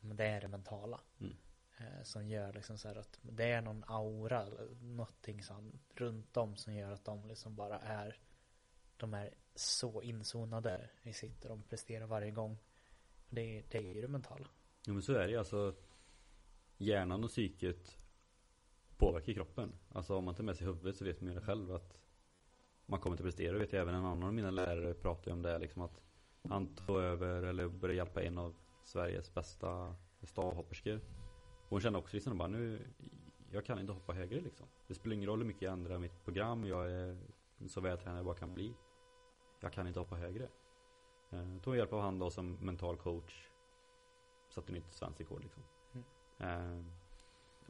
Men 0.01 0.17
det 0.17 0.25
är 0.25 0.41
det 0.41 0.49
mentala. 0.49 1.01
Mm. 1.21 1.37
Eh, 1.79 2.03
som 2.03 2.29
gör 2.29 2.53
liksom 2.53 2.79
så 2.79 2.89
här 2.89 2.97
att 2.97 3.19
det 3.23 3.51
är 3.51 3.63
någon 3.63 3.85
aura 3.87 4.49
någonting 4.81 5.43
som 5.43 5.73
runt 5.95 6.37
om 6.37 6.57
som 6.57 6.75
gör 6.75 6.93
att 6.93 7.05
de 7.05 7.29
liksom 7.29 7.55
bara 7.55 7.79
är 7.79 8.21
de 8.97 9.15
är 9.15 9.35
så 9.55 10.03
inzonade 10.03 10.91
i 11.03 11.13
sitt 11.13 11.45
och 11.45 11.49
de 11.49 11.63
presterar 11.63 12.07
varje 12.07 12.31
gång. 12.31 12.59
Det, 13.29 13.63
det 13.71 13.79
är 13.79 13.95
ju 13.95 14.01
det 14.01 14.09
mentala. 14.09 14.49
Jo 14.87 14.95
men 14.95 15.03
så 15.03 15.13
är 15.13 15.27
det 15.27 15.31
ju, 15.31 15.39
alltså 15.39 15.75
Hjärnan 16.79 17.25
och 17.25 17.31
psyket 17.31 17.99
påverkar 18.97 19.33
kroppen. 19.33 19.73
Alltså 19.89 20.17
om 20.17 20.25
man 20.25 20.35
tar 20.35 20.45
med 20.45 20.57
sig 20.57 20.67
huvudet 20.67 20.97
så 20.97 21.05
vet 21.05 21.21
man 21.21 21.31
ju 21.31 21.35
det 21.35 21.47
själv 21.47 21.75
att 21.75 21.99
man 22.87 23.01
kommer 23.01 23.15
inte 23.15 23.25
prestera. 23.25 23.53
Det 23.53 23.59
vet 23.59 23.73
jag 23.73 23.83
även 23.83 23.95
en 23.95 24.05
annan 24.05 24.23
av 24.23 24.35
mina 24.35 24.51
lärare 24.51 24.95
pratar 24.95 25.31
ju 25.31 25.33
om 25.33 25.43
det 25.43 25.59
liksom 25.59 25.83
att 25.83 26.06
han 26.51 26.67
tog 26.67 26.97
över 26.97 27.43
eller 27.43 27.69
började 27.69 27.97
hjälpa 27.97 28.23
en 28.23 28.39
av 28.39 28.55
Sveriges 28.83 29.35
bästa 29.35 29.95
stavhopperskor. 30.23 31.01
Hon 31.69 31.81
kände 31.81 31.99
också 31.99 32.17
liksom 32.17 32.39
bara 32.39 32.49
nu 32.49 32.87
jag 33.51 33.65
kan 33.65 33.79
inte 33.79 33.93
hoppa 33.93 34.13
högre 34.13 34.41
liksom. 34.41 34.67
Det 34.87 34.95
spelar 34.95 35.15
ingen 35.15 35.29
roll 35.29 35.39
hur 35.39 35.47
mycket 35.47 35.63
jag 35.63 35.73
ändrar 35.73 35.99
mitt 35.99 36.25
program. 36.25 36.67
Jag 36.67 36.91
är 36.91 37.19
så 37.67 37.81
vältränad 37.81 38.19
jag 38.19 38.25
bara 38.25 38.37
kan 38.37 38.55
bli. 38.55 38.75
Jag 39.61 39.73
kan 39.73 39.87
inte 39.87 39.99
hoppa 39.99 40.17
högre. 40.17 40.49
Eh, 41.31 41.59
tog 41.63 41.77
hjälp 41.77 41.93
av 41.93 42.01
han 42.01 42.19
då 42.19 42.31
som 42.31 42.53
mental 42.53 42.97
coach. 42.97 43.49
Satte 44.49 44.73
nytt 44.73 44.93
svenskt 44.93 45.21
rekord 45.21 45.43
liksom. 45.43 45.63
Eh, 46.39 46.85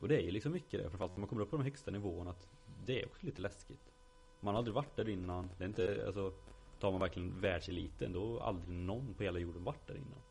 och 0.01 0.09
det 0.09 0.17
är 0.17 0.23
ju 0.23 0.31
liksom 0.31 0.53
mycket 0.53 0.83
det. 0.83 0.89
Framförallt 0.89 1.13
när 1.13 1.21
man 1.21 1.29
kommer 1.29 1.43
upp 1.43 1.51
på 1.51 1.57
de 1.57 1.63
högsta 1.63 1.91
nivåerna. 1.91 2.31
Att 2.31 2.49
det 2.85 3.03
är 3.03 3.07
också 3.07 3.27
lite 3.27 3.43
läskigt. 3.43 3.93
Man 4.41 4.55
har 4.55 4.59
aldrig 4.59 4.75
varit 4.75 4.97
där 4.97 5.09
innan. 5.09 5.51
Det 5.59 5.65
är 5.65 5.69
inte, 5.69 6.05
alltså. 6.07 6.33
Tar 6.81 6.91
man 6.91 7.01
verkligen 7.01 7.41
världseliten 7.41 8.13
då 8.13 8.39
har 8.39 8.47
aldrig 8.47 8.69
någon 8.69 9.15
på 9.15 9.23
hela 9.23 9.39
jorden 9.39 9.65
varit 9.65 9.87
där 9.87 9.95
innan. 9.95 10.23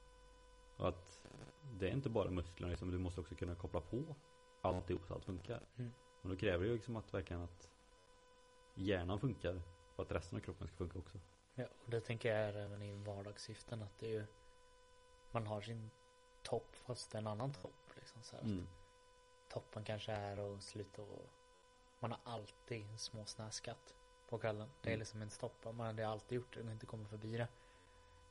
Och 0.78 0.88
att 0.88 1.22
det 1.74 1.88
är 1.88 1.94
inte 1.94 2.10
bara 2.10 2.30
musklerna 2.30 2.70
liksom. 2.70 2.92
Du 2.92 2.98
måste 2.98 3.22
också 3.22 3.36
kunna 3.36 3.56
koppla 3.56 3.82
på 3.82 4.16
alltihop 4.62 5.02
så 5.08 5.14
att 5.14 5.18
allt 5.18 5.26
funkar. 5.26 5.62
Mm. 5.78 5.92
Och 6.22 6.30
då 6.30 6.36
kräver 6.36 6.64
det 6.64 6.68
ju 6.68 6.74
liksom 6.74 6.96
att 6.96 7.14
verkligen 7.14 7.42
att 7.42 7.70
hjärnan 8.76 9.20
funkar. 9.20 9.62
För 9.96 10.04
att 10.04 10.12
resten 10.12 10.38
av 10.38 10.42
kroppen 10.42 10.68
ska 10.68 10.78
funka 10.78 11.00
också. 11.00 11.20
Ja, 11.56 11.66
och 11.86 11.92
det 11.92 12.02
tänker 12.02 12.30
jag 12.30 12.40
är 12.40 12.54
även 12.54 12.82
i 12.82 12.94
vardagssyften 13.04 13.82
att 13.82 14.00
det 14.00 14.08
är 14.08 14.12
ju 14.12 14.26
Man 15.32 15.48
har 15.48 15.62
sin 15.62 15.90
topp 16.44 16.76
fast 16.76 17.12
det 17.12 17.18
är 17.18 17.22
en 17.22 17.28
annan 17.28 17.54
topp 17.54 17.92
liksom 17.96 18.24
så 18.24 18.36
här. 18.36 18.44
Mm. 18.44 18.68
Toppen 19.50 19.84
kanske 19.84 20.12
är 20.12 20.56
att 20.56 20.64
sluta 20.64 21.02
och 21.02 21.30
Man 22.00 22.12
har 22.12 22.20
alltid 22.24 23.00
småsnäskat 23.00 23.96
På 24.30 24.38
kvällen 24.38 24.70
Det 24.82 24.90
är 24.90 24.92
Mm. 24.94 25.00
liksom 25.00 25.22
en 25.22 25.30
stopp 25.30 25.66
Man 25.66 25.80
hade 25.88 26.08
alltid 26.08 26.36
gjort 26.36 26.54
det 26.54 26.62
och 26.64 26.72
inte 26.72 26.86
kommer 26.86 27.06
förbi 27.06 27.38
det 27.38 27.48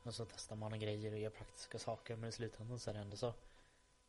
Och 0.03 0.15
så 0.15 0.25
testar 0.25 0.57
man 0.57 0.81
grejer 0.81 1.13
och 1.13 1.19
gör 1.19 1.31
praktiska 1.31 1.79
saker 1.79 2.17
Men 2.17 2.29
i 2.29 2.33
slutändan 2.33 2.79
så 2.79 2.91
är 2.91 2.95
det 2.95 3.01
ändå 3.01 3.17
så 3.17 3.35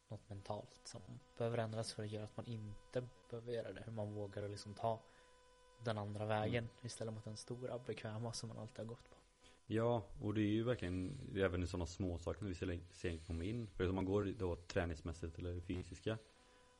Något 0.07 0.29
mentalt 0.29 0.81
som 0.83 1.01
behöver 1.37 1.57
ändras 1.57 1.93
för 1.93 2.03
att 2.03 2.09
göra 2.09 2.23
att 2.23 2.37
man 2.37 2.45
inte 2.47 3.07
behöver 3.29 3.53
göra 3.53 3.73
det 3.73 3.81
Hur 3.85 3.91
man 3.91 4.13
vågar 4.13 4.43
att 4.43 4.49
liksom 4.51 4.73
ta 4.73 5.01
Den 5.79 5.97
andra 5.97 6.25
vägen 6.25 6.69
istället 6.81 7.13
mot 7.13 7.23
den 7.23 7.37
stora 7.37 7.79
bekväma 7.79 8.33
som 8.33 8.49
man 8.49 8.57
alltid 8.57 8.77
har 8.79 8.85
gått 8.85 9.09
på 9.09 9.15
Ja, 9.67 10.03
och 10.21 10.33
det 10.33 10.41
är 10.41 10.51
ju 10.51 10.63
verkligen 10.63 11.19
även 11.35 11.63
i 11.63 11.67
sådana 11.67 11.85
små 11.85 12.17
saker 12.17 12.41
när 12.41 12.49
visualisering 12.49 13.19
kommer 13.19 13.45
in. 13.45 13.67
För 13.67 13.89
om 13.89 13.95
man 13.95 14.05
går 14.05 14.23
då 14.39 14.55
träningsmässigt 14.55 15.37
eller 15.39 15.59
fysiska. 15.61 16.17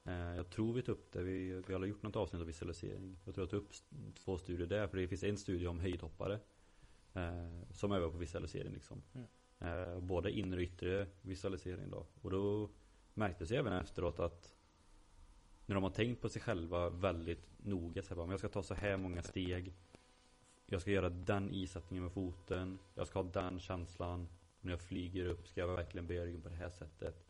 Eh, 0.05 0.35
jag 0.35 0.49
tror 0.49 0.73
vi 0.73 0.81
tog 0.81 0.95
upp 0.95 1.11
det, 1.11 1.23
vi, 1.23 1.61
vi 1.67 1.73
har 1.73 1.85
gjort 1.85 2.03
något 2.03 2.15
avsnitt 2.15 2.39
av 2.41 2.47
visualisering. 2.47 3.17
Jag 3.25 3.35
tror 3.35 3.43
jag 3.43 3.49
tog 3.49 3.61
upp 3.61 3.71
två 4.15 4.37
studier 4.37 4.67
där, 4.67 4.87
för 4.87 4.97
det 4.97 5.07
finns 5.07 5.23
en 5.23 5.37
studie 5.37 5.67
om 5.67 5.79
höjdhoppare. 5.79 6.39
Eh, 7.13 7.71
som 7.71 7.91
övar 7.91 8.09
på 8.09 8.17
visualisering 8.17 8.73
liksom. 8.73 9.01
Mm. 9.13 9.27
Eh, 9.59 9.99
både 9.99 10.31
inre 10.31 10.57
och 10.57 10.63
yttre 10.63 11.07
visualisering 11.21 11.89
då. 11.89 12.05
Och 12.21 12.31
då 12.31 12.69
märktes 13.13 13.49
det 13.49 13.55
även 13.57 13.73
efteråt 13.73 14.19
att 14.19 14.55
när 15.65 15.75
de 15.75 15.83
har 15.83 15.91
tänkt 15.91 16.21
på 16.21 16.29
sig 16.29 16.41
själva 16.41 16.89
väldigt 16.89 17.49
noga. 17.57 18.03
Så 18.03 18.09
här, 18.09 18.21
"Men 18.21 18.29
jag 18.29 18.39
ska 18.39 18.49
ta 18.49 18.63
så 18.63 18.73
här 18.73 18.97
många 18.97 19.23
steg. 19.23 19.73
Jag 20.65 20.81
ska 20.81 20.91
göra 20.91 21.09
den 21.09 21.53
isättningen 21.53 22.03
med 22.03 22.13
foten. 22.13 22.79
Jag 22.95 23.07
ska 23.07 23.19
ha 23.19 23.29
den 23.31 23.59
känslan. 23.59 24.27
När 24.61 24.71
jag 24.71 24.81
flyger 24.81 25.25
upp 25.25 25.47
ska 25.47 25.61
jag 25.61 25.67
verkligen 25.67 26.07
böja 26.07 26.25
ryggen 26.25 26.41
på 26.41 26.49
det 26.49 26.55
här 26.55 26.69
sättet. 26.69 27.25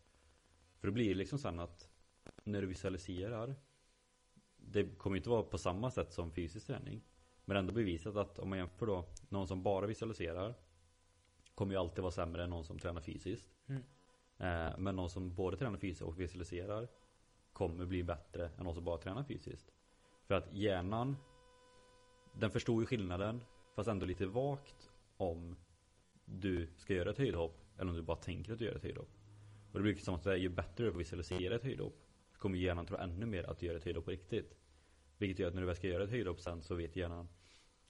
För 0.79 0.87
det 0.87 0.91
blir 0.91 1.15
liksom 1.15 1.39
sen 1.39 1.59
att 1.59 1.89
när 2.43 2.61
du 2.61 2.67
visualiserar. 2.67 3.55
Det 4.57 4.97
kommer 4.97 5.17
inte 5.17 5.29
vara 5.29 5.43
på 5.43 5.57
samma 5.57 5.91
sätt 5.91 6.13
som 6.13 6.31
fysisk 6.31 6.67
träning. 6.67 7.01
Men 7.45 7.57
ändå 7.57 7.73
bevisat 7.73 8.15
att 8.15 8.39
om 8.39 8.49
man 8.49 8.57
jämför 8.57 8.85
då 8.85 9.05
någon 9.29 9.47
som 9.47 9.63
bara 9.63 9.87
visualiserar. 9.87 10.55
Kommer 11.55 11.73
ju 11.73 11.79
alltid 11.79 12.01
vara 12.01 12.11
sämre 12.11 12.43
än 12.43 12.49
någon 12.49 12.65
som 12.65 12.79
tränar 12.79 13.01
fysiskt. 13.01 13.49
Mm. 13.67 13.81
Eh, 14.37 14.77
men 14.77 14.95
någon 14.95 15.09
som 15.09 15.35
både 15.35 15.57
tränar 15.57 15.77
fysiskt 15.77 16.01
och 16.01 16.19
visualiserar. 16.19 16.87
Kommer 17.53 17.85
bli 17.85 18.03
bättre 18.03 18.49
än 18.57 18.63
någon 18.63 18.75
som 18.75 18.83
bara 18.83 18.97
tränar 18.97 19.23
fysiskt. 19.23 19.71
För 20.27 20.35
att 20.35 20.53
hjärnan 20.53 21.17
den 22.33 22.51
förstår 22.51 22.81
ju 22.81 22.85
skillnaden 22.85 23.41
fast 23.75 23.89
ändå 23.89 24.05
lite 24.05 24.25
vagt 24.25 24.91
om 25.17 25.55
du 26.25 26.67
ska 26.77 26.93
göra 26.93 27.09
ett 27.09 27.17
höjdhopp 27.17 27.61
eller 27.77 27.91
om 27.91 27.95
du 27.95 28.01
bara 28.01 28.17
tänker 28.17 28.53
att 28.53 28.59
du 28.59 28.65
gör 28.65 28.75
ett 28.75 28.83
höjdhopp. 28.83 29.09
Och 29.71 29.79
det 29.79 29.83
brukar 29.83 30.01
som 30.01 30.15
att 30.15 30.23
det 30.23 30.31
är 30.31 30.37
ju 30.37 30.49
bättre 30.49 30.87
att 30.87 30.95
visualisera 30.95 31.55
ett 31.55 31.63
höjdhopp 31.63 32.04
kommer 32.45 32.57
hjärnan 32.57 32.85
tro 32.85 32.97
ännu 32.97 33.25
mer 33.25 33.43
att 33.43 33.59
du 33.59 33.65
gör 33.65 33.75
ett 33.75 33.83
höjdhopp 33.83 34.05
på 34.05 34.11
riktigt. 34.11 34.57
Vilket 35.17 35.39
gör 35.39 35.47
att 35.47 35.53
när 35.53 35.61
du 35.61 35.67
väl 35.67 35.75
ska 35.75 35.87
göra 35.87 36.03
ett 36.03 36.09
höjdhopp 36.09 36.39
sen 36.39 36.63
så 36.63 36.75
vet 36.75 36.95
hjärnan 36.95 37.27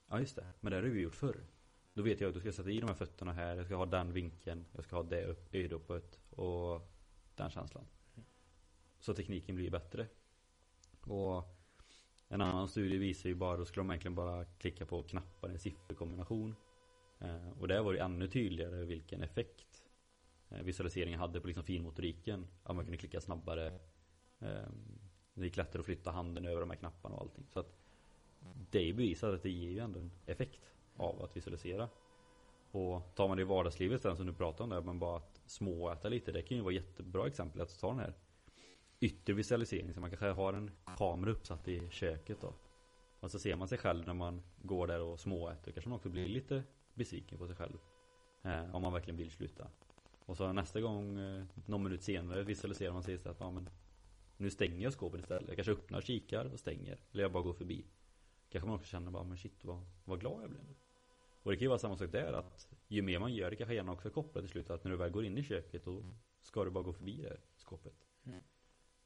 Ja 0.07 0.19
just 0.19 0.35
det, 0.35 0.45
men 0.59 0.71
det 0.71 0.77
har 0.77 0.83
har 0.83 0.89
vi 0.89 1.01
gjort 1.01 1.15
förr. 1.15 1.45
Då 1.93 2.01
vet 2.01 2.21
jag 2.21 2.27
att 2.27 2.33
du 2.33 2.39
ska 2.39 2.51
sätta 2.51 2.69
i 2.69 2.79
de 2.79 2.87
här 2.87 2.95
fötterna 2.95 3.33
här, 3.33 3.55
jag 3.55 3.65
ska 3.65 3.75
ha 3.75 3.85
den 3.85 4.13
vinkeln, 4.13 4.65
jag 4.75 4.83
ska 4.83 4.95
ha 4.95 5.03
det 5.03 5.35
höjdhoppet 5.51 6.19
och 6.29 6.81
den 7.35 7.49
känslan. 7.49 7.85
Så 8.99 9.13
tekniken 9.13 9.55
blir 9.55 9.71
bättre. 9.71 10.07
Och 11.01 11.43
en 12.27 12.41
annan 12.41 12.67
studie 12.67 12.97
visar 12.97 13.29
ju 13.29 13.35
bara, 13.35 13.57
då 13.57 13.65
skulle 13.65 13.81
de 13.81 13.91
egentligen 13.91 14.15
bara 14.15 14.45
klicka 14.45 14.85
på 14.85 15.03
knappar 15.03 15.49
i 15.49 15.53
en 15.53 15.59
sifferkombination. 15.59 16.55
Eh, 17.19 17.49
och 17.59 17.67
där 17.67 17.81
var 17.81 17.93
det 17.93 17.99
ännu 17.99 18.27
tydligare 18.27 18.85
vilken 18.85 19.21
effekt 19.21 19.83
eh, 20.49 20.61
visualiseringen 20.61 21.19
hade 21.19 21.41
på 21.41 21.47
liksom 21.47 21.63
finmotoriken. 21.63 22.47
Att 22.63 22.75
man 22.75 22.85
kunde 22.85 22.97
klicka 22.97 23.21
snabbare. 23.21 23.79
Ehm, 24.45 24.99
det 25.33 25.45
gick 25.45 25.57
lättare 25.57 25.79
att 25.79 25.85
flytta 25.85 26.11
handen 26.11 26.45
över 26.45 26.61
de 26.61 26.69
här 26.69 26.77
knapparna 26.77 27.15
och 27.15 27.21
allting. 27.21 27.45
Så 27.53 27.59
att 27.59 27.75
det 28.71 28.79
är 28.79 28.83
ju 28.83 28.93
bevisat 28.93 29.33
att 29.33 29.43
det 29.43 29.49
ger 29.49 29.71
ju 29.71 29.79
ändå 29.79 29.99
en 29.99 30.11
effekt 30.25 30.61
av 30.95 31.23
att 31.23 31.37
visualisera. 31.37 31.89
Och 32.71 33.15
tar 33.15 33.27
man 33.27 33.37
det 33.37 33.41
i 33.41 33.45
vardagslivet 33.45 34.01
sen 34.01 34.17
som 34.17 34.25
du 34.25 34.33
pratar 34.33 34.63
om 34.63 34.69
där, 34.69 34.81
men 34.81 34.99
bara 34.99 35.17
att 35.17 35.41
småäta 35.45 36.09
lite. 36.09 36.31
Det 36.31 36.41
kan 36.41 36.57
ju 36.57 36.63
vara 36.63 36.73
jättebra 36.73 37.27
exempel 37.27 37.61
att 37.61 37.79
ta 37.79 37.89
den 37.89 37.99
här 37.99 38.13
yttre 38.99 39.33
visualisering. 39.33 39.93
Så 39.93 40.01
man 40.01 40.09
kanske 40.09 40.27
har 40.27 40.53
en 40.53 40.71
kamera 40.97 41.31
uppsatt 41.31 41.67
i 41.67 41.89
köket 41.89 42.41
då. 42.41 42.53
Och 43.19 43.31
så 43.31 43.39
ser 43.39 43.55
man 43.55 43.67
sig 43.67 43.77
själv 43.77 44.07
när 44.07 44.13
man 44.13 44.41
går 44.61 44.87
där 44.87 45.01
och 45.01 45.19
småäter. 45.19 45.71
Kanske 45.71 45.89
man 45.89 45.95
också 45.95 46.09
blir 46.09 46.27
lite 46.27 46.63
besviken 46.93 47.37
på 47.37 47.47
sig 47.47 47.55
själv. 47.55 47.77
Eh, 48.43 48.75
om 48.75 48.81
man 48.81 48.93
verkligen 48.93 49.17
vill 49.17 49.31
sluta. 49.31 49.67
Och 50.25 50.37
så 50.37 50.53
nästa 50.53 50.81
gång, 50.81 51.19
eh, 51.19 51.45
någon 51.65 51.83
minut 51.83 52.03
senare 52.03 52.43
visualiserar 52.43 52.93
man 52.93 53.03
sig 53.03 53.15
istället. 53.15 53.37
Ja, 53.39 53.51
men 53.51 53.69
nu 54.37 54.49
stänger 54.49 54.83
jag 54.83 54.93
skåpet 54.93 55.19
istället. 55.19 55.47
Jag 55.47 55.55
kanske 55.55 55.71
öppnar, 55.71 56.01
kikar 56.01 56.45
och 56.45 56.59
stänger. 56.59 56.99
Eller 57.11 57.23
jag 57.23 57.31
bara 57.31 57.43
går 57.43 57.53
förbi. 57.53 57.85
Kanske 58.49 58.67
man 58.67 58.75
också 58.75 58.87
känner 58.87 59.11
bara, 59.11 59.23
men 59.23 59.37
shit 59.37 59.65
vad, 59.65 59.85
vad 60.05 60.19
glad 60.19 60.43
jag 60.43 60.49
blev 60.49 60.63
nu. 60.63 60.75
Och 61.43 61.51
det 61.51 61.57
kan 61.57 61.61
ju 61.61 61.67
vara 61.67 61.79
samma 61.79 61.97
sak 61.97 62.11
där 62.11 62.33
att 62.33 62.67
ju 62.87 63.01
mer 63.01 63.19
man 63.19 63.33
gör 63.33 63.49
det 63.49 63.55
kanske 63.55 63.75
gärna 63.75 63.91
också 63.91 64.09
kopplar 64.09 64.41
till 64.41 64.51
slut 64.51 64.69
att 64.69 64.83
när 64.83 64.91
du 64.91 64.97
väl 64.97 65.11
går 65.11 65.25
in 65.25 65.37
i 65.37 65.43
köket 65.43 65.85
då 65.85 66.05
ska 66.41 66.63
du 66.63 66.71
bara 66.71 66.83
gå 66.83 66.93
förbi 66.93 67.21
det 67.21 67.37
skåpet. 67.55 68.07
Mm. 68.23 68.39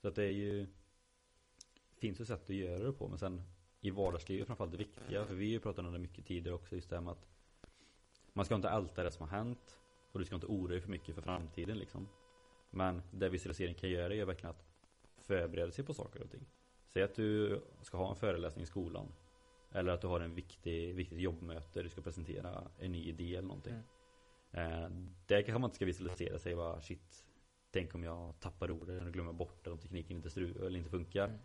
Så 0.01 0.07
att 0.07 0.15
det 0.15 0.23
är 0.23 0.31
ju 0.31 0.67
finns 1.97 2.21
ju 2.21 2.25
sätt 2.25 2.49
att 2.49 2.55
göra 2.55 2.83
det 2.83 2.93
på 2.93 3.07
men 3.07 3.17
sen 3.17 3.41
i 3.81 3.89
vardagslivet 3.89 4.47
framförallt 4.47 4.71
det 4.71 4.77
viktiga 4.77 5.25
för 5.25 5.33
vi 5.33 5.45
har 5.45 5.51
ju 5.51 5.59
pratat 5.59 5.85
om 5.85 5.93
det 5.93 5.99
mycket 5.99 6.25
tidigare 6.25 6.55
också 6.55 6.75
just 6.75 6.89
det 6.89 6.95
här 6.95 7.03
med 7.03 7.11
att 7.11 7.27
Man 8.33 8.45
ska 8.45 8.55
inte 8.55 8.69
älta 8.69 9.03
det 9.03 9.11
som 9.11 9.29
har 9.29 9.37
hänt. 9.37 9.79
Och 10.11 10.19
du 10.19 10.25
ska 10.25 10.35
inte 10.35 10.47
oroa 10.47 10.67
dig 10.67 10.81
för 10.81 10.89
mycket 10.89 11.15
för 11.15 11.21
framtiden 11.21 11.77
liksom. 11.77 12.07
Men 12.69 13.01
det 13.11 13.29
visualisering 13.29 13.75
kan 13.75 13.89
göra 13.89 14.13
är 14.13 14.25
verkligen 14.25 14.49
att 14.49 14.68
förbereda 15.29 15.71
sig 15.71 15.85
på 15.85 15.93
saker 15.93 16.21
och 16.21 16.31
ting. 16.31 16.45
Säg 16.87 17.03
att 17.03 17.15
du 17.15 17.61
ska 17.81 17.97
ha 17.97 18.09
en 18.09 18.15
föreläsning 18.15 18.63
i 18.63 18.67
skolan. 18.67 19.07
Eller 19.71 19.91
att 19.91 20.01
du 20.01 20.07
har 20.07 20.19
en 20.19 20.35
viktig, 20.35 20.95
viktigt 20.95 21.19
jobbmöte, 21.19 21.83
du 21.83 21.89
ska 21.89 22.01
presentera 22.01 22.71
en 22.79 22.91
ny 22.91 23.03
idé 23.09 23.35
eller 23.35 23.47
någonting. 23.47 23.73
Mm. 24.51 24.83
Eh, 24.83 24.89
där 25.27 25.41
kanske 25.41 25.59
man 25.59 25.67
inte 25.67 25.75
ska 25.75 25.85
visualisera 25.85 26.39
sig 26.39 26.55
bara 26.55 26.81
shit, 26.81 27.25
tänk 27.71 27.95
om 27.95 28.03
jag 28.03 28.39
tappar 28.39 28.71
orden 28.71 28.97
eller 28.97 29.11
glömmer 29.11 29.33
bort 29.33 29.63
det 29.63 29.71
om 29.71 29.77
tekniken 29.77 30.17
inte, 30.17 30.29
stru 30.29 30.65
eller 30.65 30.79
inte 30.79 30.89
funkar. 30.89 31.27
Mm. 31.27 31.39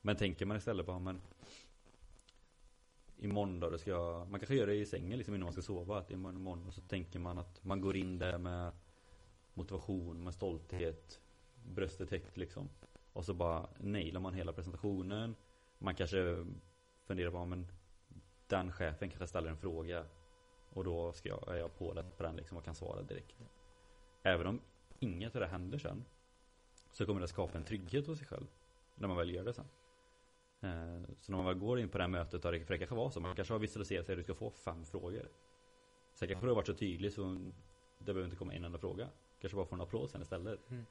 Men 0.00 0.16
tänker 0.16 0.46
man 0.46 0.56
istället 0.56 0.86
bara, 0.86 0.98
men 0.98 1.20
imorgon 3.18 3.60
då, 3.60 3.70
då 3.70 3.78
ska 3.78 3.90
jag, 3.90 4.30
man 4.30 4.40
kanske 4.40 4.54
gör 4.54 4.66
det 4.66 4.74
i 4.74 4.86
sängen 4.86 5.18
liksom 5.18 5.34
innan 5.34 5.44
man 5.44 5.52
ska 5.52 5.62
sova. 5.62 5.98
Att 5.98 6.10
imorgon, 6.10 6.36
imorgon 6.36 6.72
så 6.72 6.80
tänker 6.80 7.18
man 7.18 7.38
att 7.38 7.64
man 7.64 7.80
går 7.80 7.96
in 7.96 8.18
där 8.18 8.38
med 8.38 8.72
motivation, 9.54 10.24
med 10.24 10.34
stolthet, 10.34 11.20
bröstet 11.64 12.10
högt 12.10 12.36
liksom. 12.36 12.68
Och 13.12 13.24
så 13.24 13.34
bara 13.34 13.68
nailar 13.78 14.20
man 14.20 14.34
hela 14.34 14.52
presentationen. 14.52 15.34
Man 15.78 15.94
kanske 15.94 16.46
funderar 17.06 17.30
på, 17.30 17.44
men 17.44 17.66
den 18.46 18.72
chefen 18.72 19.10
kanske 19.10 19.26
ställer 19.26 19.50
en 19.50 19.56
fråga. 19.56 20.04
Och 20.70 20.84
då 20.84 21.12
ska 21.12 21.28
jag, 21.28 21.48
är 21.48 21.56
jag 21.56 21.78
påläst 21.78 22.16
på 22.16 22.22
den 22.22 22.36
liksom 22.36 22.58
och 22.58 22.64
kan 22.64 22.74
svara 22.74 23.02
direkt. 23.02 23.36
Även 24.22 24.46
om 24.46 24.60
inget 24.98 25.34
av 25.34 25.40
det 25.40 25.46
händer 25.46 25.78
sen. 25.78 26.04
Så 26.90 27.06
kommer 27.06 27.20
det 27.20 27.28
skapa 27.28 27.58
en 27.58 27.64
trygghet 27.64 28.06
hos 28.06 28.18
sig 28.18 28.26
själv. 28.26 28.46
När 28.94 29.08
man 29.08 29.16
väl 29.16 29.34
gör 29.34 29.44
det 29.44 29.52
sen. 29.52 29.68
Eh, 30.60 31.02
så 31.20 31.32
när 31.32 31.36
man 31.36 31.46
väl 31.46 31.54
går 31.54 31.80
in 31.80 31.88
på 31.88 31.98
det 31.98 32.04
här 32.04 32.08
mötet, 32.08 32.42
för 32.42 32.52
det 32.52 32.78
kanske 32.78 32.94
var 32.94 33.10
så, 33.10 33.20
man 33.20 33.36
kanske 33.36 33.54
har 33.54 33.58
visualiserat 33.58 34.06
sig 34.06 34.12
att 34.12 34.18
du 34.18 34.22
ska 34.22 34.34
få 34.34 34.50
fem 34.50 34.84
frågor. 34.84 35.28
Sen 36.14 36.28
kanske 36.28 36.46
du 36.46 36.50
har 36.50 36.56
varit 36.56 36.66
så 36.66 36.74
tydlig 36.74 37.12
så 37.12 37.22
det 37.98 38.04
behöver 38.04 38.24
inte 38.24 38.36
komma 38.36 38.54
en 38.54 38.64
enda 38.64 38.78
fråga. 38.78 39.08
Kanske 39.40 39.56
bara 39.56 39.66
få 39.66 39.74
en 39.74 39.80
applåd 39.80 40.10
sen 40.10 40.22
istället. 40.22 40.70
Mm. 40.70 40.84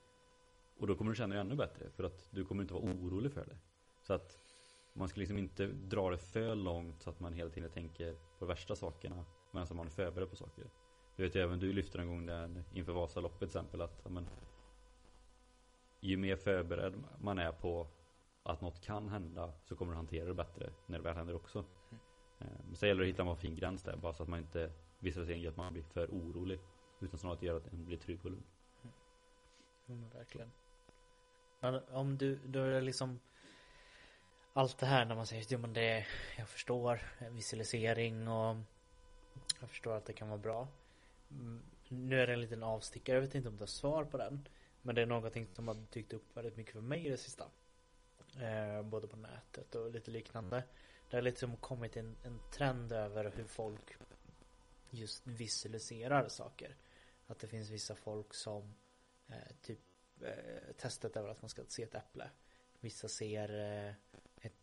Och 0.81 0.87
då 0.87 0.95
kommer 0.95 1.11
du 1.11 1.15
känna 1.15 1.35
dig 1.35 1.41
ännu 1.41 1.55
bättre, 1.55 1.89
för 1.89 2.03
att 2.03 2.27
du 2.31 2.45
kommer 2.45 2.61
inte 2.61 2.73
vara 2.73 2.83
orolig 2.83 3.31
för 3.31 3.45
det. 3.45 3.57
Så 4.01 4.13
att 4.13 4.39
man 4.93 5.07
ska 5.07 5.19
liksom 5.19 5.37
inte 5.37 5.67
dra 5.67 6.09
det 6.09 6.17
för 6.17 6.55
långt 6.55 7.01
så 7.01 7.09
att 7.09 7.19
man 7.19 7.33
hela 7.33 7.49
tiden 7.49 7.71
tänker 7.71 8.13
på 8.13 8.19
de 8.39 8.45
värsta 8.45 8.75
sakerna 8.75 9.25
medan 9.51 9.67
man 9.77 9.85
är 9.85 9.91
förberedd 9.91 10.29
på 10.29 10.35
saker. 10.35 10.69
Det 11.15 11.23
vet 11.23 11.35
ju 11.35 11.39
även 11.41 11.59
du 11.59 11.73
lyfte 11.73 11.99
en 11.99 12.07
gång 12.07 12.25
där 12.25 12.63
inför 12.73 12.93
Vasaloppet 12.93 13.39
till 13.39 13.45
exempel 13.45 13.81
att 13.81 14.11
men, 14.11 14.27
ju 15.99 16.17
mer 16.17 16.35
förberedd 16.35 17.03
man 17.19 17.39
är 17.39 17.51
på 17.51 17.87
att 18.43 18.61
något 18.61 18.81
kan 18.81 19.09
hända 19.09 19.53
så 19.63 19.75
kommer 19.75 19.91
du 19.91 19.95
hantera 19.95 20.25
det 20.25 20.33
bättre 20.33 20.69
när 20.87 20.97
det 20.97 21.03
väl 21.03 21.15
händer 21.15 21.35
också. 21.35 21.65
Mm. 21.89 22.53
Men 22.65 22.75
så 22.75 22.85
gäller 22.85 23.01
det 23.01 23.09
att 23.09 23.13
hitta 23.13 23.29
en 23.29 23.37
fin 23.37 23.55
gräns 23.55 23.83
där 23.83 23.97
bara 23.97 24.13
så 24.13 24.23
att 24.23 24.29
man 24.29 24.39
inte 24.39 24.71
visualiseringen 24.99 25.43
gör 25.43 25.51
att 25.51 25.57
man 25.57 25.73
blir 25.73 25.83
för 25.83 26.07
orolig. 26.07 26.59
Utan 26.99 27.19
snarare 27.19 27.37
att 27.37 27.43
göra 27.43 27.57
att 27.57 27.73
en 27.73 27.85
blir 27.85 27.97
trygg 27.97 28.25
och 28.25 28.31
lugn. 28.31 28.43
Mm, 29.87 30.09
verkligen. 30.09 30.51
Men 31.61 31.81
om 31.91 32.17
du, 32.17 32.39
då 32.45 32.59
är 32.59 32.71
det 32.71 32.81
liksom 32.81 33.19
allt 34.53 34.77
det 34.77 34.85
här 34.85 35.05
när 35.05 35.15
man 35.15 35.27
säger, 35.27 35.45
jo 35.49 35.59
men 35.59 35.73
det, 35.73 36.05
jag 36.37 36.49
förstår 36.49 37.01
visualisering 37.29 38.27
och 38.27 38.55
jag 39.59 39.69
förstår 39.69 39.95
att 39.95 40.05
det 40.05 40.13
kan 40.13 40.29
vara 40.29 40.37
bra. 40.37 40.67
Mm, 41.31 41.61
nu 41.87 42.21
är 42.21 42.27
det 42.27 42.33
en 42.33 42.41
liten 42.41 42.63
avstickare, 42.63 43.15
jag 43.15 43.21
vet 43.21 43.35
inte 43.35 43.49
om 43.49 43.57
du 43.57 43.61
har 43.61 43.67
svar 43.67 44.03
på 44.03 44.17
den. 44.17 44.47
Men 44.81 44.95
det 44.95 45.01
är 45.01 45.05
någonting 45.05 45.47
som 45.53 45.67
har 45.67 45.75
dykt 45.75 46.13
upp 46.13 46.37
väldigt 46.37 46.57
mycket 46.57 46.73
för 46.73 46.81
mig 46.81 47.05
i 47.05 47.09
det 47.09 47.17
sista. 47.17 47.45
Eh, 48.39 48.81
både 48.83 49.07
på 49.07 49.17
nätet 49.17 49.75
och 49.75 49.91
lite 49.91 50.11
liknande. 50.11 50.63
Det 51.09 51.17
har 51.17 51.21
liksom 51.21 51.57
kommit 51.57 51.97
en, 51.97 52.15
en 52.23 52.39
trend 52.51 52.91
över 52.91 53.31
hur 53.35 53.43
folk 53.43 53.97
just 54.89 55.27
visualiserar 55.27 56.27
saker. 56.27 56.75
Att 57.27 57.39
det 57.39 57.47
finns 57.47 57.69
vissa 57.69 57.95
folk 57.95 58.33
som 58.33 58.75
eh, 59.27 59.55
typ 59.61 59.79
eh, 60.23 60.73
testet 60.77 61.17
över 61.17 61.29
att 61.29 61.41
man 61.41 61.49
ska 61.49 61.63
se 61.67 61.83
ett 61.83 61.95
äpple. 61.95 62.29
Vissa 62.79 63.07
ser 63.07 63.59
eh, 63.59 63.93
ett 64.41 64.53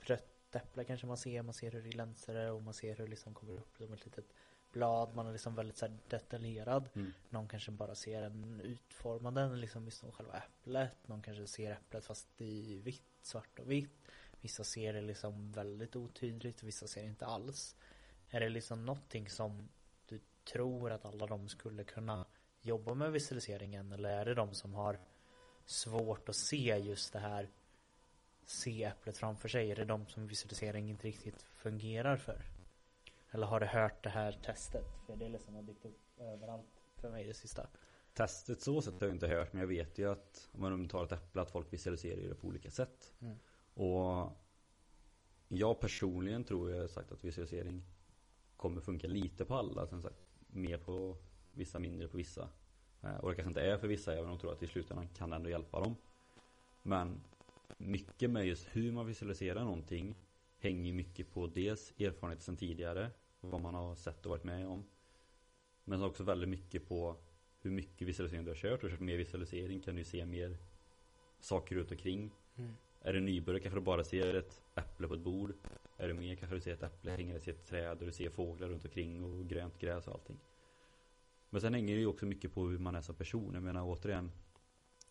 rött 0.00 0.56
äpple 0.56 0.84
kanske 0.84 1.06
man 1.06 1.16
ser. 1.16 1.42
Man 1.42 1.54
ser 1.54 1.70
hur 1.70 1.82
det 1.82 1.88
glänser 1.88 2.50
och 2.50 2.62
man 2.62 2.74
ser 2.74 2.96
hur 2.96 3.04
det 3.04 3.10
liksom 3.10 3.34
kommer 3.34 3.52
upp 3.52 3.76
som 3.76 3.92
ett 3.92 4.04
litet 4.04 4.32
blad. 4.72 5.14
Man 5.14 5.26
är 5.26 5.32
liksom 5.32 5.54
väldigt 5.54 5.76
så 5.76 5.98
detaljerad. 6.08 6.88
Mm. 6.94 7.12
Någon 7.30 7.48
kanske 7.48 7.70
bara 7.70 7.94
ser 7.94 8.22
en 8.22 8.60
utformad 8.60 9.58
liksom 9.58 9.90
som 9.90 10.12
själva 10.12 10.36
äpplet. 10.36 11.08
Någon 11.08 11.22
kanske 11.22 11.46
ser 11.46 11.70
äpplet 11.70 12.04
fast 12.04 12.28
i 12.40 12.78
vitt, 12.78 13.02
svart 13.22 13.58
och 13.58 13.70
vitt. 13.70 14.08
Vissa 14.40 14.64
ser 14.64 14.92
det 14.92 15.00
liksom 15.00 15.52
väldigt 15.52 15.96
otydligt. 15.96 16.62
Vissa 16.62 16.86
ser 16.86 17.02
det 17.02 17.08
inte 17.08 17.26
alls. 17.26 17.76
Är 18.30 18.40
det 18.40 18.48
liksom 18.48 18.86
någonting 18.86 19.28
som 19.28 19.68
du 20.06 20.20
tror 20.52 20.92
att 20.92 21.04
alla 21.04 21.26
de 21.26 21.48
skulle 21.48 21.84
kunna 21.84 22.26
jobba 22.62 22.94
med 22.94 23.12
visualiseringen? 23.12 23.92
Eller 23.92 24.08
är 24.08 24.24
det 24.24 24.34
de 24.34 24.54
som 24.54 24.74
har 24.74 24.98
svårt 25.64 26.28
att 26.28 26.36
se 26.36 26.78
just 26.78 27.12
det 27.12 27.18
här 27.18 27.50
se 28.44 28.84
äpplet 28.84 29.16
framför 29.16 29.48
sig? 29.48 29.70
Är 29.70 29.76
det 29.76 29.84
de 29.84 30.06
som 30.06 30.26
visualisering 30.26 30.90
inte 30.90 31.06
riktigt 31.06 31.42
fungerar 31.42 32.16
för? 32.16 32.42
Eller 33.30 33.46
har 33.46 33.60
du 33.60 33.66
hört 33.66 34.04
det 34.04 34.10
här 34.10 34.32
testet? 34.32 34.86
För 35.06 35.16
det 35.16 35.24
är 35.24 35.28
liksom 35.28 35.54
har 35.54 35.62
dykt 35.62 35.84
upp 35.84 36.00
överallt 36.18 36.82
för 36.96 37.10
mig 37.10 37.24
det 37.24 37.34
sista. 37.34 37.66
Testet 38.14 38.60
så 38.60 38.82
sätt 38.82 38.94
har 39.00 39.06
jag 39.06 39.16
inte 39.16 39.28
hört 39.28 39.52
men 39.52 39.60
jag 39.60 39.68
vet 39.68 39.98
ju 39.98 40.10
att 40.10 40.48
om 40.52 40.60
man 40.60 40.88
tar 40.88 41.04
ett 41.04 41.12
äpple 41.12 41.42
att 41.42 41.50
folk 41.50 41.72
visualiserar 41.72 42.28
det 42.28 42.34
på 42.34 42.46
olika 42.46 42.70
sätt. 42.70 43.12
Mm. 43.20 43.38
Och 43.74 44.32
jag 45.48 45.80
personligen 45.80 46.44
tror 46.44 46.70
jag 46.70 46.90
sagt 46.90 47.12
att 47.12 47.24
visualisering 47.24 47.82
kommer 48.56 48.80
funka 48.80 49.06
lite 49.06 49.44
på 49.44 49.54
alla. 49.54 49.86
Sen 49.86 50.02
sagt, 50.02 50.22
mer 50.46 50.78
på 50.78 51.16
vissa, 51.54 51.78
mindre 51.78 52.08
på 52.08 52.16
vissa. 52.16 52.48
Eh, 53.02 53.16
och 53.16 53.30
det 53.30 53.36
kanske 53.36 53.50
inte 53.50 53.62
är 53.62 53.78
för 53.78 53.88
vissa 53.88 54.12
även 54.12 54.24
om 54.24 54.30
de 54.30 54.38
tror 54.38 54.52
att 54.52 54.62
i 54.62 54.66
slutändan 54.66 55.08
kan 55.08 55.30
det 55.30 55.36
ändå 55.36 55.50
hjälpa 55.50 55.80
dem. 55.80 55.96
Men 56.82 57.20
mycket 57.78 58.30
med 58.30 58.46
just 58.46 58.68
hur 58.72 58.92
man 58.92 59.06
visualiserar 59.06 59.64
någonting 59.64 60.14
hänger 60.58 60.92
mycket 60.92 61.32
på 61.32 61.46
dels 61.46 61.92
erfarenhet 62.00 62.42
sedan 62.42 62.56
tidigare 62.56 63.10
vad 63.40 63.60
man 63.60 63.74
har 63.74 63.94
sett 63.94 64.26
och 64.26 64.30
varit 64.30 64.44
med 64.44 64.68
om. 64.68 64.84
Men 65.84 66.02
också 66.02 66.24
väldigt 66.24 66.48
mycket 66.48 66.88
på 66.88 67.16
hur 67.60 67.70
mycket 67.70 68.08
visualisering 68.08 68.44
du 68.44 68.50
har 68.50 68.56
kört. 68.56 68.82
Har 68.82 68.88
du 68.88 68.94
kört 68.94 69.00
mer 69.00 69.16
visualisering 69.16 69.80
kan 69.80 69.96
du 69.96 70.04
se 70.04 70.26
mer 70.26 70.56
saker 71.40 71.76
runt 71.76 71.90
omkring. 71.90 72.30
Mm. 72.56 72.72
Är 73.00 73.12
du 73.12 73.20
nybörjare 73.20 73.62
kanske 73.62 73.80
du 73.80 73.84
bara 73.84 74.04
ser 74.04 74.34
ett 74.34 74.62
äpple 74.74 75.08
på 75.08 75.14
ett 75.14 75.20
bord. 75.20 75.54
Är 75.96 76.08
du 76.08 76.14
mer 76.14 76.34
kanske 76.34 76.56
du 76.56 76.60
ser 76.60 76.72
ett 76.72 76.82
äpple 76.82 77.10
hängande 77.10 77.40
i 77.46 77.50
ett 77.50 77.66
träd 77.66 77.98
och 78.00 78.06
du 78.06 78.12
ser 78.12 78.30
fåglar 78.30 78.68
runt 78.68 78.84
omkring 78.84 79.24
och 79.24 79.46
grönt 79.46 79.78
gräs 79.78 80.06
och 80.06 80.14
allting. 80.14 80.38
Men 81.52 81.60
sen 81.60 81.74
hänger 81.74 81.94
det 81.94 82.00
ju 82.00 82.06
också 82.06 82.26
mycket 82.26 82.54
på 82.54 82.68
hur 82.68 82.78
man 82.78 82.94
är 82.94 83.00
som 83.00 83.14
person. 83.14 83.54
Jag 83.54 83.62
menar 83.62 83.82
återigen. 83.84 84.32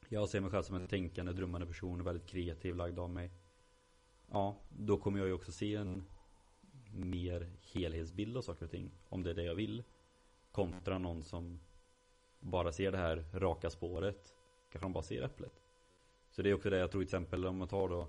Jag 0.10 0.30
ser 0.30 0.42
mig 0.42 0.52
själv 0.52 0.64
som 0.64 0.76
en 0.76 0.88
tänkande, 0.88 1.34
drömmande 1.34 1.68
person, 1.68 2.04
väldigt 2.04 2.28
kreativ 2.28 2.76
lagd 2.76 3.00
av 3.00 3.10
mig. 3.10 3.32
Ja, 4.32 4.58
då 4.70 4.98
kommer 4.98 5.20
jag 5.20 5.28
ju 5.28 5.34
också 5.34 5.52
se 5.52 5.76
en 5.76 6.04
mer 6.92 7.52
helhetsbild 7.62 8.38
av 8.38 8.42
saker 8.42 8.66
och 8.66 8.72
ting. 8.72 8.92
Om 9.10 9.24
det 9.24 9.30
är 9.30 9.34
det 9.34 9.44
jag 9.44 9.56
vill. 9.56 9.84
Kontra 10.52 10.98
någon 10.98 11.24
som 11.24 11.60
bara 12.40 12.72
ser 12.72 12.92
det 12.92 12.98
här 12.98 13.26
raka 13.34 13.70
spåret. 13.70 14.34
Kanske 14.72 14.86
de 14.86 14.94
bara 14.94 15.04
ser 15.04 15.22
äpplet. 15.22 15.62
Så 16.30 16.42
det 16.42 16.50
är 16.50 16.54
också 16.54 16.70
det 16.70 16.78
jag 16.78 16.92
tror 16.92 17.02
till 17.02 17.08
exempel 17.08 17.46
om 17.46 17.58
man 17.58 17.68
tar 17.68 17.90
då 17.90 18.08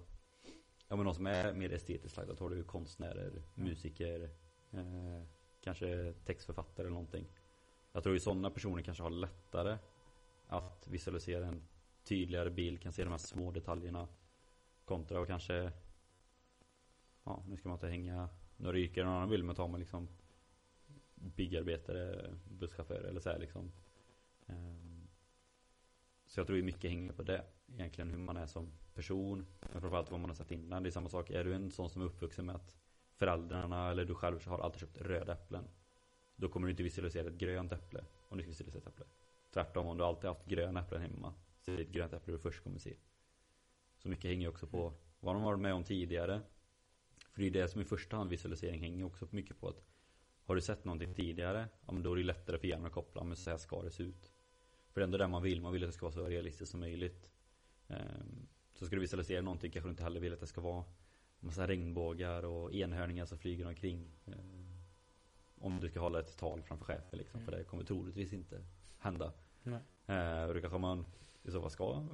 Ja 0.89 0.97
men 0.97 1.05
någon 1.05 1.15
som 1.15 1.27
är 1.27 1.53
mer 1.53 1.73
estetiskt 1.73 2.17
lagd. 2.17 2.29
Då 2.29 2.37
tar 2.37 2.51
du 2.51 2.65
konstnärer, 2.65 3.43
musiker, 3.55 4.31
eh, 4.71 5.23
kanske 5.61 6.15
textförfattare 6.25 6.87
eller 6.87 6.95
någonting. 6.95 7.27
Jag 7.93 8.03
tror 8.03 8.15
ju 8.15 8.21
sådana 8.21 8.51
personer 8.51 8.83
kanske 8.83 9.03
har 9.03 9.11
lättare 9.11 9.79
att 10.47 10.89
visualisera 10.89 11.47
en 11.47 11.63
tydligare 12.05 12.51
bild, 12.51 12.81
kan 12.81 12.93
se 12.93 13.05
de 13.05 13.11
här 13.11 13.19
små 13.19 13.51
detaljerna. 13.51 14.09
Kontra 14.85 15.21
och 15.21 15.27
kanske 15.27 15.73
Ja, 17.25 17.43
nu 17.49 17.57
ska 17.57 17.69
man 17.69 17.77
inte 17.77 17.89
hänga 17.89 18.29
några 18.57 18.79
yrken 18.79 19.07
någon 19.07 19.15
annan 19.15 19.29
bild, 19.29 19.45
men 19.45 19.55
tar 19.55 19.69
man 19.69 19.81
liksom 19.81 20.09
byggarbetare, 21.15 22.35
busschaufför 22.45 23.05
eller 23.05 23.21
så 23.21 23.31
här 23.31 23.39
liksom. 23.39 23.73
Ehm, 24.47 25.09
så 26.27 26.41
jag 26.41 26.47
tror 26.47 26.59
ju 26.59 26.65
mycket 26.65 26.91
hänger 26.91 27.13
på 27.13 27.23
det. 27.23 27.45
Egentligen 27.73 28.11
hur 28.11 28.19
man 28.19 28.37
är 28.37 28.47
som 28.47 28.73
person. 28.95 29.47
Men 29.61 29.81
framförallt 29.81 30.11
vad 30.11 30.21
man 30.21 30.31
har 30.31 30.35
sett 30.35 30.51
innan. 30.51 30.83
Det 30.83 30.89
är 30.89 30.91
samma 30.91 31.09
sak. 31.09 31.31
Är 31.31 31.45
du 31.45 31.55
en 31.55 31.71
sån 31.71 31.91
som 31.91 32.03
är 32.03 32.07
uppvuxen 32.07 32.47
med 32.47 32.55
att 32.55 32.77
föräldrarna 33.15 33.91
eller 33.91 34.05
du 34.05 34.15
själv 34.15 34.47
har 34.47 34.59
alltid 34.59 34.81
köpt 34.81 34.99
röda 34.99 35.33
äpplen. 35.33 35.65
Då 36.43 36.49
kommer 36.49 36.67
du 36.67 36.71
inte 36.71 36.83
visualisera 36.83 37.29
ett 37.29 37.35
grönt 37.35 37.73
äpple. 37.73 38.05
Om 38.29 38.37
du 38.37 38.43
ska 38.43 38.49
visualisera 38.49 38.81
ett 38.81 38.87
äpple. 38.87 39.05
Tvärtom, 39.53 39.87
om 39.87 39.99
du 39.99 40.05
alltid 40.05 40.29
haft 40.29 40.47
gröna 40.47 40.81
äpplen 40.81 41.03
hemma. 41.03 41.35
Så 41.61 41.73
är 41.73 41.77
det 41.77 41.83
ett 41.83 41.91
grönt 41.91 42.13
äpple 42.13 42.33
du 42.33 42.39
först 42.39 42.63
kommer 42.63 42.79
se. 42.79 42.97
Så 43.99 44.09
mycket 44.09 44.31
hänger 44.31 44.49
också 44.49 44.67
på 44.67 44.93
vad 45.21 45.35
de 45.35 45.43
har 45.43 45.51
varit 45.51 45.61
med 45.61 45.75
om 45.75 45.85
tidigare. 45.85 46.41
För 47.33 47.41
det 47.43 47.47
är 47.47 47.51
det 47.51 47.69
som 47.69 47.81
i 47.81 47.85
första 47.85 48.17
hand 48.17 48.31
visualisering 48.31 48.81
hänger 48.81 49.05
också 49.05 49.27
mycket 49.31 49.61
på 49.61 49.69
att 49.69 49.83
Har 50.45 50.55
du 50.55 50.61
sett 50.61 50.85
någonting 50.85 51.15
tidigare, 51.15 51.69
ja 51.87 51.93
men 51.93 52.03
då 52.03 52.13
är 52.13 52.17
det 52.17 52.23
lättare 52.23 52.59
för 52.59 52.67
hjärnan 52.67 52.87
att 52.87 52.93
koppla, 52.93 53.25
men 53.25 53.37
så 53.37 53.51
här 53.51 53.57
ska 53.57 53.83
det 53.83 53.91
se 53.91 54.03
ut. 54.03 54.33
För 54.91 55.01
det 55.01 55.03
är 55.03 55.05
ändå 55.05 55.19
det 55.19 55.29
man 55.29 55.43
vill, 55.43 55.61
man 55.61 55.73
vill 55.73 55.83
att 55.83 55.89
det 55.89 55.93
ska 55.93 56.07
vara 56.07 56.15
så 56.15 56.27
realistiskt 56.27 56.71
som 56.71 56.81
möjligt. 56.81 57.31
Ehm, 57.89 58.49
så 58.73 58.87
ska 58.87 58.97
du 58.97 59.01
visualisera 59.01 59.43
någonting 59.43 59.71
kanske 59.71 59.89
du 59.89 59.91
inte 59.91 60.03
heller 60.03 60.21
vill 60.21 60.33
att 60.33 60.41
det 60.41 60.47
ska 60.47 60.61
vara 60.61 60.85
massa 61.41 61.67
regnbågar 61.67 62.43
och 62.43 62.75
enhörningar 62.75 63.27
som 63.27 63.39
flyger 63.39 63.67
omkring. 63.67 64.11
Ehm, 64.27 64.72
om 65.63 65.81
du 65.81 65.89
ska 65.89 66.01
hålla 66.01 66.21
ett 66.21 66.37
tal 66.37 66.63
framför 66.63 66.85
chefen 66.85 67.19
liksom. 67.19 67.41
Mm. 67.41 67.51
För 67.51 67.59
det 67.59 67.65
kommer 67.65 67.85
troligtvis 67.85 68.33
inte 68.33 68.65
hända. 68.99 69.33
Nej. 69.63 69.81
Eh, 70.07 70.45
och 70.45 70.55
då 70.55 70.61
kanske 70.61 70.79
man 70.79 71.07
i 71.43 71.51
så 71.51 71.61
fall 71.61 71.71
ska 71.71 72.05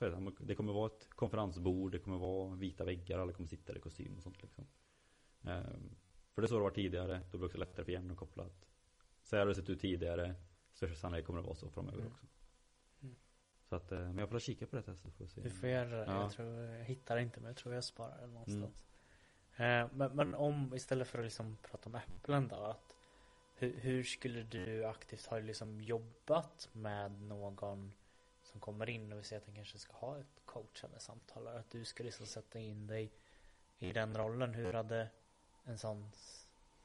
för 0.00 0.32
det 0.40 0.54
kommer 0.54 0.72
vara 0.72 0.86
ett 0.86 1.08
konferensbord, 1.10 1.92
det 1.92 1.98
kommer 1.98 2.18
vara 2.18 2.54
vita 2.54 2.84
väggar, 2.84 3.18
alla 3.18 3.32
kommer 3.32 3.48
sitta 3.48 3.76
i 3.76 3.80
kostym 3.80 4.16
och 4.16 4.22
sånt 4.22 4.42
liksom. 4.42 4.66
Eh, 5.42 5.62
för 6.34 6.42
det 6.42 6.46
är 6.46 6.48
så 6.48 6.54
det 6.54 6.62
var 6.62 6.70
tidigare, 6.70 7.20
då 7.30 7.38
blir 7.38 7.40
det 7.40 7.46
också 7.46 7.58
lättare 7.58 7.84
för 7.84 7.92
jämn 7.92 8.10
och 8.10 8.16
kopplat. 8.16 8.66
Så 9.22 9.36
här 9.36 9.40
har 9.40 9.46
det 9.46 9.54
sett 9.54 9.70
ut 9.70 9.80
tidigare, 9.80 10.34
största 10.72 10.96
sannolikhet 10.96 11.26
kommer 11.26 11.40
det 11.40 11.46
vara 11.46 11.54
så 11.56 11.70
framöver 11.70 11.98
Mm. 11.98 12.12
också. 12.12 12.26
Mm. 13.02 13.14
Så 13.68 13.76
att, 13.76 13.92
eh, 13.92 13.98
men 13.98 14.18
jag 14.18 14.28
får 14.30 14.38
kika 14.38 14.66
på 14.66 14.76
det 14.76 14.82
testet 14.82 15.14
får 15.14 15.26
se. 15.26 15.40
Du 15.40 15.50
får 15.50 15.68
göra 15.68 15.88
det. 15.90 16.04
Ja. 16.04 16.22
Jag 16.22 16.32
tror, 16.32 16.48
jag 16.48 16.84
hittar 16.84 17.16
det 17.16 17.22
inte 17.22 17.40
men 17.40 17.46
jag 17.46 17.56
tror 17.56 17.74
jag 17.74 17.84
sparar 17.84 18.20
det 18.20 18.26
någonstans. 18.26 18.89
Eh, 19.60 19.88
men, 19.92 20.12
men 20.12 20.34
om, 20.34 20.74
istället 20.74 21.08
för 21.08 21.18
att 21.18 21.24
liksom 21.24 21.56
prata 21.62 21.88
om 21.88 21.94
äpplen 21.94 22.48
då. 22.48 22.56
Att, 22.56 22.96
hur, 23.54 23.80
hur 23.80 24.02
skulle 24.02 24.42
du 24.42 24.84
aktivt 24.84 25.26
ha 25.26 25.38
liksom 25.38 25.80
jobbat 25.80 26.68
med 26.72 27.22
någon 27.22 27.92
som 28.42 28.60
kommer 28.60 28.90
in 28.90 29.12
och 29.12 29.18
vi 29.18 29.24
säger 29.24 29.40
att 29.40 29.46
den 29.46 29.54
kanske 29.54 29.78
ska 29.78 29.92
ha 29.92 30.18
ett 30.18 30.40
coachande 30.44 30.98
samtal. 31.00 31.48
Att 31.48 31.70
du 31.70 31.84
ska 31.84 32.04
liksom 32.04 32.26
sätta 32.26 32.58
in 32.58 32.86
dig 32.86 33.12
i 33.78 33.92
den 33.92 34.16
rollen. 34.16 34.54
Hur 34.54 34.72
hade 34.72 35.08
en 35.64 35.78
sån, 35.78 36.00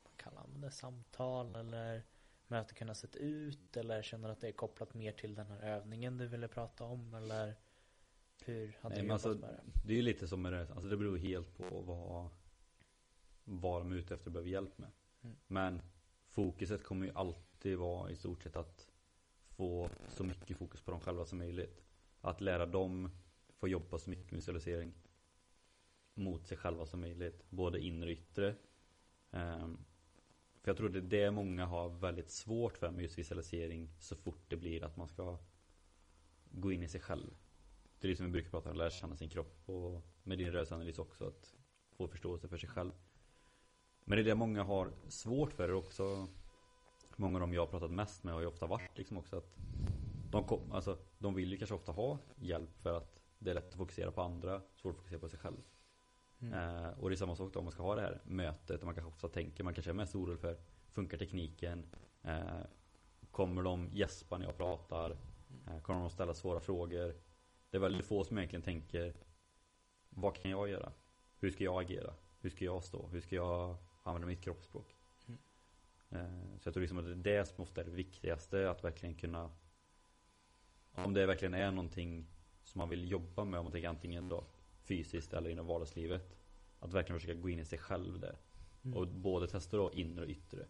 vad 0.03 0.17
kallar 0.17 0.47
man 0.51 0.61
det, 0.61 0.71
samtal 0.71 1.55
eller 1.55 2.03
möte 2.47 2.73
kunnat 2.73 2.97
sett 2.97 3.15
ut? 3.15 3.77
Eller 3.77 4.01
känner 4.01 4.27
du 4.27 4.31
att 4.31 4.41
det 4.41 4.47
är 4.47 4.51
kopplat 4.51 4.93
mer 4.93 5.11
till 5.11 5.35
den 5.35 5.47
här 5.47 5.61
övningen 5.61 6.17
du 6.17 6.27
ville 6.27 6.47
prata 6.47 6.83
om? 6.83 7.13
Eller 7.13 7.55
hur 8.45 8.77
hade 8.81 8.95
Nej, 8.95 9.03
du 9.03 9.07
jobbat 9.07 9.25
alltså, 9.25 9.45
med 9.47 9.49
det? 9.49 9.61
Det 9.85 9.93
är 9.93 9.97
ju 9.97 10.01
lite 10.01 10.27
som 10.27 10.41
med 10.41 10.53
det, 10.53 10.61
alltså 10.61 10.89
det 10.89 10.97
beror 10.97 11.17
helt 11.17 11.57
på 11.57 11.81
vad, 11.81 12.29
vad 13.45 13.81
de 13.81 13.91
är 13.91 13.95
ute 13.95 14.13
efter 14.13 14.27
och 14.27 14.31
behöver 14.31 14.49
hjälp 14.49 14.77
med. 14.77 14.91
Mm. 15.21 15.35
Men 15.47 15.81
fokuset 16.27 16.83
kommer 16.83 17.05
ju 17.05 17.11
alltid 17.15 17.77
vara 17.77 18.11
i 18.11 18.15
stort 18.15 18.43
sett 18.43 18.55
att 18.55 18.87
få 19.55 19.89
så 20.07 20.23
mycket 20.23 20.57
fokus 20.57 20.81
på 20.81 20.91
dem 20.91 20.99
själva 20.99 21.25
som 21.25 21.37
möjligt. 21.37 21.85
Att 22.21 22.41
lära 22.41 22.65
dem 22.65 23.09
få 23.49 23.67
jobba 23.67 23.97
så 23.97 24.09
mycket 24.09 24.31
med 24.31 24.37
visualisering 24.37 24.93
mot 26.13 26.47
sig 26.47 26.57
själva 26.57 26.85
som 26.85 26.99
möjligt. 26.99 27.45
Både 27.49 27.79
inre 27.79 28.05
och 28.05 28.11
yttre. 28.11 28.55
Ehm, 29.31 29.77
för 30.61 30.69
jag 30.69 30.77
tror 30.77 30.89
det 30.89 30.99
är 30.99 31.23
det 31.23 31.31
många 31.31 31.65
har 31.65 31.89
väldigt 31.89 32.29
svårt 32.29 32.77
för 32.77 32.91
med 32.91 33.01
just 33.01 33.17
visualisering 33.17 33.89
så 33.99 34.15
fort 34.15 34.43
det 34.47 34.57
blir 34.57 34.83
att 34.83 34.97
man 34.97 35.07
ska 35.07 35.37
gå 36.51 36.71
in 36.71 36.83
i 36.83 36.87
sig 36.87 37.01
själv. 37.01 37.35
Det 37.99 38.07
är 38.07 38.09
det 38.09 38.15
som 38.15 38.25
vi 38.25 38.31
brukar 38.31 38.49
prata 38.49 38.69
om, 38.69 38.77
lära 38.77 38.89
känna 38.89 39.15
sin 39.15 39.29
kropp 39.29 39.69
och 39.69 40.01
med 40.23 40.37
din 40.37 40.51
rörelseanalys 40.51 40.99
också 40.99 41.27
att 41.27 41.55
få 41.91 42.07
förståelse 42.07 42.47
för 42.47 42.57
sig 42.57 42.69
själv. 42.69 42.91
Men 44.05 44.15
det 44.15 44.21
är 44.21 44.25
det 44.25 44.35
många 44.35 44.63
har 44.63 44.91
svårt 45.07 45.53
för 45.53 45.73
också. 45.73 46.27
Många 47.15 47.35
av 47.35 47.41
dem 47.41 47.53
jag 47.53 47.61
har 47.61 47.67
pratat 47.67 47.91
mest 47.91 48.23
med 48.23 48.33
har 48.33 48.41
ju 48.41 48.47
ofta 48.47 48.67
varit 48.67 48.97
liksom 48.97 49.17
också 49.17 49.37
att 49.37 49.55
de, 50.31 50.43
kom, 50.43 50.71
alltså, 50.71 50.97
de 51.17 51.33
vill 51.33 51.51
ju 51.51 51.57
kanske 51.57 51.75
ofta 51.75 51.91
ha 51.91 52.17
hjälp 52.35 52.81
för 52.81 52.97
att 52.97 53.21
det 53.39 53.49
är 53.49 53.55
lätt 53.55 53.69
att 53.69 53.75
fokusera 53.75 54.11
på 54.11 54.21
andra, 54.21 54.61
svårt 54.75 54.91
att 54.91 54.97
fokusera 54.97 55.19
på 55.19 55.29
sig 55.29 55.39
själv. 55.39 55.61
Mm. 56.39 56.53
Eh, 56.53 56.99
och 56.99 57.09
det 57.09 57.13
är 57.13 57.17
samma 57.17 57.35
sak 57.35 57.53
då 57.53 57.59
om 57.59 57.65
man 57.65 57.71
ska 57.71 57.83
ha 57.83 57.95
det 57.95 58.01
här 58.01 58.21
mötet 58.25 58.79
och 58.79 58.85
man 58.85 58.95
kanske 58.95 59.11
ofta 59.11 59.27
tänker, 59.27 59.63
man 59.63 59.73
kanske 59.73 59.91
är 59.91 59.93
mest 59.93 60.15
orolig 60.15 60.39
för 60.39 60.57
Funkar 60.89 61.17
tekniken? 61.17 61.85
Eh, 62.23 62.61
kommer 63.31 63.61
de 63.61 63.89
gäspa 63.93 64.37
när 64.37 64.45
jag 64.45 64.57
pratar? 64.57 65.17
Eh, 65.67 65.81
kommer 65.81 65.99
de 65.99 66.09
ställa 66.09 66.33
svåra 66.33 66.59
frågor? 66.59 67.15
Det 67.69 67.77
är 67.77 67.81
väldigt 67.81 68.05
få 68.05 68.23
som 68.23 68.37
egentligen 68.37 68.63
tänker 68.63 69.13
Vad 70.09 70.35
kan 70.35 70.51
jag 70.51 70.69
göra? 70.69 70.91
Hur 71.39 71.51
ska 71.51 71.63
jag 71.63 71.81
agera? 71.81 72.13
Hur 72.39 72.49
ska 72.49 72.65
jag 72.65 72.83
stå? 72.83 73.07
Hur 73.07 73.21
ska 73.21 73.35
jag 73.35 73.77
använda 74.05 74.27
mitt 74.27 74.41
kroppsspråk? 74.41 74.95
Mm. 75.27 75.39
Eh, 76.09 76.57
så 76.59 76.67
jag 76.67 76.73
tror 76.73 76.81
liksom 76.81 76.97
att 76.97 77.05
det 77.05 77.11
är 77.11 77.37
det 77.37 77.45
som 77.45 77.63
ofta 77.63 77.81
är 77.81 77.85
det 77.85 77.91
viktigaste, 77.91 78.69
att 78.69 78.83
verkligen 78.83 79.15
kunna 79.15 79.51
Om 80.91 81.13
det 81.13 81.25
verkligen 81.25 81.53
är 81.53 81.71
någonting 81.71 82.27
som 82.63 82.79
man 82.79 82.89
vill 82.89 83.11
jobba 83.11 83.45
med, 83.45 83.59
om 83.59 83.65
man 83.65 83.71
tänker 83.71 83.89
antingen 83.89 84.29
då 84.29 84.45
fysiskt 84.83 85.33
eller 85.33 85.49
inom 85.49 85.67
vardagslivet. 85.67 86.37
Att 86.79 86.93
verkligen 86.93 87.19
försöka 87.19 87.39
gå 87.39 87.49
in 87.49 87.59
i 87.59 87.65
sig 87.65 87.79
själv 87.79 88.19
där. 88.19 88.37
Mm. 88.83 88.97
Och 88.97 89.07
både 89.07 89.47
testa 89.47 89.77
då 89.77 89.93
inre 89.93 90.23
och 90.23 90.29
yttre. 90.29 90.67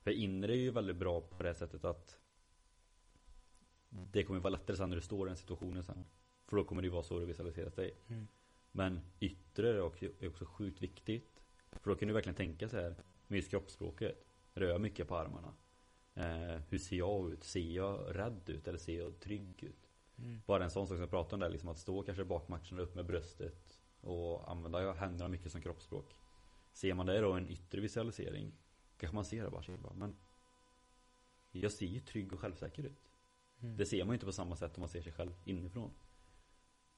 För 0.00 0.10
inre 0.10 0.52
är 0.52 0.56
ju 0.56 0.70
väldigt 0.70 0.96
bra 0.96 1.20
på 1.20 1.42
det 1.42 1.54
sättet 1.54 1.84
att 1.84 2.18
det 3.88 4.24
kommer 4.24 4.40
vara 4.40 4.50
lättare 4.50 4.76
sen 4.76 4.88
när 4.88 4.96
du 4.96 5.02
står 5.02 5.26
i 5.26 5.30
den 5.30 5.36
situationen 5.36 5.84
sen. 5.84 6.04
För 6.46 6.56
då 6.56 6.64
kommer 6.64 6.82
det 6.82 6.86
ju 6.86 6.92
vara 6.92 7.02
så 7.02 7.18
du 7.18 7.26
visualiserar 7.26 7.70
dig. 7.70 7.94
Mm. 8.08 8.28
Men 8.72 9.00
yttre 9.20 9.68
är 9.68 9.80
också, 9.80 10.04
är 10.04 10.28
också 10.28 10.44
sjukt 10.44 10.82
viktigt. 10.82 11.37
För 11.72 11.90
då 11.90 11.96
kan 11.96 12.08
du 12.08 12.14
verkligen 12.14 12.36
tänka 12.36 12.68
så 12.68 12.76
här 12.76 12.94
med 13.26 13.36
just 13.36 13.50
kroppsspråket. 13.50 14.24
Rör 14.54 14.78
mycket 14.78 15.08
på 15.08 15.16
armarna. 15.16 15.54
Eh, 16.14 16.60
hur 16.68 16.78
ser 16.78 16.96
jag 16.96 17.32
ut? 17.32 17.44
Ser 17.44 17.60
jag 17.60 18.16
rädd 18.16 18.50
ut 18.50 18.68
eller 18.68 18.78
ser 18.78 18.98
jag 18.98 19.20
trygg 19.20 19.64
ut? 19.64 19.90
Mm. 20.18 20.40
Bara 20.46 20.64
en 20.64 20.70
sån 20.70 20.86
sak 20.86 20.94
som 20.94 21.00
jag 21.00 21.10
pratade 21.10 21.34
om 21.34 21.40
där, 21.40 21.48
liksom 21.50 21.68
att 21.68 21.78
stå 21.78 22.02
kanske 22.02 22.24
bak 22.24 22.48
matchen 22.48 22.78
upp 22.78 22.94
med 22.94 23.06
bröstet 23.06 23.80
och 24.00 24.50
använda 24.50 24.92
händerna 24.92 25.28
mycket 25.28 25.52
som 25.52 25.62
kroppsspråk. 25.62 26.14
Ser 26.72 26.94
man 26.94 27.06
det 27.06 27.20
då 27.20 27.32
en 27.32 27.48
yttre 27.48 27.80
visualisering, 27.80 28.52
kanske 28.98 29.14
man 29.14 29.24
ser 29.24 29.44
det 29.44 29.50
bara, 29.50 29.76
bara 29.76 29.94
men 29.94 30.16
jag 31.50 31.72
ser 31.72 31.86
ju 31.86 32.00
trygg 32.00 32.32
och 32.32 32.40
självsäker 32.40 32.82
ut. 32.82 33.10
Mm. 33.60 33.76
Det 33.76 33.86
ser 33.86 34.04
man 34.04 34.12
ju 34.12 34.14
inte 34.14 34.26
på 34.26 34.32
samma 34.32 34.56
sätt 34.56 34.76
om 34.76 34.80
man 34.80 34.88
ser 34.88 35.02
sig 35.02 35.12
själv 35.12 35.32
inifrån. 35.44 35.90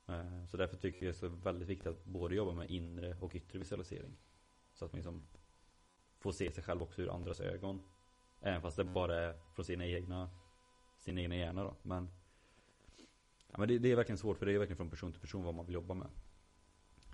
Eh, 0.07 0.47
Så 0.47 0.57
därför 0.57 0.77
tycker 0.77 1.07
jag 1.07 1.15
det 1.15 1.19
är 1.19 1.29
så 1.29 1.29
väldigt 1.29 1.69
viktigt 1.69 1.87
att 1.87 2.05
både 2.05 2.35
jobba 2.35 2.53
med 2.53 2.71
inre 2.71 3.17
och 3.21 3.35
yttre 3.35 3.59
visualisering. 3.59 4.17
Så 4.75 4.85
att 4.85 4.93
man 4.93 4.97
liksom 4.99 5.23
får 6.19 6.33
se 6.33 6.53
sig 6.53 6.65
själv 6.65 6.83
också 6.83 7.03
ur 7.03 7.15
andras 7.15 7.41
ögon. 7.41 7.83
Även 8.41 8.63
fast 8.63 8.77
det 8.77 8.85
bara 8.85 9.17
är 9.17 9.39
från 9.55 9.65
sina 9.65 9.87
egna, 9.87 10.31
sin 10.97 11.19
egna 11.19 11.37
hjärna 11.37 11.65
då. 11.65 11.77
Men, 11.83 12.11
ja, 13.49 13.59
men 13.59 13.69
det, 13.69 13.79
det 13.79 13.93
är 13.93 13.97
verkligen 13.97 14.19
svårt 14.19 14.39
för 14.39 14.47
det 14.47 14.53
är 14.53 14.59
verkligen 14.59 14.77
från 14.77 14.91
person 14.91 15.13
till 15.13 15.21
person 15.21 15.45
vad 15.45 15.55
man 15.55 15.67
vill 15.67 15.75
jobba 15.75 15.95
med. 15.95 16.09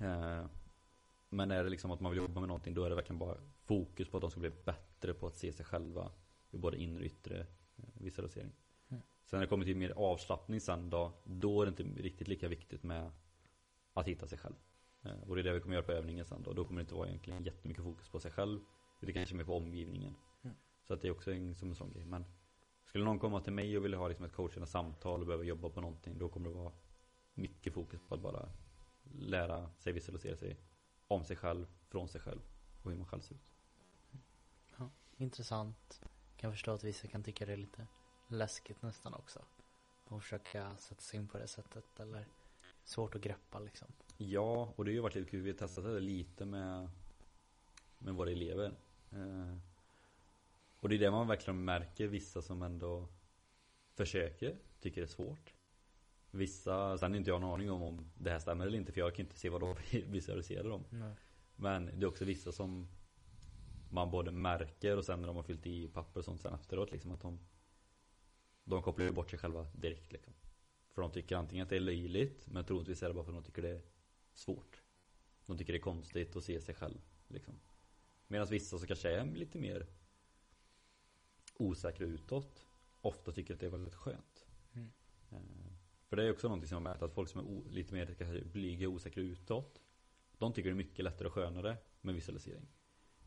Eh, 0.01 0.47
Men 1.29 1.51
är 1.51 1.65
det 1.65 1.71
liksom 1.71 1.91
att 1.91 2.01
man 2.01 2.13
vill 2.13 2.23
jobba 2.23 2.41
med 2.41 2.49
någonting 2.49 2.75
då 2.75 2.85
är 2.85 2.91
det 2.91 2.97
verkligen 2.97 3.19
bara 3.19 3.37
fokus 3.65 4.09
på 4.09 4.17
att 4.17 4.21
de 4.21 4.31
ska 4.31 4.41
bli 4.41 4.51
bättre 4.51 5.15
på 5.15 5.27
att 5.27 5.37
se 5.37 5.53
sig 5.53 5.67
själva. 5.67 6.13
I 6.51 6.59
både 6.59 6.77
inre 6.77 6.99
och 6.99 7.07
yttre 7.07 7.41
eh, 7.77 7.85
visualisering. 7.95 8.53
Mm. 8.89 9.03
Sen 9.25 9.39
när 9.39 9.47
det 9.47 9.49
kommer 9.49 9.65
till 9.65 9.77
mer 9.77 9.91
avslappning 9.91 10.61
sen 10.61 10.91
då, 10.91 11.13
då 11.25 11.63
är 11.63 11.67
det 11.67 11.83
inte 11.83 12.03
riktigt 12.03 12.29
lika 12.29 12.49
viktigt 12.49 12.83
med 12.83 13.11
att 13.93 14.09
hitta 14.09 14.27
sig 14.27 14.39
själv. 14.39 14.55
Eh, 15.07 15.29
Och 15.29 15.35
det 15.37 15.41
är 15.41 15.45
det 15.45 15.53
vi 15.53 15.61
kommer 15.61 15.75
göra 15.75 15.87
på 15.87 15.93
övningen 15.93 16.25
sen 16.25 16.43
då. 16.43 16.53
Då 16.53 16.65
kommer 16.65 16.81
det 16.81 16.83
inte 16.83 16.95
vara 16.95 17.09
egentligen 17.09 17.45
jättemycket 17.45 17.85
fokus 17.85 18.09
på 18.09 18.21
sig 18.21 18.31
själv. 18.31 18.61
Utan 19.01 19.15
kanske 19.15 19.35
mer 19.35 19.45
på 19.45 19.57
omgivningen. 19.57 20.15
Mm. 20.43 20.57
Så 20.87 20.95
att 20.95 21.03
det 21.03 21.09
är 21.09 21.13
också 21.13 21.33
en, 21.33 21.55
som 21.55 21.69
en 21.69 21.75
sån 21.75 21.93
grej. 21.93 22.05
Men 22.05 22.25
skulle 22.85 23.05
någon 23.05 23.19
komma 23.19 23.41
till 23.41 23.53
mig 23.53 23.79
och 23.79 23.85
vilja 23.85 23.99
ha 23.99 24.09
liksom 24.09 24.25
ett 24.25 24.33
coachande 24.33 24.67
samtal 24.67 25.21
och 25.21 25.27
behöva 25.27 25.45
jobba 25.45 25.71
på 25.71 25.81
någonting. 25.81 26.19
Då 26.19 26.29
kommer 26.29 26.49
det 26.49 26.55
vara 26.55 26.73
mycket 27.35 27.75
fokus 27.75 28.01
på 28.09 28.15
att 28.15 28.21
bara 28.21 28.49
lära 29.13 29.71
sig 29.79 29.93
visualisera 29.93 30.37
sig 30.37 30.57
om 31.09 31.25
sig 31.25 31.37
själv, 31.37 31.67
från 31.89 32.09
sig 32.09 32.21
själv 32.21 32.41
och 32.83 32.91
hur 32.91 32.99
man 32.99 33.07
själv 33.07 33.21
ser 33.21 33.35
ut. 33.35 33.57
Intressant. 35.19 36.01
Kan 36.37 36.53
förstå 36.53 36.71
att 36.71 36.85
vissa 36.85 37.09
kan 37.09 37.23
tycka 37.23 37.47
det 37.47 37.53
är 37.53 37.57
lite 37.57 37.87
läskigt 38.29 38.83
nästan 38.83 39.15
också. 39.15 39.45
Och 40.05 40.23
försöka 40.23 40.77
sätta 40.77 41.01
sig 41.01 41.19
in 41.19 41.29
på 41.29 41.39
det 41.39 41.47
sättet 41.47 42.01
eller 42.01 42.27
svårt 42.85 43.15
att 43.15 43.21
greppa 43.23 43.59
liksom. 43.59 43.89
Ja, 44.17 44.73
och 44.77 44.85
det 44.85 44.91
har 44.91 44.95
ju 44.95 45.01
varit 45.01 45.14
lite 45.14 45.31
kul. 45.31 45.43
Vi 45.43 45.51
har 45.51 45.59
testat 45.59 45.85
det 45.85 46.01
lite 46.01 46.45
med, 46.45 46.89
med 47.99 48.14
våra 48.14 48.31
elever. 48.31 48.75
Eh, 49.12 49.57
och 50.81 50.89
det 50.89 50.95
är 50.97 50.99
det 50.99 51.11
man 51.11 51.29
verkligen 51.29 51.64
märker. 51.64 52.07
Vissa 52.07 52.43
som 52.43 52.62
ändå 52.62 53.09
försöker, 53.95 54.57
tycker 54.81 55.01
det 55.01 55.05
är 55.05 55.09
svårt. 55.09 55.55
Vissa, 56.31 56.99
sen 56.99 57.12
har 57.12 57.19
inte 57.19 57.31
jag 57.31 57.43
en 57.43 57.49
aning 57.49 57.71
om 57.71 57.83
om 57.83 58.11
det 58.14 58.31
här 58.31 58.39
stämmer 58.39 58.67
eller 58.67 58.79
inte. 58.79 58.93
För 58.93 59.01
jag 59.01 59.14
kan 59.14 59.27
inte 59.27 59.39
se 59.39 59.49
vad 59.49 59.61
de 59.61 59.77
visualiserar 60.07 60.69
dem. 60.69 60.85
Nej. 60.91 61.14
Men 61.57 61.87
det 61.87 62.07
är 62.07 62.09
också 62.09 62.25
vissa 62.25 62.53
som 62.53 62.89
man 63.91 64.11
både 64.11 64.31
märker 64.31 64.97
och 64.97 65.05
sen 65.05 65.21
när 65.21 65.27
de 65.27 65.37
har 65.37 65.43
fyllt 65.43 65.67
i 65.67 65.89
papper 65.89 66.21
och 66.21 66.25
sånt 66.25 66.41
sen 66.41 66.55
efteråt 66.55 66.93
liksom 66.93 67.11
att 67.12 67.21
de 67.21 67.39
De 68.64 68.83
kopplar 68.83 69.07
ju 69.07 69.12
bort 69.12 69.31
sig 69.31 69.39
själva 69.39 69.67
direkt 69.75 70.12
liksom. 70.12 70.35
För 70.91 71.03
de 71.03 71.11
tycker 71.11 71.37
antingen 71.37 71.62
att 71.62 71.71
det 71.71 71.77
är 71.77 71.81
löjligt 71.81 72.47
men 72.47 72.64
troligtvis 72.64 73.03
är 73.03 73.09
det 73.09 73.14
bara 73.14 73.25
för 73.25 73.33
att 73.33 73.45
de 73.45 73.45
tycker 73.45 73.62
det 73.62 73.71
är 73.71 73.83
svårt. 74.39 74.82
De 75.47 75.59
tycker 75.59 75.72
det 75.72 75.78
är 75.78 75.80
konstigt 75.80 76.37
att 76.37 76.45
se 76.45 76.61
sig 76.61 76.74
själv 76.74 76.99
liksom. 77.28 77.55
Medan 78.26 78.47
vissa 78.47 78.78
så 78.78 78.87
kanske 78.87 79.11
är 79.11 79.24
lite 79.24 79.59
mer 79.59 79.87
osäkra 81.55 82.07
utåt 82.07 82.66
ofta 83.01 83.32
tycker 83.32 83.55
att 83.55 83.61
det 83.61 83.66
är 83.66 83.70
väldigt 83.70 83.95
skönt. 83.95 84.47
Mm. 84.72 84.93
Eh, 85.30 85.39
För 86.09 86.16
det 86.16 86.24
är 86.24 86.32
också 86.32 86.49
någonting 86.49 86.68
som 86.68 86.74
jag 86.74 86.82
märkt 86.82 87.03
att 87.03 87.14
folk 87.14 87.28
som 87.28 87.41
är 87.41 87.70
lite 87.70 87.95
mer 87.95 88.14
kanske 88.18 88.45
blyga 88.45 88.89
och 88.89 88.95
osäkra 88.95 89.22
utåt 89.22 89.80
De 90.39 90.53
tycker 90.53 90.70
det 90.70 90.74
är 90.74 90.76
mycket 90.76 91.05
lättare 91.05 91.28
och 91.28 91.34
skönare 91.34 91.76
med 92.01 92.14
visualisering. 92.14 92.68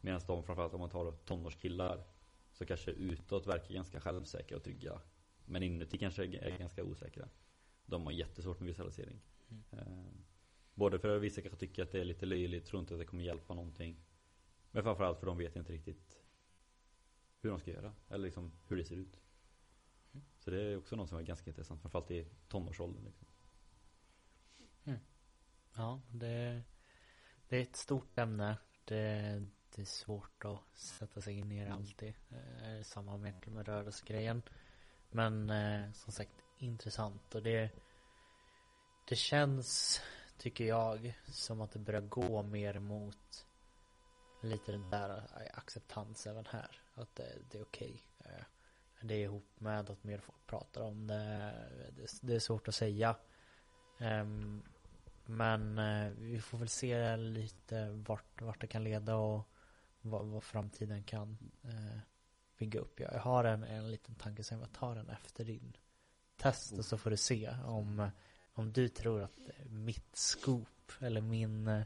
Medan 0.01 0.22
de 0.28 0.43
framförallt 0.43 0.74
om 0.74 0.80
man 0.80 0.89
tar 0.89 1.12
tonårskillar 1.12 2.03
så 2.51 2.66
kanske 2.66 2.91
utåt 2.91 3.47
verkar 3.47 3.74
ganska 3.74 3.99
självsäkra 3.99 4.57
och 4.57 4.64
trygga. 4.64 5.01
Men 5.45 5.64
inuti 5.64 5.97
kanske 5.97 6.24
är 6.24 6.57
ganska 6.57 6.84
osäkra. 6.84 7.30
De 7.86 8.05
har 8.05 8.12
jättesvårt 8.12 8.60
med 8.60 8.68
visualisering. 8.68 9.22
Mm. 9.72 10.24
Både 10.80 11.00
för 11.00 11.16
att 11.16 11.22
vissa 11.22 11.42
kanske 11.42 11.60
tycker 11.60 11.84
att 11.84 11.92
det 11.92 12.00
är 12.00 12.06
lite 12.06 12.26
löjligt, 12.26 12.66
tror 12.66 12.80
inte 12.80 12.94
att 12.94 13.00
det 13.00 13.06
kommer 13.06 13.24
hjälpa 13.24 13.54
någonting. 13.54 13.96
Men 14.72 14.84
framförallt 14.84 15.20
för 15.20 15.26
de 15.26 15.38
vet 15.38 15.56
inte 15.56 15.74
riktigt 15.74 16.24
hur 17.42 17.50
de 17.50 17.60
ska 17.60 17.72
göra. 17.72 17.94
Eller 18.10 18.26
liksom 18.26 18.52
hur 18.68 18.78
det 18.78 18.86
ser 18.86 18.96
ut. 18.96 19.20
Så 20.40 20.52
det 20.52 20.62
är 20.62 20.78
också 20.78 20.96
något 20.96 21.10
som 21.10 21.18
är 21.18 21.22
ganska 21.24 21.50
intressant. 21.50 21.82
Framförallt 21.82 22.12
i 22.12 22.28
tonårsåldern. 22.48 23.04
Liksom. 23.04 23.28
Mm. 24.84 25.00
Ja, 25.76 26.02
det, 26.12 26.64
det 27.50 27.58
är 27.58 27.62
ett 27.62 27.76
stort 27.76 28.18
ämne. 28.18 28.58
Det, 28.86 29.44
det 29.76 29.82
är 29.82 29.86
svårt 29.86 30.46
att 30.46 30.78
sätta 30.78 31.22
sig 31.22 31.34
in 31.34 31.52
i 31.52 31.66
det 31.66 31.74
alltid. 31.74 32.14
Eh, 32.30 32.84
samma 32.84 33.18
med, 33.18 33.48
med 33.48 33.68
rörelsegrejen. 33.68 34.42
Men 35.12 35.50
eh, 35.50 35.92
som 35.92 36.14
sagt 36.14 36.44
intressant 36.58 37.36
och 37.36 37.44
det 37.44 37.70
Det 39.06 39.16
känns 39.16 40.02
Tycker 40.40 40.66
jag 40.66 41.20
som 41.28 41.62
att 41.62 41.72
det 41.72 41.80
börjar 41.80 42.02
gå 42.02 42.44
mer 42.44 42.80
mot 42.80 43.46
Lite 44.42 44.72
den 44.72 44.90
där 44.90 45.10
eh, 45.18 45.58
acceptans 45.58 46.28
även 46.28 46.46
här. 46.46 46.82
Att 46.94 47.16
det, 47.16 47.38
det 47.52 47.58
är 47.58 47.62
okej. 47.62 48.04
Okay. 48.20 48.44
Det 49.02 49.14
är 49.14 49.20
ihop 49.20 49.60
med 49.60 49.90
att 49.90 50.04
mer 50.04 50.20
folk 50.20 50.46
pratar 50.46 50.82
om 50.82 51.08
det. 51.08 51.54
Det, 51.96 52.08
det 52.22 52.36
är 52.36 52.40
svårt 52.40 52.68
att 52.68 52.76
säga. 52.76 53.16
Um, 54.00 54.64
men 55.26 55.78
eh, 55.78 56.12
vi 56.18 56.42
får 56.42 56.58
väl 56.58 56.70
se 56.70 57.18
lite 57.18 57.90
vart, 57.90 58.42
vart 58.42 58.62
det 58.62 58.68
kan 58.68 58.84
leda 58.84 59.16
och 59.16 59.50
vad, 60.02 60.26
vad 60.26 60.44
framtiden 60.44 61.04
kan 61.04 61.38
uh, 61.66 62.00
bygga 62.58 62.80
upp. 62.80 63.00
Jag 63.00 63.20
har 63.20 63.44
en, 63.44 63.64
en 63.64 63.92
liten 63.92 64.16
tanke 64.16 64.44
som 64.44 64.60
jag 64.60 64.72
tar 64.74 64.96
den 64.96 65.10
efter 65.10 65.46
din 65.46 65.78
test 66.38 66.78
och 66.78 66.86
så 66.86 66.98
får 66.98 67.10
du 67.10 67.18
se 67.18 67.50
om, 67.66 68.10
om 68.60 68.72
du 68.72 68.88
tror 68.88 69.22
att 69.22 69.39
mitt 69.70 70.16
scoop 70.16 70.91
eller 70.99 71.22
min, 71.22 71.84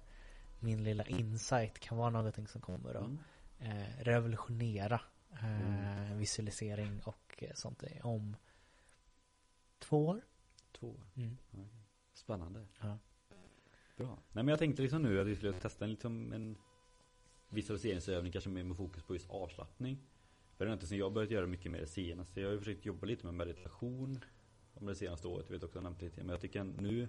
min 0.59 0.84
lilla 0.84 1.05
insight 1.05 1.80
kan 1.80 1.97
vara 1.97 2.09
någonting 2.09 2.47
som 2.47 2.61
kommer 2.61 2.95
att 2.95 3.05
mm. 3.05 3.19
eh, 3.59 4.03
revolutionera 4.03 5.01
eh, 5.32 5.61
mm. 5.61 6.17
visualisering 6.17 7.01
och 7.03 7.43
sånt 7.53 7.84
om 8.03 8.36
två 9.80 10.07
år. 10.07 10.21
Två 10.71 10.88
år. 10.89 11.05
Mm. 11.15 11.38
Spännande. 12.13 12.65
Ja. 12.82 12.97
Bra. 13.97 14.07
Nej 14.07 14.43
men 14.43 14.47
jag 14.47 14.59
tänkte 14.59 14.82
liksom 14.82 15.01
nu 15.01 15.21
att 15.21 15.28
vi 15.28 15.36
skulle 15.36 15.53
testa 15.53 15.86
en, 15.86 15.91
liksom 15.91 16.34
en 16.34 16.57
visualiseringsövning 17.49 18.32
kanske 18.32 18.49
mer 18.49 18.63
med 18.63 18.78
fokus 18.78 19.03
på 19.03 19.13
just 19.13 19.30
avslappning. 19.30 19.97
För 20.57 20.65
det 20.65 20.71
är 20.71 20.76
något 20.76 20.88
som 20.88 20.97
jag 20.97 21.13
börjat 21.13 21.32
göra 21.32 21.47
mycket 21.47 21.71
mer 21.71 21.80
det 21.80 21.88
senaste. 21.88 22.41
Jag 22.41 22.47
har 22.47 22.53
ju 22.53 22.59
försökt 22.59 22.86
jobba 22.86 23.05
lite 23.05 23.26
med 23.26 23.34
meditation 23.34 24.19
om 24.74 24.86
det 24.86 24.95
senaste 24.95 25.28
året. 25.28 25.45
Jag 25.47 25.53
vet 25.53 25.63
också 25.63 25.78
jag 25.78 25.84
nämnt 25.84 26.01
lite. 26.01 26.21
Men 26.24 26.30
jag 26.30 26.41
tycker 26.41 26.63
nu 26.63 27.07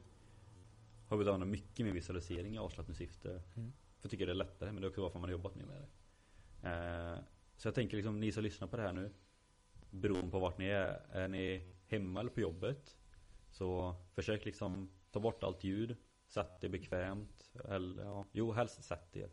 har 1.09 1.17
vi 1.17 1.31
använt 1.31 1.51
mycket 1.51 1.87
mer 1.87 1.93
visualisering 1.93 2.55
i 2.55 2.59
avslappningssyfte. 2.59 3.31
Mm. 3.31 3.73
För 3.73 4.07
jag 4.07 4.11
tycker 4.11 4.27
det 4.27 4.33
är 4.33 4.37
lättare. 4.37 4.73
Men 4.73 4.83
det 4.83 4.87
är 4.87 4.89
också 4.89 5.03
varför 5.03 5.19
man 5.19 5.29
har 5.29 5.33
jobbat 5.33 5.55
mer 5.55 5.65
med 5.65 5.83
det. 5.83 5.89
Eh, 6.69 7.19
så 7.57 7.69
jag 7.69 7.75
tänker 7.75 7.97
liksom 7.97 8.21
ni 8.21 8.33
som 8.33 8.43
lyssnar 8.43 8.69
på 8.69 8.77
det 8.77 8.83
här 8.83 8.93
nu. 8.93 9.11
Beroende 9.91 10.31
på 10.31 10.39
vart 10.39 10.59
ni 10.59 10.67
är. 10.67 11.07
Är 11.11 11.29
ni 11.29 11.75
hemma 11.87 12.21
eller 12.21 12.31
på 12.31 12.41
jobbet? 12.41 12.97
Så 13.51 13.95
försök 14.15 14.45
liksom 14.45 14.91
ta 15.11 15.21
bort 15.21 15.43
allt 15.43 15.65
ljud. 15.65 15.97
Sätt 16.27 16.65
er 16.65 16.69
bekvämt. 16.69 17.53
Eller 17.65 18.05
ja, 18.05 18.25
jo 18.33 18.53
helst 18.53 18.85
sätt 18.85 19.17
er. 19.17 19.31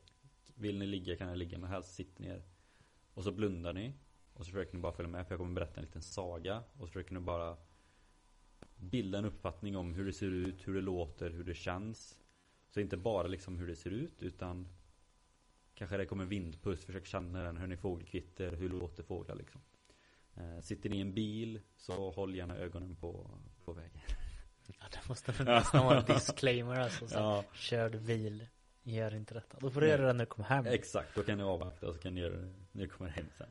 Vill 0.55 0.77
ni 0.77 0.86
ligga 0.86 1.15
kan 1.15 1.27
ni 1.27 1.36
ligga 1.36 1.57
men 1.57 1.69
helst 1.69 1.93
sitt 1.93 2.19
ner. 2.19 2.43
Och 3.13 3.23
så 3.23 3.32
blundar 3.32 3.73
ni. 3.73 3.93
Och 4.34 4.45
så 4.45 4.51
försöker 4.51 4.75
ni 4.75 4.82
bara 4.82 4.93
följa 4.93 5.11
med 5.11 5.27
för 5.27 5.34
jag 5.34 5.39
kommer 5.39 5.53
berätta 5.53 5.79
en 5.79 5.86
liten 5.86 6.01
saga. 6.01 6.63
Och 6.73 6.79
så 6.79 6.88
försöker 6.88 7.13
ni 7.13 7.19
bara 7.19 7.57
bilda 8.82 9.17
en 9.17 9.25
uppfattning 9.25 9.77
om 9.77 9.93
hur 9.93 10.05
det 10.05 10.13
ser 10.13 10.32
ut, 10.32 10.67
hur 10.67 10.73
det 10.73 10.82
låter, 10.82 11.29
hur 11.29 11.43
det 11.43 11.53
känns. 11.53 12.17
Så 12.69 12.79
inte 12.79 12.97
bara 12.97 13.27
liksom 13.27 13.57
hur 13.57 13.67
det 13.67 13.75
ser 13.75 13.89
ut 13.89 14.23
utan 14.23 14.67
Kanske 15.82 15.97
det 15.97 16.05
kommer 16.05 16.25
vindpust, 16.25 16.84
försök 16.84 17.05
känna 17.05 17.43
den, 17.43 17.57
hör 17.57 17.67
ni 17.67 17.77
fågelkvitter, 17.77 18.51
hur 18.51 18.69
låter 18.69 19.03
fåglar 19.03 19.36
liksom. 19.36 19.61
Eh, 20.36 20.59
sitter 20.61 20.89
ni 20.89 20.97
i 20.97 21.01
en 21.01 21.13
bil 21.13 21.61
så 21.77 22.11
håll 22.11 22.36
gärna 22.36 22.57
ögonen 22.57 22.95
på, 22.95 23.29
på 23.65 23.73
vägen. 23.73 24.01
Ja, 24.67 24.86
det 24.91 25.09
måste 25.09 25.43
nästan 25.43 25.86
vara 25.86 25.99
en 25.99 26.05
disclaimer 26.05 26.79
alltså. 26.79 27.07
Så 27.07 27.15
ja. 27.15 27.43
Kör 27.53 27.89
du 27.89 27.99
bil, 27.99 28.47
gör 28.84 29.15
inte 29.15 29.34
detta. 29.34 29.57
Då 29.59 29.71
får 29.71 29.82
du 29.82 29.88
göra 29.88 30.07
det 30.07 30.13
när 30.13 30.25
du 30.25 30.29
kommer 30.29 30.49
hem. 30.49 30.65
Exakt, 30.65 31.15
då 31.15 31.23
kan 31.23 31.38
ni 31.38 31.43
avvakta 31.43 31.88
och 31.88 31.95
så 31.95 32.01
kan 32.01 32.15
ni 32.15 32.21
göra 32.21 32.34
det 32.34 32.53
när 32.71 32.82
ni 32.82 32.88
kommer 32.88 33.09
hem 33.09 33.25
sen. 33.38 33.49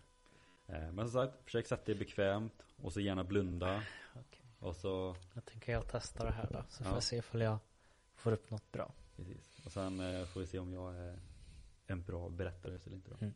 Eh, 0.67 0.93
men 0.93 1.11
som 1.11 1.11
sagt, 1.11 1.45
försök 1.45 1.67
sätta 1.67 1.85
dig 1.85 1.95
bekvämt 1.95 2.65
och 2.77 2.93
så 2.93 3.01
gärna 3.01 3.25
blunda. 3.25 3.83
Och 4.61 4.77
så... 4.77 5.17
Jag 5.35 5.45
tänker 5.45 5.73
jag 5.73 5.89
testa 5.89 6.25
det 6.25 6.31
här 6.31 6.49
då. 6.53 6.65
Så 6.69 6.85
får 6.85 6.93
jag 6.93 7.03
se 7.03 7.17
ifall 7.17 7.41
jag 7.41 7.59
får 8.15 8.33
upp 8.33 8.51
något 8.51 8.73
bra. 8.73 8.93
Precis. 9.17 9.61
Och 9.65 9.73
sen 9.73 10.01
eh, 10.01 10.27
får 10.27 10.41
vi 10.41 10.47
se 10.47 10.59
om 10.59 10.73
jag 10.73 10.97
är 10.97 11.19
en 11.87 12.03
bra 12.03 12.29
berättare 12.29 12.79
eller 12.87 12.97
inte 12.97 13.11
då. 13.11 13.17
Mm. 13.21 13.35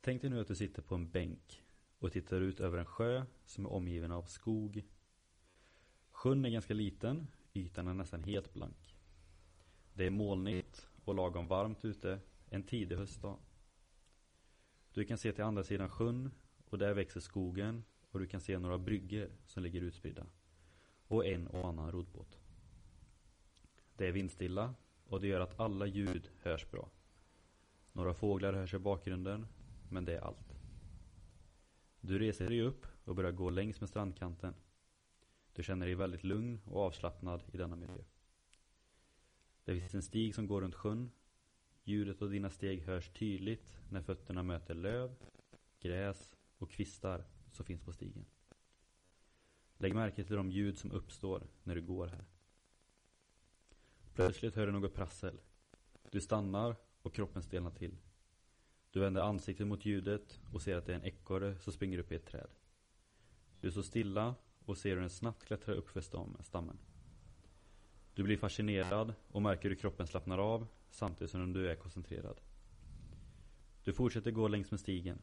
Tänk 0.00 0.22
dig 0.22 0.30
nu 0.30 0.40
att 0.40 0.48
du 0.48 0.54
sitter 0.54 0.82
på 0.82 0.94
en 0.94 1.10
bänk 1.10 1.62
och 1.98 2.12
tittar 2.12 2.40
ut 2.40 2.60
över 2.60 2.78
en 2.78 2.86
sjö 2.86 3.24
som 3.44 3.64
är 3.66 3.72
omgiven 3.72 4.12
av 4.12 4.22
skog. 4.22 4.84
Sjön 6.10 6.44
är 6.44 6.50
ganska 6.50 6.74
liten, 6.74 7.26
ytan 7.54 7.88
är 7.88 7.94
nästan 7.94 8.24
helt 8.24 8.52
blank. 8.52 8.96
Det 9.92 10.06
är 10.06 10.10
molnigt 10.10 10.88
och 11.04 11.14
lagom 11.14 11.46
varmt 11.46 11.84
ute 11.84 12.20
en 12.46 12.62
tidig 12.62 12.96
höstdag. 12.96 13.38
Du 14.92 15.04
kan 15.04 15.18
se 15.18 15.32
till 15.32 15.44
andra 15.44 15.64
sidan 15.64 15.90
sjön 15.90 16.30
och 16.70 16.78
där 16.78 16.94
växer 16.94 17.20
skogen 17.20 17.84
och 18.10 18.20
du 18.20 18.26
kan 18.26 18.40
se 18.40 18.58
några 18.58 18.78
brygger 18.78 19.30
som 19.46 19.62
ligger 19.62 19.80
utspridda. 19.80 20.26
Och 21.08 21.26
en 21.26 21.46
och 21.46 21.68
annan 21.68 21.92
roddbåt. 21.92 22.38
Det 23.96 24.06
är 24.06 24.12
vindstilla 24.12 24.74
och 25.04 25.20
det 25.20 25.26
gör 25.26 25.40
att 25.40 25.60
alla 25.60 25.86
ljud 25.86 26.30
hörs 26.42 26.70
bra. 26.70 26.90
Några 27.92 28.14
fåglar 28.14 28.52
hörs 28.52 28.74
i 28.74 28.78
bakgrunden, 28.78 29.46
men 29.90 30.04
det 30.04 30.16
är 30.16 30.20
allt. 30.20 30.56
Du 32.00 32.18
reser 32.18 32.48
dig 32.48 32.60
upp 32.62 32.86
och 33.04 33.14
börjar 33.14 33.32
gå 33.32 33.50
längs 33.50 33.80
med 33.80 33.88
strandkanten. 33.88 34.54
Du 35.52 35.62
känner 35.62 35.86
dig 35.86 35.94
väldigt 35.94 36.24
lugn 36.24 36.60
och 36.64 36.82
avslappnad 36.82 37.42
i 37.52 37.56
denna 37.56 37.76
miljö. 37.76 38.04
Det 39.64 39.80
finns 39.80 39.94
en 39.94 40.02
stig 40.02 40.34
som 40.34 40.46
går 40.46 40.60
runt 40.60 40.74
sjön. 40.74 41.10
Ljudet 41.84 42.22
av 42.22 42.30
dina 42.30 42.50
steg 42.50 42.82
hörs 42.82 43.08
tydligt 43.08 43.78
när 43.90 44.02
fötterna 44.02 44.42
möter 44.42 44.74
löv, 44.74 45.16
gräs 45.80 46.36
och 46.58 46.70
kvistar 46.70 47.24
som 47.56 47.66
finns 47.66 47.82
på 47.82 47.92
stigen. 47.92 48.24
Lägg 49.78 49.94
märke 49.94 50.24
till 50.24 50.36
de 50.36 50.50
ljud 50.50 50.78
som 50.78 50.92
uppstår 50.92 51.46
när 51.64 51.74
du 51.74 51.82
går 51.82 52.06
här. 52.06 52.24
Plötsligt 54.14 54.54
hör 54.54 54.66
du 54.66 54.72
något 54.72 54.94
prassel. 54.94 55.40
Du 56.10 56.20
stannar 56.20 56.76
och 57.02 57.14
kroppen 57.14 57.42
stelnar 57.42 57.70
till. 57.70 57.96
Du 58.90 59.00
vänder 59.00 59.22
ansiktet 59.22 59.66
mot 59.66 59.84
ljudet 59.84 60.40
och 60.52 60.62
ser 60.62 60.76
att 60.76 60.86
det 60.86 60.92
är 60.92 60.96
en 60.96 61.04
ekorre 61.04 61.58
som 61.58 61.72
springer 61.72 61.98
upp 61.98 62.12
i 62.12 62.14
ett 62.14 62.26
träd. 62.26 62.50
Du 63.60 63.70
står 63.70 63.82
stilla 63.82 64.34
och 64.64 64.78
ser 64.78 64.90
hur 64.90 65.00
den 65.00 65.10
snabbt 65.10 65.44
klättrar 65.44 65.74
upp 65.74 65.88
för 65.88 66.00
stammen. 66.42 66.78
Du 68.14 68.22
blir 68.22 68.36
fascinerad 68.36 69.14
och 69.28 69.42
märker 69.42 69.68
hur 69.68 69.76
kroppen 69.76 70.06
slappnar 70.06 70.38
av 70.38 70.66
samtidigt 70.90 71.30
som 71.30 71.52
du 71.52 71.70
är 71.70 71.76
koncentrerad. 71.76 72.40
Du 73.84 73.92
fortsätter 73.92 74.30
gå 74.30 74.48
längs 74.48 74.70
med 74.70 74.80
stigen. 74.80 75.18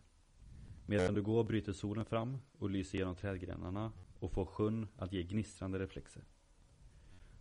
Medan 0.86 1.14
du 1.14 1.22
går 1.22 1.44
bryter 1.44 1.74
solen 1.74 2.06
fram 2.06 2.38
och 2.58 2.70
lyser 2.70 2.98
genom 2.98 3.16
trädgrenarna 3.16 3.92
och 4.20 4.32
får 4.32 4.46
sjön 4.46 4.88
att 4.98 5.14
ge 5.14 5.24
gnistrande 5.24 5.80
reflexer. 5.80 6.24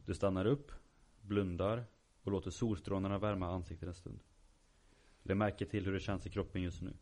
Du 0.07 0.15
stannar 0.15 0.45
upp, 0.45 0.73
blundar 1.21 1.85
och 2.23 2.33
låter 2.33 2.51
solstrålarna 2.51 3.19
värma 3.19 3.47
ansiktet 3.47 3.89
en 3.89 3.95
stund. 3.95 4.21
Lägg 5.23 5.37
märke 5.37 5.67
till 5.67 5.85
hur 5.85 5.93
det 5.93 6.01
känns 6.01 6.27
i 6.27 6.31
kroppen 6.31 6.63
just 6.63 6.83
nu. 6.83 6.97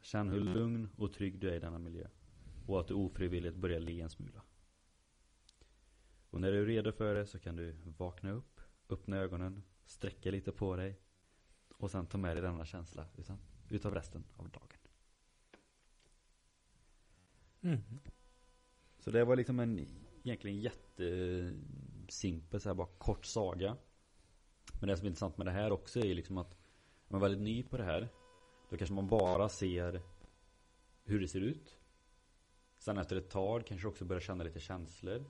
Känn 0.00 0.28
hur 0.28 0.40
lugn 0.40 0.88
och 0.96 1.12
trygg 1.12 1.38
du 1.38 1.50
är 1.50 1.54
i 1.54 1.58
denna 1.58 1.78
miljö. 1.78 2.06
Och 2.66 2.80
att 2.80 2.88
du 2.88 2.94
ofrivilligt 2.94 3.56
börjar 3.56 3.80
le 3.80 4.00
en 4.00 4.10
smula. 4.10 4.42
Och 6.30 6.40
när 6.40 6.52
du 6.52 6.62
är 6.62 6.66
redo 6.66 6.92
för 6.92 7.14
det 7.14 7.26
så 7.26 7.38
kan 7.38 7.56
du 7.56 7.76
vakna 7.98 8.30
upp, 8.30 8.60
öppna 8.88 9.16
ögonen, 9.16 9.62
sträcka 9.84 10.30
lite 10.30 10.52
på 10.52 10.76
dig. 10.76 11.00
Och 11.68 11.90
sen 11.90 12.06
ta 12.06 12.18
med 12.18 12.36
dig 12.36 12.42
denna 12.42 12.64
känsla 12.64 13.06
utan, 13.16 13.38
utav 13.68 13.94
resten 13.94 14.24
av 14.36 14.48
dagen. 14.48 14.85
Mm. 17.66 17.80
Så 18.98 19.10
det 19.10 19.24
var 19.24 19.36
liksom 19.36 19.60
en 19.60 19.86
egentligen 20.24 20.60
jättesimpel 20.60 22.60
så 22.60 22.68
här 22.68 22.74
bara 22.74 22.88
kort 22.98 23.24
saga. 23.24 23.76
Men 24.80 24.88
det 24.88 24.96
som 24.96 25.06
är 25.06 25.08
intressant 25.08 25.36
med 25.36 25.46
det 25.46 25.50
här 25.50 25.72
också 25.72 26.00
är 26.00 26.14
liksom 26.14 26.38
att 26.38 26.52
om 26.52 26.56
man 27.08 27.20
är 27.20 27.28
väldigt 27.28 27.42
ny 27.42 27.62
på 27.62 27.76
det 27.76 27.84
här 27.84 28.08
Då 28.70 28.76
kanske 28.76 28.94
man 28.94 29.08
bara 29.08 29.48
ser 29.48 30.00
Hur 31.04 31.20
det 31.20 31.28
ser 31.28 31.40
ut. 31.40 31.76
Sen 32.78 32.98
efter 32.98 33.16
ett 33.16 33.30
tag 33.30 33.66
kanske 33.66 33.86
du 33.86 33.88
också 33.88 34.04
börjar 34.04 34.20
känna 34.20 34.44
lite 34.44 34.60
känslor. 34.60 35.24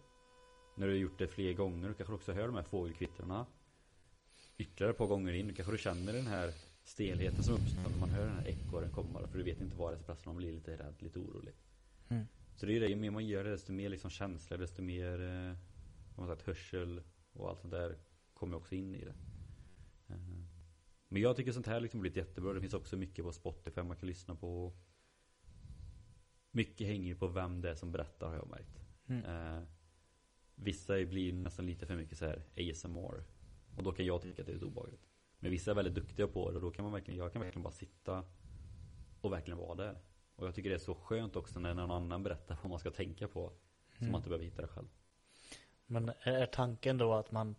När 0.75 0.87
du 0.87 0.93
har 0.93 0.99
gjort 0.99 1.19
det 1.19 1.29
fler 1.29 1.53
gånger, 1.53 1.91
och 1.91 1.97
kanske 1.97 2.15
också 2.15 2.33
hör 2.33 2.47
de 2.47 2.55
här 2.55 2.63
fågelkvittrarna 2.63 3.47
Ytterligare 4.59 4.91
ett 4.91 4.99
par 4.99 5.07
gånger 5.07 5.33
in, 5.33 5.49
då 5.49 5.55
kanske 5.55 5.73
du 5.73 5.79
känner 5.79 6.13
den 6.13 6.27
här 6.27 6.53
stelheten 6.85 7.45
som 7.45 7.55
uppstår 7.55 7.91
när 7.91 7.99
man 7.99 8.11
hör 8.11 8.27
den 8.27 8.35
här 8.35 8.49
ekorren 8.49 8.91
komma 8.91 9.27
För 9.27 9.39
du 9.39 9.45
vet 9.45 9.61
inte 9.61 9.77
vad 9.77 9.93
det 9.93 10.13
är 10.13 10.15
som 10.15 10.23
man 10.25 10.37
blir 10.37 10.53
lite 10.53 10.77
rädd, 10.77 10.95
lite 10.99 11.19
orolig 11.19 11.55
mm. 12.09 12.27
Så 12.57 12.67
det 12.67 12.73
är 12.73 12.75
ju 12.75 12.81
det, 12.81 12.89
ju 12.89 12.97
mer 12.97 13.11
man 13.11 13.27
gör 13.27 13.45
det 13.45 13.51
desto 13.51 13.73
mer 13.73 13.89
liksom 13.89 14.11
känslor, 14.11 14.59
desto 14.59 14.83
mer 14.83 15.21
eh, 15.21 15.57
man 16.17 16.29
sagt, 16.29 16.43
hörsel 16.43 17.03
och 17.33 17.49
allt 17.49 17.61
sånt 17.61 17.73
där 17.73 17.99
kommer 18.35 18.57
också 18.57 18.75
in 18.75 18.95
i 18.95 19.05
det. 19.05 19.15
Eh, 20.09 20.19
Men 21.09 21.23
jag 21.23 21.37
tycker 21.37 21.53
sånt 21.53 21.67
här 21.67 21.81
liksom 21.81 22.01
blivit 22.01 22.17
jättebra. 22.17 22.53
Det 22.53 22.61
finns 22.61 22.75
också 22.75 22.97
mycket 22.97 23.25
på 23.25 23.33
Spotify 23.33 23.83
man 23.83 23.97
kan 23.97 24.09
lyssna 24.09 24.35
på. 24.35 24.73
Mycket 26.51 26.87
hänger 26.87 27.07
ju 27.07 27.17
på 27.17 27.27
vem 27.27 27.61
det 27.61 27.71
är 27.71 27.75
som 27.75 27.93
berättar 27.93 28.29
har 28.29 28.35
jag 28.35 28.49
märkt. 28.49 28.87
Mm. 29.07 29.25
Eh, 29.25 29.63
vissa 30.55 31.05
blir 31.05 31.33
nästan 31.33 31.67
lite 31.67 31.87
för 31.87 31.97
mycket 31.97 32.19
så 32.19 32.27
här 32.27 32.45
ASMR. 32.57 33.25
Och 33.77 33.83
då 33.83 33.93
kan 33.93 34.07
jag 34.07 34.23
tycka 34.23 34.43
att 34.43 34.47
det 34.47 34.53
är 34.53 34.65
obehagligt. 34.65 35.09
Men 35.39 35.51
vissa 35.51 35.71
är 35.71 35.75
väldigt 35.75 35.95
duktiga 35.95 36.29
på 36.29 36.51
det 36.51 36.57
och 36.57 36.63
då 36.63 36.71
kan 36.71 36.83
man 36.83 36.93
verkligen, 36.93 37.19
jag 37.19 37.33
kan 37.33 37.43
verkligen 37.43 37.63
bara 37.63 37.73
sitta 37.73 38.25
och 39.21 39.33
verkligen 39.33 39.59
vara 39.59 39.75
där. 39.75 39.99
Och 40.37 40.47
jag 40.47 40.55
tycker 40.55 40.71
det 40.71 40.77
är 40.77 40.79
så 40.79 40.95
skönt 40.95 41.37
också 41.37 41.61
när 41.61 41.75
någon 41.75 41.91
annan 41.91 42.23
berättar 42.23 42.59
vad 42.63 42.71
man 42.71 42.79
ska 42.79 42.91
tänka 42.91 43.29
på. 43.29 43.53
Så 43.99 44.03
Mm. 44.03 44.13
man 44.13 44.19
inte 44.19 44.29
behöver 44.29 44.45
hitta 44.45 44.63
det 44.63 44.69
själv. 44.69 44.89
Men 45.87 46.13
är 46.21 46.47
tanken 46.47 46.99
då 46.99 47.15
att 47.15 47.33
man 47.33 47.55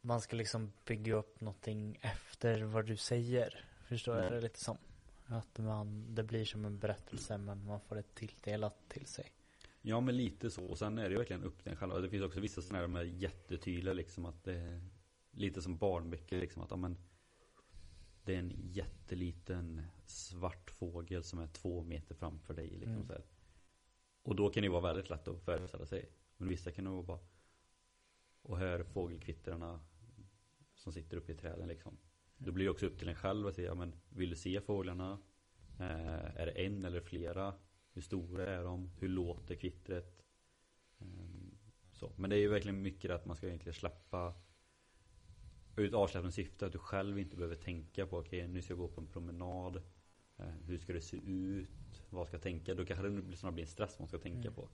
man 0.00 0.20
ska 0.20 0.36
liksom 0.36 0.72
bygga 0.84 1.14
upp 1.14 1.40
någonting 1.40 1.98
efter 2.02 2.62
vad 2.62 2.86
du 2.86 2.96
säger? 2.96 3.64
Förstår 3.88 4.16
jag 4.16 4.32
det 4.32 4.40
lite 4.40 4.60
som? 4.60 4.78
Att 5.26 5.58
man, 5.58 6.14
det 6.14 6.22
blir 6.22 6.44
som 6.44 6.64
en 6.64 6.78
berättelse 6.78 7.38
men 7.38 7.64
man 7.66 7.80
får 7.80 7.96
det 7.96 8.14
tilldelat 8.14 8.88
till 8.88 9.06
sig. 9.06 9.32
Ja 9.82 10.00
men 10.00 10.16
lite 10.16 10.50
så. 10.50 10.64
Och 10.64 10.78
sen 10.78 10.98
är 10.98 11.10
det 11.10 11.16
verkligen 11.16 11.44
upp 11.44 11.62
till 11.62 11.72
en 11.72 11.76
själv. 11.76 12.02
Det 12.02 12.10
finns 12.10 12.24
också 12.24 12.40
vissa 12.40 12.62
sådana 12.62 12.78
här 12.80 12.86
med 12.86 13.08
jättetydliga 13.08 13.94
liksom 13.94 14.24
att 14.26 14.44
det 14.44 14.54
är 14.54 14.82
lite 15.30 15.62
som 15.62 15.76
barnböcker 15.76 16.40
liksom 16.40 16.62
att 16.62 16.70
ja, 16.70 16.76
men 16.76 16.96
det 18.24 18.34
är 18.34 18.38
en 18.38 18.52
jätteliten 18.56 19.82
svart 20.06 20.70
fågel 20.70 21.24
som 21.24 21.38
är 21.38 21.46
två 21.46 21.82
meter 21.82 22.14
framför 22.14 22.54
dig 22.54 22.68
liksom 22.70 22.92
Mm. 22.94 23.06
så 23.06 23.12
här. 23.12 23.22
Och 24.22 24.36
då 24.36 24.50
kan 24.50 24.62
det 24.62 24.68
vara 24.68 24.80
väldigt 24.82 25.10
lätt 25.10 25.28
att 25.28 25.40
föreställa 25.42 25.86
sig. 25.86 26.10
Men 26.36 26.48
vissa 26.48 26.70
kan 26.72 26.84
nog 26.84 27.04
bara 27.04 27.18
och 28.42 28.58
hör 28.58 28.82
fågelkvittrarna 28.84 29.80
som 30.74 30.92
sitter 30.92 31.16
uppe 31.16 31.32
i 31.32 31.36
träden 31.36 31.68
liksom. 31.68 31.98
Då 32.36 32.52
blir 32.52 32.64
det 32.64 32.70
också 32.70 32.86
upp 32.86 32.98
till 32.98 33.08
en 33.08 33.14
själv 33.14 33.46
att 33.46 33.54
säga, 33.54 33.74
men 33.74 33.94
vill 34.08 34.30
du 34.30 34.36
se 34.36 34.60
fåglarna? 34.60 35.18
Eh, 35.78 36.36
är 36.40 36.46
det 36.46 36.52
en 36.66 36.84
eller 36.84 37.00
flera? 37.00 37.54
Hur 37.92 38.02
stora 38.02 38.46
är 38.46 38.64
de? 38.64 38.90
Hur 38.98 39.08
låter 39.08 39.54
kvittret? 39.54 40.24
Ehm, 40.98 41.58
Så. 41.92 42.12
Men 42.16 42.30
det 42.30 42.36
är 42.36 42.40
ju 42.40 42.48
verkligen 42.48 42.82
mycket 42.82 43.10
att 43.10 43.26
man 43.26 43.36
ska 43.36 43.46
egentligen 43.46 43.74
släppa 43.74 44.34
ur 45.76 45.86
ett 45.88 45.94
avsläppande 45.94 46.32
syfte 46.32 46.66
att 46.66 46.72
du 46.72 46.78
själv 46.78 47.18
inte 47.18 47.36
behöver 47.36 47.56
tänka 47.56 48.06
på 48.06 48.18
okej 48.18 48.48
nu 48.48 48.62
ska 48.62 48.72
jag 48.72 48.78
gå 48.78 48.88
på 48.88 49.00
en 49.00 49.06
promenad 49.06 49.82
Eh, 50.36 50.46
Hur 50.66 50.78
ska 50.78 50.92
det 50.92 51.00
se 51.00 51.16
ut? 51.16 52.02
Vad 52.10 52.26
ska 52.26 52.34
jag 52.34 52.42
tänka? 52.42 52.74
Då 52.74 52.84
kanske 52.84 53.06
det 53.08 53.22
blir- 53.22 53.36
snarare 53.36 53.54
blir 53.54 53.64
en 53.64 53.70
stress 53.70 53.98
man 53.98 54.08
ska 54.08 54.18
tänka 54.18 54.40
Mm. 54.48 54.54
på 54.54 54.68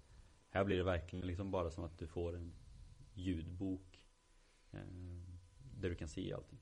Här 0.50 0.64
blir 0.64 0.76
det 0.76 0.82
verkligen 0.82 1.26
liksom 1.26 1.50
bara 1.50 1.70
som 1.70 1.84
att 1.84 1.98
du 1.98 2.06
får 2.06 2.36
en 2.36 2.52
ljudbok 3.14 4.02
eh, 4.70 4.80
Där 5.80 5.88
du 5.90 5.94
kan 5.94 6.08
se 6.08 6.32
allting 6.32 6.58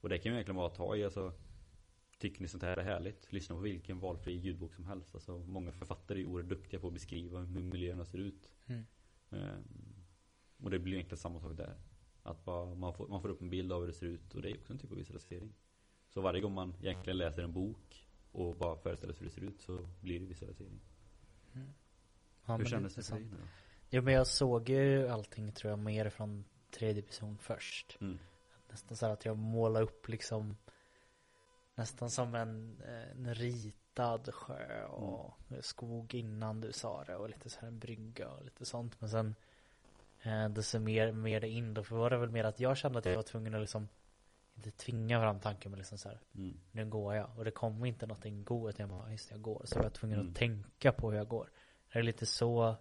Och 0.00 0.08
det 0.08 0.18
kan 0.18 0.32
ju 0.32 0.36
egentligen 0.36 0.56
vara 0.56 0.66
att 0.66 0.74
ta 0.74 0.96
i 0.96 1.04
alltså 1.04 1.32
Tycker 2.18 2.42
ni 2.42 2.48
sånt 2.48 2.62
här 2.62 2.76
är 2.76 2.84
härligt? 2.84 3.32
Lyssna 3.32 3.54
på 3.56 3.60
vilken 3.62 3.98
valfri 4.00 4.32
ljudbok 4.32 4.74
som 4.74 4.84
helst 4.86 5.14
alltså, 5.14 5.38
Många 5.38 5.72
författare 5.72 6.20
är 6.20 6.24
oerhört 6.26 6.50
duktiga 6.50 6.80
på 6.80 6.86
att 6.86 6.92
beskriva 6.94 7.40
hur 7.40 7.60
miljöerna 7.62 8.04
ser 8.04 8.18
ut 8.18 8.52
Mm. 8.66 8.84
Ehm, 9.30 9.94
Och 10.62 10.70
det 10.70 10.78
blir 10.78 10.92
egentligen 10.94 11.18
samma 11.18 11.40
sak 11.40 11.56
där 11.56 11.76
Att 12.22 12.44
bara, 12.44 12.74
man, 12.74 12.94
får, 12.94 13.08
man 13.08 13.22
får 13.22 13.28
upp 13.28 13.40
en 13.40 13.50
bild 13.50 13.72
av 13.72 13.80
hur 13.80 13.86
det 13.86 13.92
ser 13.92 14.06
ut 14.06 14.34
och 14.34 14.42
det 14.42 14.50
är 14.50 14.58
också 14.58 14.72
en 14.72 14.78
typ 14.78 14.90
av 14.90 14.96
visualisering 14.96 15.52
Så 16.08 16.20
varje 16.20 16.40
gång 16.40 16.54
man 16.54 16.74
egentligen 16.82 17.16
läser 17.16 17.42
en 17.42 17.52
bok 17.52 18.08
och 18.32 18.56
bara 18.56 18.76
föreställer 18.76 19.12
sig 19.12 19.20
hur 19.20 19.28
det 19.28 19.34
ser 19.34 19.42
ut 19.42 19.60
så 19.60 19.88
blir 20.00 20.20
det 20.20 20.26
visualisering 20.26 20.80
Ja, 22.46 22.56
Hur 22.56 22.64
kändes 22.64 22.94
det 22.94 23.02
för 23.02 23.14
dig? 23.14 23.28
Jo 23.90 24.02
men 24.02 24.14
jag 24.14 24.26
såg 24.26 24.68
ju 24.68 25.08
allting 25.08 25.52
tror 25.52 25.70
jag 25.70 25.78
mer 25.78 26.10
från 26.10 26.44
tredje 26.70 27.02
person 27.02 27.38
först. 27.38 27.98
Mm. 28.00 28.18
Nästan 28.70 28.96
så 28.96 29.06
här 29.06 29.12
att 29.12 29.24
jag 29.24 29.36
målade 29.36 29.84
upp 29.84 30.08
liksom 30.08 30.56
Nästan 31.74 32.10
som 32.10 32.34
en, 32.34 32.82
en 33.14 33.34
ritad 33.34 34.34
sjö 34.34 34.84
och 34.84 35.34
skog 35.60 36.14
innan 36.14 36.60
du 36.60 36.72
sa 36.72 37.04
det 37.04 37.16
och 37.16 37.28
lite 37.28 37.50
så 37.50 37.60
här 37.60 37.68
en 37.68 37.78
brygga 37.78 38.30
och 38.30 38.44
lite 38.44 38.64
sånt. 38.64 39.00
Men 39.00 39.10
sen 39.10 39.34
eh, 40.22 40.48
desto 40.48 40.78
mer, 40.78 41.12
mer 41.12 41.40
det 41.40 41.48
in 41.48 41.74
då 41.74 41.82
för 41.84 41.96
var 41.96 42.10
det 42.10 42.18
väl 42.18 42.30
mer 42.30 42.44
att 42.44 42.60
jag 42.60 42.76
kände 42.76 42.98
att 42.98 43.04
jag 43.04 43.16
var 43.16 43.22
tvungen 43.22 43.54
att 43.54 43.60
liksom 43.60 43.88
inte 44.54 44.70
tvinga 44.70 45.20
fram 45.20 45.40
tanken 45.40 45.70
men 45.70 45.78
liksom 45.78 45.98
så 45.98 46.08
här 46.08 46.20
Mm. 46.34 46.60
nu 46.72 46.86
går 46.86 47.14
jag 47.14 47.38
och 47.38 47.44
det 47.44 47.50
kommer 47.50 47.86
inte 47.86 48.06
någonting 48.06 48.44
gå 48.44 48.70
utan 48.70 48.88
jag 48.88 48.98
bara 48.98 49.10
just 49.12 49.28
det, 49.28 49.34
jag 49.34 49.42
går 49.42 49.62
så 49.64 49.78
jag 49.78 49.82
var 49.82 49.90
tvungen 49.90 50.18
Mm. 50.18 50.30
att 50.30 50.36
tänka 50.36 50.92
på 50.92 51.10
hur 51.10 51.18
jag 51.18 51.28
går. 51.28 51.50
Är 51.90 51.98
det 51.98 52.02
lite 52.06 52.26
så 52.26 52.76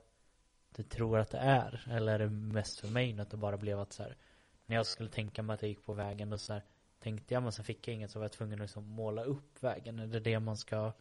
du 0.75 0.83
tror 0.83 1.19
att 1.19 1.29
det 1.31 1.37
är? 1.37 1.87
Eller 1.91 2.13
är 2.13 2.19
det 2.19 2.29
mest 2.29 2.79
för 2.79 2.87
mig 2.87 3.19
att 3.19 3.29
det 3.29 3.37
bara 3.37 3.57
blev 3.57 3.79
att 3.79 3.93
så 3.93 4.03
här 4.03 4.17
när 4.65 4.75
jag 4.75 4.85
skulle 4.85 5.09
tänka 5.09 5.43
mig 5.43 5.53
att 5.53 5.61
jag 5.61 5.69
gick 5.69 5.85
på 5.85 5.93
vägen 5.93 6.33
och 6.33 6.39
så 6.41 6.53
här 6.53 6.63
tänkte 6.99 7.33
jag 7.33 7.43
men 7.43 7.51
sen 7.51 7.65
fick 7.65 7.87
jag 7.87 7.95
inget 7.95 8.11
så 8.11 8.19
var 8.19 8.23
jag 8.23 8.31
tvungen 8.31 8.53
att 8.53 8.63
liksom 8.63 8.83
måla 8.87 9.23
upp 9.23 9.63
vägen. 9.63 9.99
Är 9.99 10.07
det 10.07 10.19
det 10.19 10.39
man 10.39 10.57
ska 10.57 10.93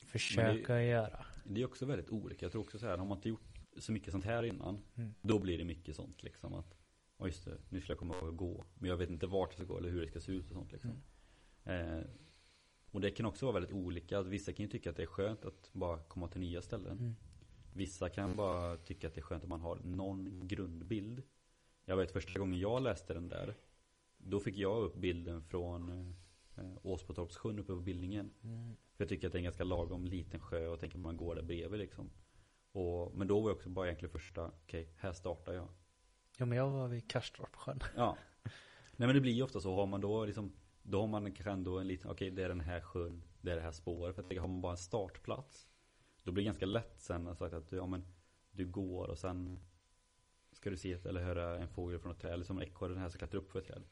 försöka 0.00 0.82
göra? 0.82 1.24
Det 1.44 1.60
är 1.62 1.66
också 1.66 1.86
väldigt 1.86 2.10
olika. 2.10 2.44
Jag 2.44 2.52
tror 2.52 2.62
också 2.62 2.78
så 2.78 2.86
här, 2.86 2.98
har 2.98 3.06
man 3.06 3.18
inte 3.18 3.28
gjort 3.28 3.51
så 3.78 3.92
mycket 3.92 4.12
sånt 4.12 4.24
här 4.24 4.42
innan 4.42 4.78
Mm. 4.94 5.14
Då 5.22 5.38
blir 5.38 5.58
det 5.58 5.64
mycket 5.64 5.96
sånt 5.96 6.22
liksom 6.22 6.54
att 6.54 6.74
Ja 7.18 7.26
just 7.26 7.44
det, 7.44 7.58
nu 7.68 7.80
ska 7.80 7.90
jag 7.92 7.98
komma 7.98 8.16
ihåg 8.18 8.28
att 8.28 8.36
gå 8.36 8.64
Men 8.74 8.90
jag 8.90 8.96
vet 8.96 9.10
inte 9.10 9.26
vart 9.26 9.48
jag 9.50 9.54
ska 9.54 9.64
gå 9.64 9.78
eller 9.78 9.90
hur 9.90 10.00
det 10.00 10.08
ska 10.08 10.20
se 10.20 10.32
ut 10.32 10.46
och 10.50 10.54
sånt 10.56 10.72
liksom 10.72 10.90
Mm. 11.64 11.98
eh, 11.98 12.04
Och 12.90 13.00
det 13.00 13.10
kan 13.10 13.26
också 13.26 13.46
vara 13.46 13.54
väldigt 13.54 13.72
olika. 13.72 14.22
Vissa 14.22 14.52
kan 14.52 14.64
ju 14.64 14.70
tycka 14.70 14.90
att 14.90 14.96
det 14.96 15.02
är 15.02 15.06
skönt 15.06 15.44
att 15.44 15.70
bara 15.72 15.98
komma 15.98 16.28
till 16.28 16.40
nya 16.40 16.62
ställen 16.62 16.98
Mm. 16.98 17.14
Vissa 17.74 18.08
kan 18.08 18.36
bara 18.36 18.76
tycka 18.76 19.06
att 19.08 19.14
det 19.14 19.20
är 19.20 19.22
skönt 19.22 19.42
att 19.42 19.48
man 19.48 19.60
har 19.60 19.76
någon 19.84 20.48
grundbild 20.48 21.22
Jag 21.84 21.96
vet 21.96 22.10
första 22.12 22.38
gången 22.38 22.58
jag 22.60 22.82
läste 22.82 23.14
den 23.14 23.28
där 23.28 23.54
Då 24.18 24.40
fick 24.40 24.56
jag 24.56 24.82
upp 24.82 24.96
bilden 24.96 25.42
från 25.42 25.88
eh, 26.56 26.72
Åsbotorpssjön 26.82 27.58
uppe 27.58 27.72
på 27.72 27.80
Billingen 27.80 28.30
Mm. 28.42 28.76
För 28.94 29.04
jag 29.04 29.08
tycker 29.08 29.26
att 29.26 29.32
det 29.32 29.36
är 29.36 29.40
en 29.40 29.44
ganska 29.44 29.64
lagom 29.64 30.04
liten 30.04 30.40
sjö 30.40 30.68
och 30.68 30.80
tänker 30.80 30.96
att 30.98 31.02
man 31.02 31.16
går 31.16 31.34
där 31.34 31.42
bredvid 31.42 31.80
liksom 31.80 32.10
och, 32.72 33.14
Men 33.14 33.28
då 33.28 33.40
var 33.40 33.50
jag 33.50 33.56
också 33.56 33.68
bara 33.68 33.86
egentligen 33.86 34.12
första 34.12 34.46
Okej, 34.46 34.88
här 34.96 35.12
startar 35.12 35.52
jag. 35.52 35.68
Jo 36.38 36.46
men 36.46 36.58
jag 36.58 36.70
var 36.70 36.88
vid 36.88 37.10
Karstorpssjön. 37.10 37.80
Ja. 37.96 38.16
Nej 38.96 39.06
men 39.06 39.14
det 39.14 39.20
blir 39.20 39.32
ju 39.32 39.42
ofta 39.42 39.60
så, 39.60 39.74
har 39.74 39.86
man 39.86 40.00
då 40.00 40.24
liksom 40.24 40.52
Då 40.82 41.00
har 41.00 41.06
man 41.06 41.32
kanske 41.32 41.50
ändå 41.50 41.78
en 41.78 41.88
liten, 41.88 42.10
okej 42.10 42.30
det 42.30 42.42
är 42.42 42.48
den 42.48 42.60
här 42.60 42.80
sjön 42.80 43.22
Det 43.40 43.50
är 43.50 43.56
det 43.56 43.62
här 43.62 43.72
spåret, 43.72 44.14
för 44.14 44.22
att 44.22 44.38
har 44.38 44.48
man 44.48 44.60
bara 44.60 44.72
en 44.72 44.78
startplats 44.78 45.68
Då 46.24 46.32
blir 46.32 46.44
det 46.44 46.46
ganska 46.46 46.66
lätt 46.66 47.00
sen 47.00 47.28
att 47.28 47.38
sagt 47.38 47.54
att 47.54 47.72
ja 47.72 47.86
men 47.86 48.04
Du 48.50 48.66
går 48.66 49.08
och 49.08 49.18
sen 49.18 49.58
Ska 50.52 50.70
du 50.70 50.76
se 50.76 50.92
ett, 50.92 51.06
eller 51.06 51.22
höra 51.22 51.58
en 51.58 51.68
fågel 51.68 51.98
från 52.00 52.12
ett 52.12 52.20
träd 52.20 52.32
Eller 52.32 52.44
som 52.44 52.58
en 52.58 52.68
ekorre 52.68 52.92
den 52.92 53.02
här 53.02 53.08
som 53.08 53.18
klättrar 53.18 53.40
upp 53.40 53.52
för 53.52 53.58
ett 53.58 53.66
träd. 53.66 53.82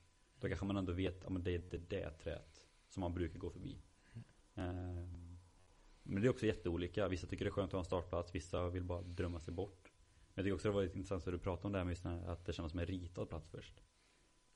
Då 0.40 0.48
kanske 0.48 0.66
man 0.66 0.76
ändå 0.76 0.92
vet, 0.92 1.20
ja 1.24 1.30
men 1.30 1.44
det 1.44 1.54
är 1.54 1.62
det 1.70 1.90
där 1.90 2.10
trädet 2.10 2.64
Som 2.88 3.00
man 3.00 3.14
brukar 3.14 3.38
gå 3.38 3.50
förbi. 3.50 3.78
Ehm, 4.54 5.19
Men 6.10 6.22
det 6.22 6.28
är 6.28 6.30
också 6.30 6.46
jätteolika 6.46 7.08
Vissa 7.08 7.26
tycker 7.26 7.44
det 7.44 7.48
är 7.48 7.52
skönt 7.52 7.68
att 7.68 7.72
ha 7.72 7.78
en 7.78 7.84
startplats 7.84 8.34
Vissa 8.34 8.68
vill 8.68 8.84
bara 8.84 9.02
drömma 9.02 9.40
sig 9.40 9.54
bort 9.54 9.92
Men 10.18 10.32
jag 10.34 10.44
tycker 10.44 10.54
också 10.54 10.68
det 10.68 10.74
var 10.74 10.82
lite 10.82 10.98
intressant 10.98 11.26
att 11.26 11.32
du 11.32 11.38
pratade 11.38 11.66
om 11.66 11.72
det 11.72 11.78
här 11.78 11.84
med 11.84 11.92
just 11.92 12.06
att 12.06 12.46
det 12.46 12.52
kändes 12.52 12.70
som 12.70 12.80
en 12.80 12.86
ritad 12.86 13.28
plats 13.28 13.48
först 13.48 13.82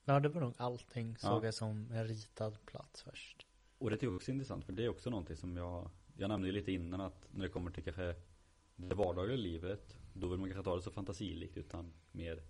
Ja 0.05 0.21
det 0.21 0.29
var 0.29 0.41
nog 0.41 0.55
allting 0.57 1.17
såg 1.17 1.43
Ja. 1.43 1.45
jag 1.45 1.55
som 1.55 1.91
en 1.93 2.07
ritad 2.09 2.59
plats 2.67 3.03
först. 3.03 3.47
Och 3.79 3.91
det 3.91 3.97
tycker 3.97 4.07
jag 4.07 4.17
också 4.17 4.31
är 4.31 4.33
intressant 4.33 4.65
för 4.65 4.73
det 4.73 4.85
är 4.85 4.89
också 4.89 5.11
någonting 5.11 5.37
som 5.37 5.57
jag 5.57 5.91
Jag 6.17 6.29
nämnde 6.29 6.49
ju 6.49 6.53
lite 6.53 6.73
innan 6.73 7.01
att 7.01 7.27
när 7.31 7.43
det 7.43 7.49
kommer 7.51 7.71
till 7.71 7.85
kanske 7.85 8.15
Det 8.77 8.95
vardagliga 8.95 9.37
livet 9.37 9.99
Då 10.13 10.29
vill 10.29 10.39
man 10.39 10.49
kanske 10.49 10.65
ta 10.65 10.77
det 10.77 10.83
så 10.83 10.91
fantasilikt 10.91 11.57
utan 11.57 11.93
mer 12.13 12.43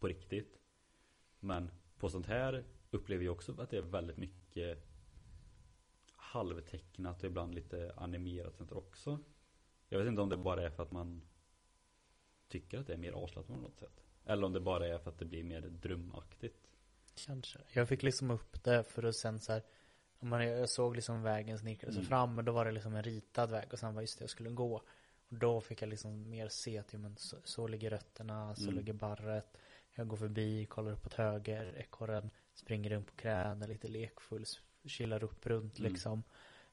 på 0.00 0.08
riktigt 0.08 0.58
Men 1.40 1.70
på 1.98 2.08
sånt 2.08 2.26
här 2.26 2.64
upplever 2.90 3.24
jag 3.24 3.32
också 3.34 3.60
att 3.60 3.70
det 3.70 3.76
är 3.78 3.82
väldigt 3.82 4.16
mycket 4.16 4.93
Halvtecknat 6.34 7.18
och 7.18 7.24
ibland 7.24 7.54
lite 7.54 7.92
animerat 7.96 8.56
sånt 8.56 8.72
också 8.72 9.18
Jag 9.88 9.98
vet 9.98 10.08
inte 10.08 10.22
om 10.22 10.28
det 10.28 10.36
bara 10.36 10.62
är 10.62 10.70
för 10.70 10.82
att 10.82 10.90
man 10.92 11.22
Tycker 12.48 12.78
att 12.78 12.86
det 12.86 12.92
är 12.92 12.96
mer 12.96 13.12
avslappnat 13.12 13.58
på 13.58 13.62
något 13.62 13.78
sätt 13.78 14.04
Eller 14.24 14.46
om 14.46 14.52
det 14.52 14.60
bara 14.60 14.86
är 14.88 14.98
för 14.98 15.10
att 15.10 15.18
det 15.18 15.24
blir 15.24 15.44
mer 15.44 15.60
drömaktigt 15.60 16.68
Kanske. 17.26 17.58
Jag 17.72 17.88
fick 17.88 18.02
liksom 18.02 18.30
upp 18.30 18.64
det 18.64 18.84
för 18.84 19.02
att 19.02 19.16
sen 19.16 19.40
så 19.40 19.52
här 19.52 19.62
man, 20.20 20.46
Jag 20.48 20.68
såg 20.70 20.96
liksom 20.96 21.22
vägen 21.22 21.58
snickrade 21.58 21.92
sig 21.92 22.00
Mm. 22.00 22.08
fram 22.08 22.34
men 22.34 22.44
då 22.44 22.52
var 22.52 22.64
det 22.64 22.72
liksom 22.72 22.94
en 22.94 23.02
ritad 23.02 23.50
väg 23.50 23.72
och 23.72 23.78
sen 23.78 23.94
var 23.94 24.00
just 24.00 24.18
det 24.18 24.22
jag 24.22 24.30
skulle 24.30 24.50
gå. 24.50 24.74
Och 25.28 25.38
då 25.38 25.60
fick 25.60 25.82
jag 25.82 25.88
liksom 25.88 26.30
mer 26.30 26.48
se 26.48 26.78
att 26.78 26.92
ja, 26.92 26.98
men 26.98 27.16
så, 27.16 27.36
så 27.44 27.66
ligger 27.66 27.90
rötterna, 27.90 28.54
så 28.54 28.62
Mm. 28.62 28.74
ligger 28.74 28.92
barret. 28.92 29.56
Jag 29.94 30.08
går 30.08 30.16
förbi, 30.16 30.66
kollar 30.66 30.92
upp 30.92 31.06
åt 31.06 31.14
höger, 31.14 31.74
ekorren 31.78 32.30
springer 32.54 32.90
runt 32.90 33.06
på 33.06 33.14
knän, 33.16 33.62
är 33.62 33.68
lite 33.68 33.88
lekfull, 33.88 34.44
chillar 34.88 35.24
upp 35.24 35.46
runt 35.46 35.78
Mm. 35.78 35.92
liksom. 35.92 36.22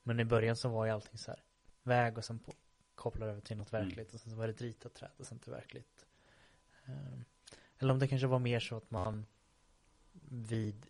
Men 0.04 0.20
i 0.20 0.26
början 0.26 0.56
så 0.56 0.70
var 0.70 0.86
ju 0.86 0.92
allting 0.92 1.18
så 1.18 1.32
här 1.32 1.44
väg 1.84 2.18
och 2.18 2.26
sen 2.26 2.40
på, 2.40 2.54
kopplar 2.96 3.28
över 3.28 3.42
till 3.42 3.58
något 3.58 3.74
Mm. 3.74 3.86
verkligt 3.86 4.14
och 4.14 4.20
sen 4.20 4.32
så 4.32 4.38
var 4.38 4.48
det 4.48 4.54
ett 4.54 4.62
ritat 4.62 4.94
träd 4.94 5.12
och 5.18 5.26
sen 5.28 5.40
till 5.40 5.52
verkligt. 5.52 6.06
Ehm, 6.86 7.24
eller 7.80 7.94
om 7.94 8.00
det 8.00 8.08
kanske 8.08 8.28
var 8.28 8.40
mer 8.40 8.60
så 8.60 8.78
att 8.78 8.92
man 8.92 9.26
vid 10.30 10.86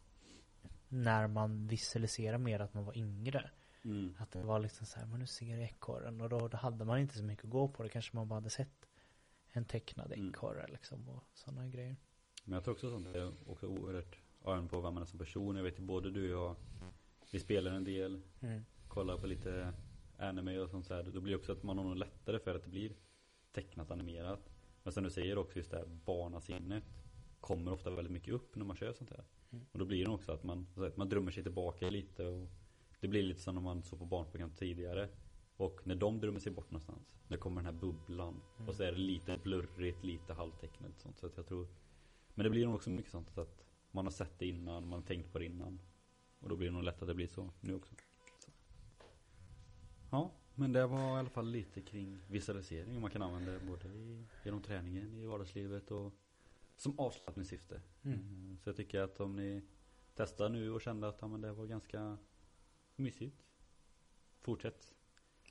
när 0.88 1.28
man 1.28 1.68
visualiserar 1.68 2.38
mer 2.38 2.60
att 2.60 2.74
man 2.74 2.86
var 2.86 2.98
yngre. 2.98 3.50
mm. 3.84 4.16
Att 4.20 4.32
det 4.32 4.44
var 4.44 4.60
liksom 4.60 4.86
så 4.86 5.00
här, 5.00 5.06
men 5.08 5.20
nu 5.20 5.28
ser 5.28 5.46
jag 5.58 5.62
ekorren 5.64 6.22
och 6.22 6.30
då, 6.30 6.48
då 6.48 6.58
hade 6.58 6.86
man 6.86 7.00
inte 7.00 7.18
så 7.18 7.24
mycket 7.24 7.46
att 7.46 7.52
gå 7.52 7.68
på. 7.68 7.84
Det 7.84 7.90
kanske 7.90 8.16
man 8.16 8.28
bara 8.28 8.36
hade 8.36 8.50
sett 8.50 8.86
en 9.52 9.66
tecknad 9.66 10.12
Mm. 10.14 10.30
ekorre 10.30 10.68
liksom 10.68 11.10
och 11.10 11.24
sådana 11.34 11.68
grejer. 11.68 11.96
Men 12.44 12.54
jag 12.54 12.64
tror 12.64 12.74
också 12.74 12.90
sånt 12.90 13.08
är 13.16 13.34
också 13.52 13.68
oerhört 13.68 14.18
även 14.46 14.68
på 14.68 14.82
vem 14.82 14.94
man 14.94 15.04
är 15.04 15.08
som 15.08 15.20
person. 15.20 15.56
Jag 15.56 15.64
vet 15.64 15.80
ju 15.80 15.84
både 15.84 16.12
du 16.12 16.34
och 16.36 16.42
jag, 16.48 16.56
vi 17.32 17.40
spelar 17.40 17.72
en 17.72 17.84
del, 17.84 18.22
Mm. 18.40 18.62
kollar 18.88 19.18
på 19.18 19.28
lite 19.28 19.74
anime 20.18 20.60
och 20.60 20.70
sånt 20.70 20.86
så 20.86 20.94
här. 20.94 21.04
Då 21.04 21.22
blir 21.22 21.34
det 21.34 21.40
också 21.40 21.52
att 21.52 21.64
man 21.64 21.78
har 21.78 21.86
nog 21.86 21.96
lättare 21.96 22.40
för 22.40 22.56
att 22.56 22.64
det 22.64 22.70
blir 22.70 22.96
tecknat 23.52 23.92
animerat. 23.92 24.50
Men 24.84 24.94
som 24.94 25.04
du 25.04 25.10
säger 25.10 25.38
också 25.38 25.58
just 25.58 25.72
det 25.72 25.78
här 25.78 25.86
barnasinnet 26.06 26.84
kommer 27.40 27.72
ofta 27.72 27.90
väldigt 27.90 28.14
mycket 28.14 28.34
upp 28.34 28.56
när 28.56 28.66
man 28.66 28.76
kör 28.76 28.94
sånt 28.94 29.10
här. 29.10 29.24
Mm. 29.52 29.66
Och 29.72 29.80
då 29.80 29.86
blir 29.86 30.06
det 30.06 30.12
också 30.12 30.32
att 30.32 30.44
man, 30.44 30.68
så 30.76 30.84
att 30.84 30.98
man 30.98 31.10
drömmer 31.10 31.32
sig 31.32 31.44
tillbaka 31.44 31.90
lite 31.90 32.26
och 32.26 32.50
det 33.00 33.08
blir 33.08 33.24
lite 33.24 33.42
som 33.42 33.56
när 33.56 33.62
man 33.62 33.84
såg 33.84 34.00
på 34.00 34.06
barnprogram 34.06 34.52
tidigare. 34.52 35.10
Och 35.58 35.82
när 35.88 35.96
de 35.96 36.20
drömmer 36.20 36.40
sig 36.40 36.52
bort 36.52 36.72
någonstans, 36.72 37.16
när 37.28 37.38
kommer 37.38 37.62
den 37.62 37.74
här 37.74 37.82
bubblan. 37.82 38.42
Mm. 38.58 38.70
Och 38.70 38.76
så 38.76 38.84
är 38.84 38.92
det 38.92 38.98
lite 38.98 39.38
blurrigt, 39.44 40.04
lite 40.04 40.34
halvtecknat 40.34 41.00
sånt. 41.00 41.18
Så 41.18 41.26
att 41.26 41.38
jag 41.38 41.48
tror 41.48 41.68
Men 42.34 42.44
det 42.44 42.50
blir 42.50 42.66
nog 42.66 42.76
också 42.76 42.90
mycket 42.90 43.12
sånt 43.12 43.30
så 43.32 43.42
att 43.42 43.66
man 43.92 44.06
har 44.06 44.12
sett 44.12 44.40
det 44.40 44.46
innan, 44.48 44.88
man 44.88 45.00
har 45.00 45.08
tänkt 45.08 45.32
på 45.32 45.40
det 45.40 45.46
innan. 45.46 45.80
Och 46.42 46.50
då 46.50 46.56
blir 46.56 46.68
det 46.68 46.74
nog 46.74 46.84
lätt 46.84 47.02
att 47.02 47.08
det 47.08 47.14
blir 47.16 47.28
så 47.28 47.50
nu 47.60 47.76
också. 47.76 47.96
Så. 48.40 48.52
Ja, 50.12 50.32
men 50.56 50.74
det 50.74 50.88
var 50.88 51.16
i 51.18 51.20
alla 51.20 51.30
fall 51.30 51.48
lite 51.52 51.82
kring 51.82 52.20
visualisering. 52.28 53.02
Man 53.02 53.12
kan 53.12 53.22
använda 53.22 53.52
det 53.52 53.60
både 53.60 53.88
i, 53.88 54.26
genom 54.44 54.62
träningen, 54.62 55.14
i 55.16 55.26
vardagslivet 55.26 55.92
och 55.92 56.14
som 56.76 57.00
avslappningssyfte. 57.00 57.82
Mm. 58.02 58.20
Mm, 58.20 58.58
Så 58.64 58.70
jag 58.70 58.76
tycker 58.76 59.00
att 59.02 59.20
om 59.20 59.36
ni 59.36 59.62
testar 60.16 60.50
nu 60.50 60.72
och 60.72 60.82
kände 60.82 61.08
att 61.08 61.18
ja, 61.22 61.28
men 61.28 61.42
det 61.42 61.54
var 61.54 61.66
ganska 61.66 62.18
mysigt. 62.96 63.44
Fortsätt. 64.40 64.94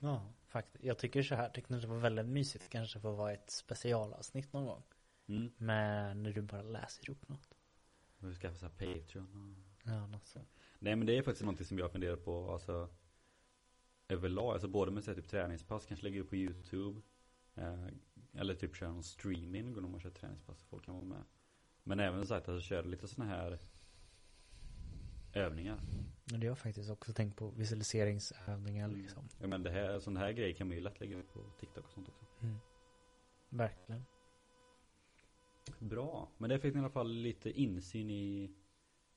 Ja, 0.00 0.32
faktiskt. 0.46 0.84
Jag 0.84 0.98
tycker 0.98 1.22
så 1.22 1.34
här, 1.34 1.50
tyckte 1.50 1.74
det 1.74 1.86
var 1.86 1.98
väldigt 1.98 2.26
mysigt 2.26 2.68
kanske 2.68 3.00
för 3.00 3.12
att 3.12 3.18
vara 3.18 3.32
ett 3.32 3.50
specialavsnitt 3.50 4.52
någon 4.52 4.66
gång. 4.66 4.82
Mm. 5.26 5.52
Men 5.56 6.22
när 6.22 6.32
du 6.32 6.42
bara 6.42 6.62
läser 6.62 7.10
upp 7.10 7.28
något. 7.28 7.54
Vi 8.18 8.34
ska 8.34 8.40
skaffa 8.48 8.58
så 8.58 8.66
här 8.66 8.72
Patreon 8.72 9.56
och... 9.56 9.88
Ja, 9.90 10.06
något 10.06 10.26
så. 10.26 10.40
Nej 10.82 10.96
men 10.96 11.06
det 11.06 11.18
är 11.18 11.22
faktiskt 11.22 11.42
någonting 11.44 11.66
som 11.66 11.78
jag 11.78 11.92
funderar 11.92 12.16
på 12.16 12.52
alltså 12.52 12.88
Överlag, 14.08 14.52
alltså 14.52 14.68
både 14.68 14.90
med 14.90 15.04
så 15.04 15.10
här, 15.10 15.16
typ 15.16 15.28
träningspass, 15.28 15.86
kanske 15.86 16.06
lägga 16.06 16.20
upp 16.20 16.28
på 16.28 16.36
YouTube 16.36 17.00
eh, 17.54 17.86
Eller 18.34 18.54
typ 18.54 18.76
köra 18.76 18.92
någon 18.92 19.02
streaming 19.04 19.72
när 19.72 19.80
man 19.88 20.00
kör 20.00 20.10
träningspass 20.10 20.58
så 20.58 20.66
folk 20.66 20.84
kan 20.84 20.94
vara 20.94 21.04
med 21.04 21.22
Men 21.82 22.00
även 22.00 22.26
sagt 22.26 22.48
att 22.48 22.54
jag 22.54 22.62
kör 22.62 22.82
lite 22.82 23.08
såna 23.08 23.26
här 23.28 23.58
Övningar 25.34 25.80
Men 26.30 26.40
det 26.40 26.46
har 26.46 26.50
jag 26.50 26.58
faktiskt 26.58 26.90
också 26.90 27.12
tänkt 27.12 27.36
på 27.36 27.50
visualiseringsövningar 27.50 28.88
Mm. 28.88 29.00
liksom. 29.00 29.28
Ja 29.40 29.46
men 29.46 29.62
det 29.62 29.70
här, 29.70 29.98
sån 29.98 30.16
här 30.16 30.32
grejer 30.32 30.54
kan 30.54 30.68
man 30.68 30.76
ju 30.76 30.82
lätt 30.82 31.00
lägga 31.00 31.16
upp 31.18 31.32
på 31.32 31.50
TikTok 31.58 31.84
och 31.84 31.92
sånt 31.92 32.08
också 32.08 32.26
Mm. 32.42 32.56
Verkligen. 33.48 34.04
Bra, 35.78 36.30
men 36.38 36.50
det 36.50 36.58
fick 36.58 36.74
ni 36.74 36.80
i 36.80 36.82
alla 36.84 36.92
fall 36.92 37.12
lite 37.12 37.50
insyn 37.50 38.10
i 38.10 38.54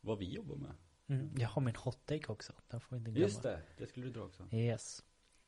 Vad 0.02 0.18
vi 0.20 0.34
jobbar 0.34 0.56
med 0.56 0.74
Mm. 1.08 1.36
Jag 1.38 1.50
har 1.50 1.62
min 1.62 1.76
hot 1.76 2.06
take 2.06 2.28
också. 2.28 2.54
Den 2.68 2.82
får 2.82 2.96
vi 2.96 2.98
inte 2.98 3.12
glömma. 3.12 3.28
Just 3.28 3.44
det, 3.44 3.62
det 3.78 3.88
skulle 3.88 4.06
du 4.06 4.12
dra 4.12 4.22
också 4.22 4.48
Yes. 4.52 5.04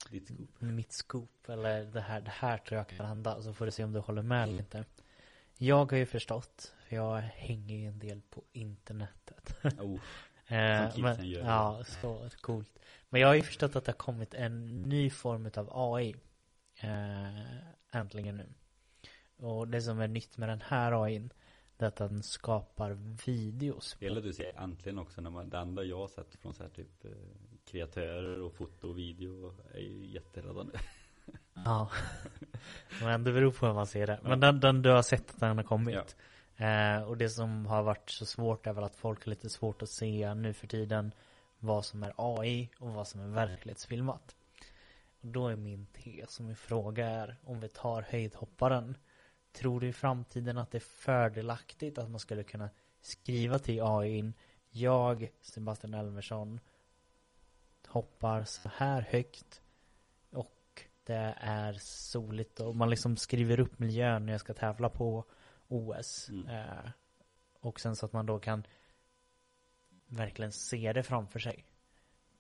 Ditt 0.10 0.28
scoop 0.28 0.62
Mitt 0.62 0.92
scoop 0.92 1.50
eller 1.50 1.84
det 1.86 2.02
här, 2.02 2.22
det 2.22 2.32
här 2.32 2.58
tror 2.58 2.78
jag 2.78 2.90
kan 2.90 3.06
hända. 3.06 3.42
Så 3.42 3.54
får 3.54 3.66
du 3.66 3.72
se 3.72 3.84
om 3.84 3.94
du 3.94 4.00
håller 4.00 4.22
med 4.22 4.44
eller 4.44 4.60
inte. 4.60 4.86
Jag 5.58 5.92
har 5.92 5.98
ju 5.98 6.06
förstått, 6.06 6.74
för 6.88 6.96
jag 6.96 7.18
hänger 7.18 7.76
ju 7.76 7.88
en 7.88 8.00
del 8.00 8.22
på 8.22 8.44
internetet. 8.52 9.58
oh, 9.80 10.00
Eh, 10.48 10.86
kidsen 10.86 11.02
men, 11.04 11.30
gör. 11.30 11.42
ja, 11.46 11.84
så 11.84 12.30
coolt. 12.42 12.80
Men 13.10 13.22
jag 13.22 13.28
har 13.28 13.36
ju 13.36 13.42
förstått 13.42 13.76
att 13.76 13.86
det 13.86 13.92
har 13.92 13.98
kommit 13.98 14.34
en 14.34 14.82
ny 14.82 15.10
form 15.10 15.50
av 15.56 15.70
AI. 15.74 16.16
Eh, 16.80 17.58
äntligen 17.92 18.38
nu. 18.38 18.54
Och 19.38 19.68
det 19.68 19.82
som 19.82 20.00
är 20.00 20.08
nytt 20.08 20.38
med 20.38 20.50
den 20.50 20.62
här 20.62 21.04
AIn, 21.04 21.34
det 21.78 21.86
är 21.86 21.88
att 21.88 21.96
den 21.96 22.24
skapar 22.24 22.98
videos. 23.26 23.96
Det 24.00 24.06
gäller 24.06 24.22
du 24.22 24.34
säger 24.34 24.62
äntligen 24.62 25.00
också 25.00 25.22
när 25.22 25.30
man, 25.30 25.50
det 25.50 25.58
enda 25.58 25.84
jag 25.84 25.98
har 25.98 26.08
sett 26.08 26.36
från 26.36 26.54
så 26.54 26.64
här 26.64 26.70
typ 26.70 27.06
eh, 27.06 27.12
kreatörer 27.66 28.42
och 28.42 28.54
foto 28.54 28.90
och 28.90 28.98
video 28.98 29.54
är 29.74 29.80
ju 29.80 30.06
jätteräddande. 30.06 30.78
Ja. 31.66 31.92
Men 33.02 33.24
det 33.24 33.32
beror 33.32 33.52
på 33.52 33.66
hur 33.66 33.74
man 33.74 33.88
ser 33.88 34.08
det. 34.08 34.20
Men 34.24 34.40
den, 34.40 34.60
den 34.60 34.82
du 34.82 34.90
har 34.90 35.02
sett 35.02 35.30
att 35.30 35.40
den 35.40 35.58
har 35.58 35.64
kommit. 35.64 36.16
Eh, 36.58 37.04
och 37.04 37.18
det 37.18 37.30
som 37.30 37.66
har 37.66 37.84
varit 37.84 38.10
så 38.10 38.26
svårt 38.26 38.68
är 38.68 38.74
väl 38.74 38.84
att 38.84 38.96
folk 38.96 39.26
har 39.26 39.30
lite 39.30 39.50
svårt 39.50 39.82
att 39.82 39.90
se 39.90 40.34
nu 40.34 40.54
för 40.54 40.68
tiden 40.68 41.12
vad 41.60 41.86
som 41.86 42.04
är 42.04 42.14
AI 42.18 42.70
och 42.80 42.90
vad 42.90 43.08
som 43.08 43.22
är 43.22 43.28
verklighetsfilmat. 43.28 44.36
Och 45.22 45.28
då 45.28 45.48
är 45.48 45.56
min 45.56 45.86
tes 45.86 46.40
och 46.40 46.46
min 46.46 46.56
fråga 46.56 47.08
är 47.08 47.36
om 47.44 47.60
vi 47.60 47.70
tar 47.70 48.02
höjdhopparen. 48.02 48.98
Tror 49.56 49.80
du 49.80 49.88
i 49.88 49.94
framtiden 49.94 50.58
att 50.58 50.72
det 50.72 50.78
är 50.78 50.80
fördelaktigt 50.80 51.98
att 51.98 52.10
man 52.10 52.20
skulle 52.20 52.44
kunna 52.44 52.70
skriva 53.02 53.60
till 53.60 53.82
AI 53.84 54.34
Jag, 54.70 55.32
Sebastian 55.42 55.94
Elmersson, 55.94 56.60
hoppar 57.88 58.44
så 58.44 58.70
här 58.76 59.02
högt 59.02 59.62
och 60.32 60.84
det 61.04 61.36
är 61.38 61.74
soligt 61.82 62.60
och 62.60 62.76
man 62.76 62.90
liksom 62.90 63.18
skriver 63.18 63.60
upp 63.60 63.80
miljön 63.80 64.26
när 64.26 64.34
jag 64.34 64.40
ska 64.40 64.54
tävla 64.54 64.90
på 64.90 65.26
OS. 65.68 66.30
Mm. 66.30 66.48
Eh, 66.50 66.90
och 67.60 67.80
sen 67.80 67.96
så 67.96 68.06
att 68.06 68.14
man 68.14 68.26
då 68.26 68.40
kan 68.40 68.64
verkligen 70.08 70.52
se 70.52 70.94
det 70.94 71.04
framför 71.04 71.40
sig. 71.40 71.66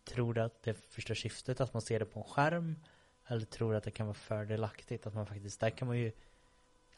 Tror 0.03 0.33
du 0.33 0.41
att 0.41 0.63
det 0.63 0.73
förstör 0.73 1.15
syftet 1.15 1.61
att 1.61 1.73
man 1.73 1.81
ser 1.81 1.99
det 1.99 2.05
på 2.05 2.19
en 2.19 2.25
skärm? 2.25 2.79
Eller 3.27 3.45
tror 3.45 3.71
du 3.71 3.77
att 3.77 3.83
det 3.83 3.91
kan 3.91 4.05
vara 4.05 4.13
fördelaktigt 4.13 5.07
att 5.07 5.13
man 5.13 5.25
faktiskt, 5.25 5.59
där 5.59 5.69
kan 5.69 5.87
man 5.87 5.97
ju 5.97 6.11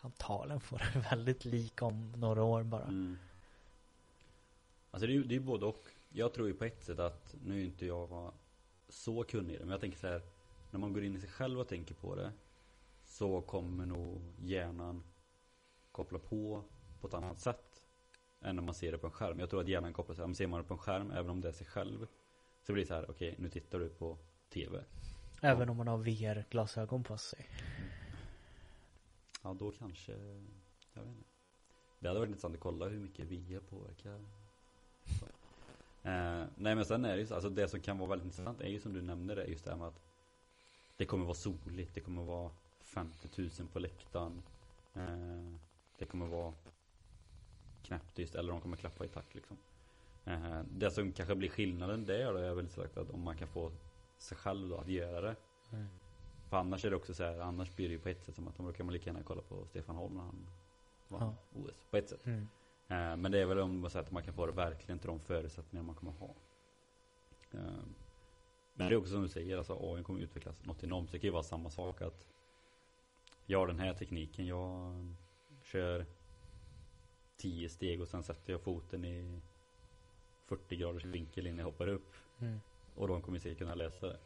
antagligen 0.02 0.60
få 0.60 0.78
det 0.78 1.00
väldigt 1.12 1.46
lik 1.46 1.82
om 1.82 2.14
några 2.18 2.44
år 2.44 2.64
bara. 2.64 2.84
Mm. 2.84 3.18
Alltså 4.92 5.08
det 5.08 5.14
är 5.14 5.16
ju 5.16 5.24
det 5.24 5.36
är 5.36 5.40
både 5.40 5.66
och. 5.66 5.88
Jag 6.10 6.34
tror 6.34 6.48
ju 6.48 6.54
på 6.54 6.66
ett 6.66 6.84
sätt 6.84 7.00
att, 7.00 7.36
nu 7.44 7.62
är 7.62 7.66
inte 7.66 7.86
jag 7.86 8.34
så 8.90 9.24
kunnig 9.24 9.54
i 9.54 9.58
det, 9.58 9.64
men 9.64 9.72
jag 9.72 9.82
tänker 9.82 9.98
så 9.98 10.08
här. 10.08 10.22
När 10.72 10.80
man 10.80 10.94
går 10.94 11.04
in 11.04 11.16
i 11.16 11.20
sig 11.20 11.30
själv 11.30 11.60
och 11.60 11.68
tänker 11.68 11.96
på 11.96 12.16
det 12.16 12.32
Så 13.06 13.42
kommer 13.42 13.86
nog 13.86 14.22
hjärnan 14.40 15.04
koppla 15.92 16.20
på 16.20 16.64
på 17.02 17.08
ett 17.08 17.14
annat 17.14 17.40
sätt 17.40 17.84
Än 18.42 18.56
när 18.56 18.64
man 18.64 18.76
ser 18.76 18.92
det 18.92 18.98
på 18.98 19.08
en 19.08 19.14
skärm. 19.14 19.40
Jag 19.40 19.50
tror 19.50 19.62
att 19.62 19.68
hjärnan 19.68 19.94
kopplar 19.94 20.16
sig, 20.16 20.26
om 20.26 20.36
ser 20.36 20.48
man 20.48 20.62
det 20.62 20.68
på 20.68 20.74
en 20.74 20.78
skärm, 20.78 21.12
även 21.12 21.30
om 21.30 21.42
det 21.42 21.48
är 21.48 21.52
sig 21.52 21.68
själv 21.68 22.08
Så 22.64 22.74
blir 22.74 22.84
det 22.84 22.88
så 22.88 22.94
här, 22.94 23.12
okej 23.12 23.36
nu 23.38 23.50
tittar 23.50 23.80
du 23.80 23.90
på 23.90 24.18
TV 24.54 24.84
Även 25.42 25.70
om 25.70 25.78
man 25.78 25.88
har 25.88 25.98
VR-glasögon 25.98 27.04
på 27.04 27.18
sig. 27.18 27.46
Ja 29.48 29.54
då 29.54 29.72
kanske, 29.72 30.12
jag 30.12 31.02
vet 31.02 31.10
inte. 31.10 31.30
Det 32.00 32.08
hade 32.08 32.20
varit 32.20 32.30
intressant 32.30 32.56
att 32.56 32.62
kolla 32.62 32.88
hur 32.88 33.00
mycket 33.00 33.26
VR 33.26 33.60
påverkar. 33.60 34.20
Så. 35.20 35.26
Eh, 36.10 36.46
nej 36.56 36.76
men 36.76 36.86
sen 36.86 37.06
är 37.06 37.14
det 37.14 37.20
ju 37.20 37.28
så, 37.28 37.34
alltså 37.34 37.50
det 37.50 37.68
som 37.68 37.80
kan 37.80 37.98
vara 37.98 38.10
väldigt 38.10 38.26
intressant 38.26 38.62
är 38.62 38.68
ju 38.68 38.80
som 38.80 38.94
du 38.94 39.02
nämnde 39.02 39.36
det, 39.36 39.46
just 39.46 39.66
det 39.66 39.72
här 39.72 39.78
med 39.78 39.88
att 39.88 40.02
det 40.98 41.06
kommer 41.06 41.26
vara 41.26 41.36
soligt, 41.36 41.94
det 41.94 42.02
kommer 42.02 42.24
vara 42.24 42.52
50 42.80 43.42
000 43.42 43.50
på 43.74 43.80
läktaren. 43.80 44.44
Eh, 44.94 45.56
det 45.98 46.06
kommer 46.06 46.28
vara 46.28 46.54
knäpptyst 47.84 48.36
eller 48.36 48.52
de 48.52 48.62
kommer 48.62 48.78
klappa 48.78 49.06
i 49.06 49.08
takt 49.08 49.36
liksom. 49.36 49.58
Eh, 50.26 50.62
det 50.72 50.92
som 50.92 51.12
kanske 51.12 51.36
blir 51.36 51.50
skillnaden 51.50 52.06
där 52.06 52.34
då 52.34 52.40
är 52.40 52.54
väl 52.54 52.70
sagt 52.70 52.98
att 52.98 53.10
om 53.10 53.22
man 53.22 53.38
kan 53.38 53.48
få 53.48 53.72
sig 54.18 54.38
själv 54.38 54.70
då 54.70 54.78
att 54.78 54.88
göra 54.88 55.22
det. 55.22 55.36
Mm. 55.72 55.88
För 56.50 56.58
annars 56.58 56.86
är 56.86 56.90
det 56.90 56.96
också 56.96 57.14
så 57.14 57.24
här, 57.24 57.40
annars 57.40 57.76
blir 57.76 57.88
det 57.88 57.94
ju 57.94 58.00
på 58.00 58.10
ett 58.10 58.24
sätt 58.24 58.36
som 58.36 58.48
att 58.48 58.58
då 58.58 58.74
kan 58.74 58.86
man 58.86 58.94
lika 58.94 59.10
gärna 59.10 59.24
kolla 59.24 59.42
på 59.42 59.66
Stefan 59.66 59.96
Holm 59.96 60.14
när 60.14 60.22
han 60.22 60.48
vann 61.08 61.36
OS. 61.54 61.86
På 61.90 61.98
ett 61.98 62.10
sätt. 62.10 62.26
Mm. 62.26 62.48
Eh, 62.88 63.18
men 63.18 63.32
det 63.32 63.40
är 63.40 63.46
väl 63.46 63.60
om 63.60 63.80
man 63.80 63.90
säger 63.90 64.06
att 64.06 64.12
man 64.12 64.24
kan 64.24 64.34
få 64.34 64.46
det 64.46 64.52
verkligen 64.52 65.00
till 65.00 65.08
de 65.08 65.20
förutsättningar 65.20 65.84
man 65.84 65.96
kommer 65.96 66.12
ha. 66.12 66.36
Eh, 67.52 67.84
men 68.74 68.88
det 68.88 68.94
är 68.94 68.98
också 68.98 69.12
som 69.12 69.22
du 69.22 69.30
säger, 69.30 69.58
alltså 69.58 69.74
AI 69.82 70.04
kommer 70.04 70.20
utvecklas 70.20 70.66
något 70.66 70.84
enormt. 70.84 71.12
Det 71.12 71.20
kan 71.20 71.28
ju 71.28 71.32
vara 71.32 71.44
samma 71.44 71.70
sak 71.70 72.02
att 72.02 72.28
jag 73.46 73.60
har 73.60 73.68
den 73.68 73.80
här 73.80 73.94
tekniken, 73.94 74.48
jag 74.48 74.94
kör 75.64 76.06
10 77.38 77.70
steg 77.70 78.02
och 78.02 78.08
sen 78.08 78.24
sätter 78.24 78.54
jag 78.54 78.62
foten 78.62 79.06
i 79.06 79.42
40 80.46 80.76
graders 80.76 81.06
vinkel 81.06 81.48
innan 81.48 81.60
jag 81.60 81.66
hoppar 81.66 81.88
upp. 81.88 82.14
Mm. 82.40 82.60
Och 82.96 83.08
de 83.08 83.22
kommer 83.22 83.40
säkert 83.40 83.58
kunna 83.58 83.76
läsa 83.76 84.08
det. 84.08 84.20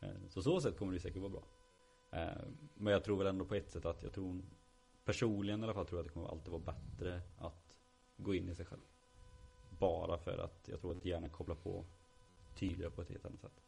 Eh, 0.00 0.08
Så 0.28 0.42
så 0.42 0.60
sätt 0.60 0.78
kommer 0.78 0.92
det 0.92 1.00
säkert 1.00 1.20
vara 1.22 1.30
bra. 1.30 1.44
Eh, 2.12 2.42
Men 2.74 2.92
jag 2.92 3.04
tror 3.04 3.18
väl 3.18 3.26
ändå 3.26 3.44
på 3.44 3.54
ett 3.54 3.70
sätt 3.70 3.84
att 3.84 4.02
jag 4.02 4.12
tror 4.12 4.42
Personligen 5.04 5.60
i 5.60 5.64
alla 5.64 5.74
fall 5.74 5.86
tror 5.86 5.98
jag 5.98 6.02
att 6.04 6.08
det 6.08 6.14
kommer 6.14 6.28
alltid 6.28 6.52
vara 6.52 6.62
bättre 6.62 7.22
att 7.38 7.78
gå 8.16 8.34
in 8.34 8.48
i 8.48 8.54
sig 8.54 8.66
själv. 8.66 8.80
Bara 9.78 10.18
för 10.18 10.38
att 10.38 10.68
jag 10.68 10.80
tror 10.80 10.96
att 10.96 11.04
hjärnan 11.04 11.30
kopplar 11.30 11.56
på 11.56 11.84
tydligare 12.54 12.90
på 12.90 13.02
ett 13.02 13.08
helt 13.08 13.24
annat 13.24 13.40
sätt. 13.40 13.62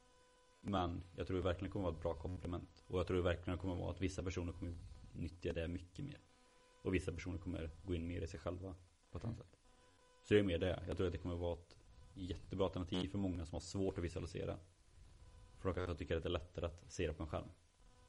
Men 0.61 1.03
jag 1.17 1.27
tror 1.27 1.37
det 1.37 1.43
verkligen 1.43 1.73
kommer 1.73 1.85
vara 1.85 1.95
ett 1.97 2.03
bra 2.03 2.15
komplement. 2.15 2.85
Och 2.89 2.99
jag 2.99 3.07
tror 3.07 3.17
det 3.17 3.23
verkligen 3.23 3.59
kommer 3.59 3.75
vara 3.75 3.91
att 3.91 4.01
vissa 4.01 4.23
personer 4.23 4.53
kommer 4.53 4.75
nyttja 5.13 5.53
det 5.53 5.69
mycket 5.69 6.05
mer. 6.05 6.21
Och 6.83 6.95
vissa 6.95 7.13
personer 7.13 7.39
kommer 7.39 7.71
gå 7.85 7.95
in 7.95 8.07
mer 8.07 8.21
i 8.21 8.27
sig 8.27 8.41
själva 8.41 8.75
på 9.11 9.19
ett 9.19 9.25
annat 9.25 9.39
sätt. 9.39 9.59
Så 10.23 10.35
det 10.35 10.41
är 10.41 10.45
mer 10.45 10.59
det. 10.59 10.85
Jag 10.89 10.97
tror 10.97 11.07
att 11.07 11.13
det 11.13 11.19
kommer 11.19 11.37
vara 11.37 11.53
ett 11.59 11.77
jättebra 12.15 12.65
alternativ 12.67 13.09
för 13.09 13.19
många 13.19 13.47
som 13.47 13.55
har 13.55 13.61
svårt 13.61 13.99
att 13.99 14.05
visualisera. 14.05 14.59
För 15.59 15.69
de 15.69 15.75
kanske 15.75 15.95
tycker 15.95 16.17
att 16.17 16.23
det 16.23 16.29
är 16.29 16.31
lättare 16.31 16.67
att 16.67 16.93
se 16.93 17.07
det 17.07 17.15
på 17.15 17.23
en 17.23 17.29
skärm. 17.29 17.49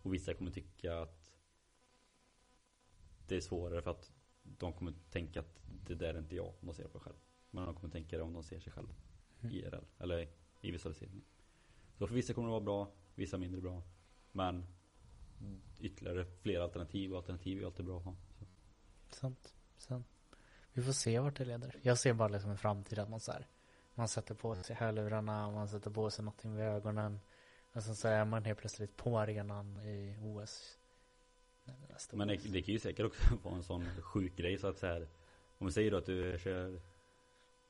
Och 0.01 0.13
vissa 0.13 0.33
kommer 0.33 0.51
tycka 0.51 0.99
att 0.99 1.31
det 3.27 3.35
är 3.35 3.41
svårare 3.41 3.81
för 3.81 3.91
att 3.91 4.11
de 4.43 4.73
kommer 4.73 4.93
tänka 5.09 5.39
att 5.39 5.61
det 5.87 5.95
där 5.95 6.13
är 6.13 6.19
inte 6.19 6.35
jag 6.35 6.47
om 6.47 6.67
de 6.67 6.73
ser 6.73 6.83
det 6.83 6.89
på 6.89 6.97
en 6.97 7.03
skärm. 7.03 7.15
vad 7.51 7.65
de 7.65 7.75
kommer 7.75 7.91
tänka 7.91 8.23
om 8.23 8.33
de 8.33 8.43
ser 8.43 8.59
sig 8.59 8.73
själva 8.73 8.93
Mm. 9.41 9.55
IRL. 9.55 9.83
Eller 9.97 10.27
i 10.61 10.71
visualiseringen. 10.71 11.23
Så 11.97 12.07
för 12.07 12.15
vissa 12.15 12.33
kommer 12.33 12.47
det 12.47 12.51
vara 12.51 12.61
bra, 12.61 12.91
vissa 13.15 13.37
mindre 13.37 13.61
bra. 13.61 13.81
Men 14.31 14.65
ytterligare 15.79 16.25
fler 16.25 16.59
alternativ 16.59 17.11
och 17.11 17.17
alternativ 17.17 17.61
är 17.61 17.65
alltid 17.65 17.85
bra 17.85 17.97
att 17.97 18.05
ha. 18.05 18.15
Så. 18.39 18.45
Sant, 19.09 19.53
sant. 19.77 20.07
Vi 20.73 20.81
får 20.81 20.91
se 20.91 21.19
vart 21.19 21.37
det 21.37 21.45
leder. 21.45 21.75
Jag 21.81 21.97
ser 21.97 22.13
bara 22.13 22.27
liksom 22.27 22.51
en 22.51 22.57
framtid 22.57 22.99
att 22.99 23.09
man 23.09 23.19
så 23.19 23.31
här, 23.31 23.47
man 23.95 24.07
sätter 24.07 24.35
på 24.35 24.55
sig 24.55 24.75
hörlurarna, 24.75 25.51
man 25.51 25.67
sätter 25.67 25.91
på 25.91 26.09
sig 26.09 26.25
någonting 26.25 26.55
vid 26.55 26.65
ögonen. 26.65 27.19
Och 27.73 27.83
sen 27.83 27.95
så 27.95 28.07
är 28.07 28.25
man 28.25 28.45
helt 28.45 28.59
plötsligt 28.59 28.97
på 28.97 29.19
arenan 29.19 29.81
i 29.81 30.15
OS. 30.21 30.77
Men 32.11 32.27
det, 32.27 32.35
det 32.35 32.61
kan 32.61 32.73
ju 32.73 32.79
säkert 32.79 33.05
också 33.05 33.35
vara 33.43 33.55
en 33.55 33.63
sån 33.63 33.85
sjuk 34.01 34.35
grej 34.35 34.57
så 34.57 34.67
att 34.67 34.77
så 34.77 34.87
här, 34.87 35.07
Om 35.57 35.67
vi 35.67 35.73
säger 35.73 35.91
då 35.91 35.97
att 35.97 36.05
du 36.05 36.37
kör 36.39 36.81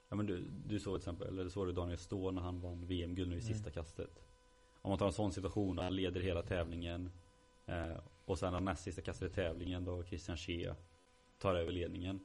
Ja 0.10 0.16
men 0.16 0.26
du, 0.26 0.40
du 0.66 0.80
såg 0.80 0.94
till 0.94 1.00
exempel, 1.02 1.28
eller 1.28 1.44
du 1.44 1.50
såg 1.50 1.68
du 1.68 1.72
Daniel 1.72 1.98
Ståhl 1.98 2.34
när 2.34 2.42
han 2.42 2.62
vann 2.62 2.86
VM-guld 2.86 3.30
nu 3.30 3.36
i 3.36 3.40
Mm. 3.40 3.54
sista 3.54 3.72
kastet? 3.72 4.24
Om 4.82 4.90
man 4.90 5.00
tar 5.00 5.06
en 5.06 5.14
sån 5.14 5.32
situation, 5.32 5.78
han 5.78 5.96
leder 5.96 6.22
hela 6.22 6.42
tävlingen 6.44 7.12
eh, 7.66 7.98
Och 8.26 8.40
sen 8.40 8.54
den 8.54 8.66
näst 8.66 8.84
sista 8.84 9.02
kastet 9.02 9.32
i 9.32 9.36
tävlingen 9.36 9.86
då 9.86 10.04
Christian 10.04 10.38
Schea 10.38 10.76
Tar 11.38 11.56
över 11.56 11.72
ledningen. 11.72 12.20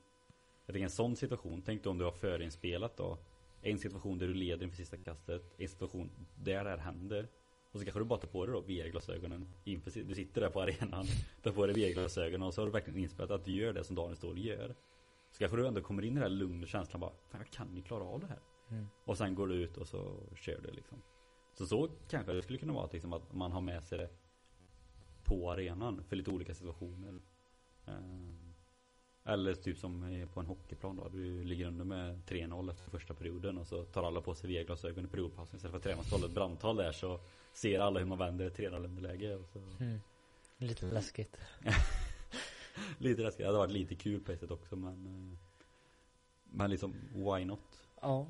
Jag 0.66 0.74
tänker 0.74 0.84
en 0.84 0.90
sån 0.90 1.16
situation, 1.16 1.62
tänk 1.62 1.82
dig 1.82 1.90
om 1.90 1.98
du 1.98 2.04
har 2.04 2.12
förinspelat 2.12 2.96
då. 2.96 3.18
En 3.62 3.78
situation 3.78 4.18
där 4.18 4.26
du 4.26 4.34
leder 4.34 4.64
inför 4.64 4.76
sista 4.76 4.96
kastet 4.96 5.54
En 5.58 5.68
situation 5.68 6.10
där 6.36 6.64
det 6.64 6.70
här 6.70 6.78
händer 6.78 7.28
Och 7.74 7.80
så 7.80 7.84
kanske 7.86 8.00
du 8.00 8.04
bara 8.04 8.18
tar 8.18 8.28
på 8.28 8.46
dig 8.46 8.52
då 8.54 8.60
VR-glasögonen 8.60 9.46
si- 9.86 10.02
Du 10.02 10.14
sitter 10.14 10.40
där 10.40 10.50
på 10.50 10.60
arenan 10.62 11.06
Tar 11.42 11.52
på 11.52 11.66
dig 11.66 11.74
VR-glasögonen 11.74 12.42
och 12.42 12.54
så 12.54 12.60
har 12.60 12.66
du 12.66 12.72
verkligen 12.72 12.98
inspelat 12.98 13.30
att 13.30 13.44
du 13.44 13.52
gör 13.52 13.72
det 13.72 13.84
som 13.84 13.96
Daniel 13.96 14.16
Ståhl 14.16 14.38
gör. 14.38 14.74
Så 15.30 15.38
kanske 15.38 15.56
du 15.56 15.66
ändå 15.66 15.80
kommer 15.80 16.02
in 16.02 16.10
i 16.12 16.14
den 16.14 16.22
här 16.22 16.28
lugna 16.28 16.66
känslan 16.66 17.00
bara 17.00 17.10
Fan 17.30 17.40
jag 17.40 17.50
kan 17.50 17.76
ju 17.76 17.82
klara 17.82 18.04
av 18.04 18.20
det 18.20 18.26
här. 18.26 18.38
Mm. 18.70 18.86
Och 19.04 19.18
sen 19.18 19.34
går 19.34 19.46
du 19.46 19.54
ut 19.54 19.76
och 19.76 19.88
så 19.88 20.20
kör 20.36 20.60
du 20.62 20.70
liksom. 20.70 21.02
Så 21.58 21.66
så 21.66 21.88
kanske 22.08 22.32
det 22.32 22.42
skulle 22.42 22.58
kunna 22.58 22.72
vara 22.72 22.88
liksom 22.92 23.12
att 23.12 23.32
man 23.32 23.52
har 23.52 23.60
med 23.60 23.84
sig 23.84 23.98
det 23.98 24.10
På 25.24 25.50
arenan 25.50 26.04
för 26.04 26.16
lite 26.16 26.30
olika 26.30 26.54
situationer. 26.54 27.20
Ehm, 27.86 28.53
Eller 29.24 29.54
typ 29.54 29.78
som 29.78 30.26
på 30.34 30.40
en 30.40 30.46
hockeyplan 30.46 30.96
då 30.96 31.08
Du 31.08 31.44
ligger 31.44 31.66
under 31.66 31.84
med 31.84 32.22
3-0 32.26 32.70
efter 32.70 32.90
första 32.90 33.14
perioden 33.14 33.58
Och 33.58 33.66
så 33.66 33.84
tar 33.84 34.02
alla 34.02 34.20
på 34.20 34.34
sig 34.34 34.50
VR-glasögon 34.50 35.04
i 35.04 35.08
periodpassen 35.08 35.56
Istället 35.56 35.82
för 35.82 35.92
att 35.92 36.10
hålla 36.10 36.26
ett 36.26 36.34
brandtal 36.34 36.76
där 36.76 36.92
så 36.92 37.20
Ser 37.52 37.80
alla 37.80 37.98
hur 37.98 38.06
man 38.06 38.18
vänder 38.18 38.46
ett 38.46 38.58
3-0 38.58 38.84
underläge 38.84 39.34
och 39.34 39.48
så 39.48 39.58
Mm. 39.80 39.98
Lite 40.58 40.86
läskigt. 40.86 41.36
Lite 42.98 43.22
läskigt, 43.22 43.38
det 43.38 43.46
hade 43.46 43.58
varit 43.58 43.72
lite 43.72 43.94
kul 43.94 44.20
på 44.20 44.32
ett 44.32 44.40
sätt 44.40 44.50
också 44.50 44.76
men 44.76 45.06
eh, 45.06 45.38
Men 46.44 46.70
liksom, 46.70 46.94
why 47.12 47.44
not? 47.44 47.86
Ja. 48.00 48.26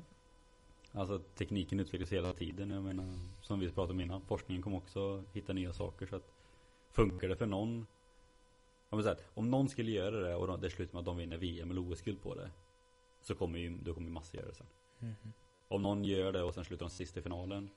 Alltså 0.91 1.19
tekniken 1.19 1.79
utvecklas 1.79 2.13
hela 2.13 2.33
tiden, 2.33 2.69
jag 2.69 2.83
menar 2.83 3.19
Som 3.41 3.59
vi 3.59 3.71
pratade 3.71 3.93
om 3.93 3.99
innan, 3.99 4.21
forskningen 4.21 4.61
kommer 4.61 4.77
också 4.77 5.23
hitta 5.33 5.53
nya 5.53 5.73
saker 5.73 6.05
så 6.05 6.15
att 6.15 6.31
Funkar 6.89 7.29
det 7.29 7.35
för 7.35 7.45
någon 7.45 7.87
Om, 8.95 9.03
så 9.03 9.07
här, 9.09 9.17
om 9.33 9.51
någon 9.51 9.69
skulle 9.69 9.91
göra 9.91 10.19
det 10.19 10.35
och 10.35 10.59
det 10.59 10.69
slutar 10.69 10.93
med 10.93 10.99
att 10.99 11.05
de 11.05 11.17
vinner 11.17 11.37
VM 11.37 11.71
eller 11.71 11.91
OS-guld 11.91 12.21
på 12.21 12.35
det 12.35 12.51
Så 13.21 13.35
kommer 13.35 13.59
ju, 13.59 13.77
då 13.77 13.93
kommer 13.93 14.07
ju 14.07 14.13
massor 14.13 14.39
göra 14.39 14.49
det 14.49 14.55
sen 14.55 14.67
Mhm. 14.99 15.33
Om 15.67 15.81
någon 15.81 16.03
gör 16.03 16.31
det 16.31 16.43
och 16.43 16.53
sen 16.53 16.65
slutar 16.65 16.85
de 16.85 16.89
sist 16.89 17.17
i 17.17 17.21
finalen 17.21 17.69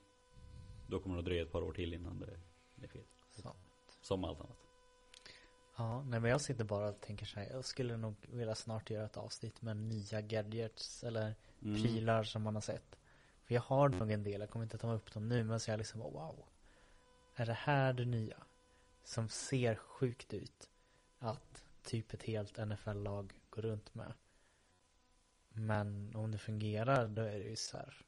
Då 0.87 0.99
kommer 0.99 1.15
det 1.15 1.19
att 1.19 1.25
dröja 1.25 1.41
ett 1.41 1.51
par 1.51 1.61
år 1.61 1.71
till 1.73 1.93
innan 1.93 2.19
det, 2.19 2.39
det 2.75 2.87
sker 2.87 3.03
Så. 3.31 3.55
Som 4.01 4.23
allt 4.23 4.39
annat 4.39 4.57
Ja, 5.77 6.03
nej 6.03 6.19
men 6.19 6.31
jag 6.31 6.41
sitter 6.41 6.63
bara 6.63 6.89
och 6.89 7.01
tänker 7.01 7.25
så 7.25 7.39
här. 7.39 7.49
Jag 7.51 7.65
skulle 7.65 7.97
nog 7.97 8.15
vilja 8.21 8.55
snart 8.55 8.89
göra 8.89 9.05
ett 9.05 9.17
avsnitt 9.17 9.61
med 9.61 9.77
nya 9.77 10.21
gadgets 10.21 11.03
eller 11.03 11.35
Mm. 11.63 11.81
prylar 11.81 12.23
som 12.23 12.41
man 12.41 12.55
har 12.55 12.61
sett. 12.61 12.99
För 13.45 13.53
jag 13.55 13.61
har 13.61 13.89
nog 13.89 14.11
en 14.11 14.23
del, 14.23 14.41
jag 14.41 14.49
kommer 14.49 14.63
inte 14.65 14.77
ta 14.77 14.93
upp 14.93 15.13
dem 15.13 15.29
nu, 15.29 15.43
men 15.43 15.59
så 15.59 15.71
jag 15.71 15.77
liksom 15.77 15.99
wow. 16.01 16.45
Är 17.35 17.45
det 17.45 17.53
här 17.53 17.93
det 17.93 18.05
nya? 18.05 18.37
Som 19.03 19.29
ser 19.29 19.75
sjukt 19.75 20.33
ut. 20.33 20.69
Att 21.19 21.63
typ 21.83 22.13
ett 22.13 22.23
helt 22.23 22.57
NFL-lag 22.57 23.33
går 23.49 23.61
runt 23.61 23.95
med. 23.95 24.13
Men 25.49 26.15
om 26.15 26.31
det 26.31 26.37
fungerar, 26.37 27.07
då 27.07 27.21
är 27.21 27.39
det 27.39 27.49
ju 27.49 27.55
så 27.55 27.77
här. 27.77 28.01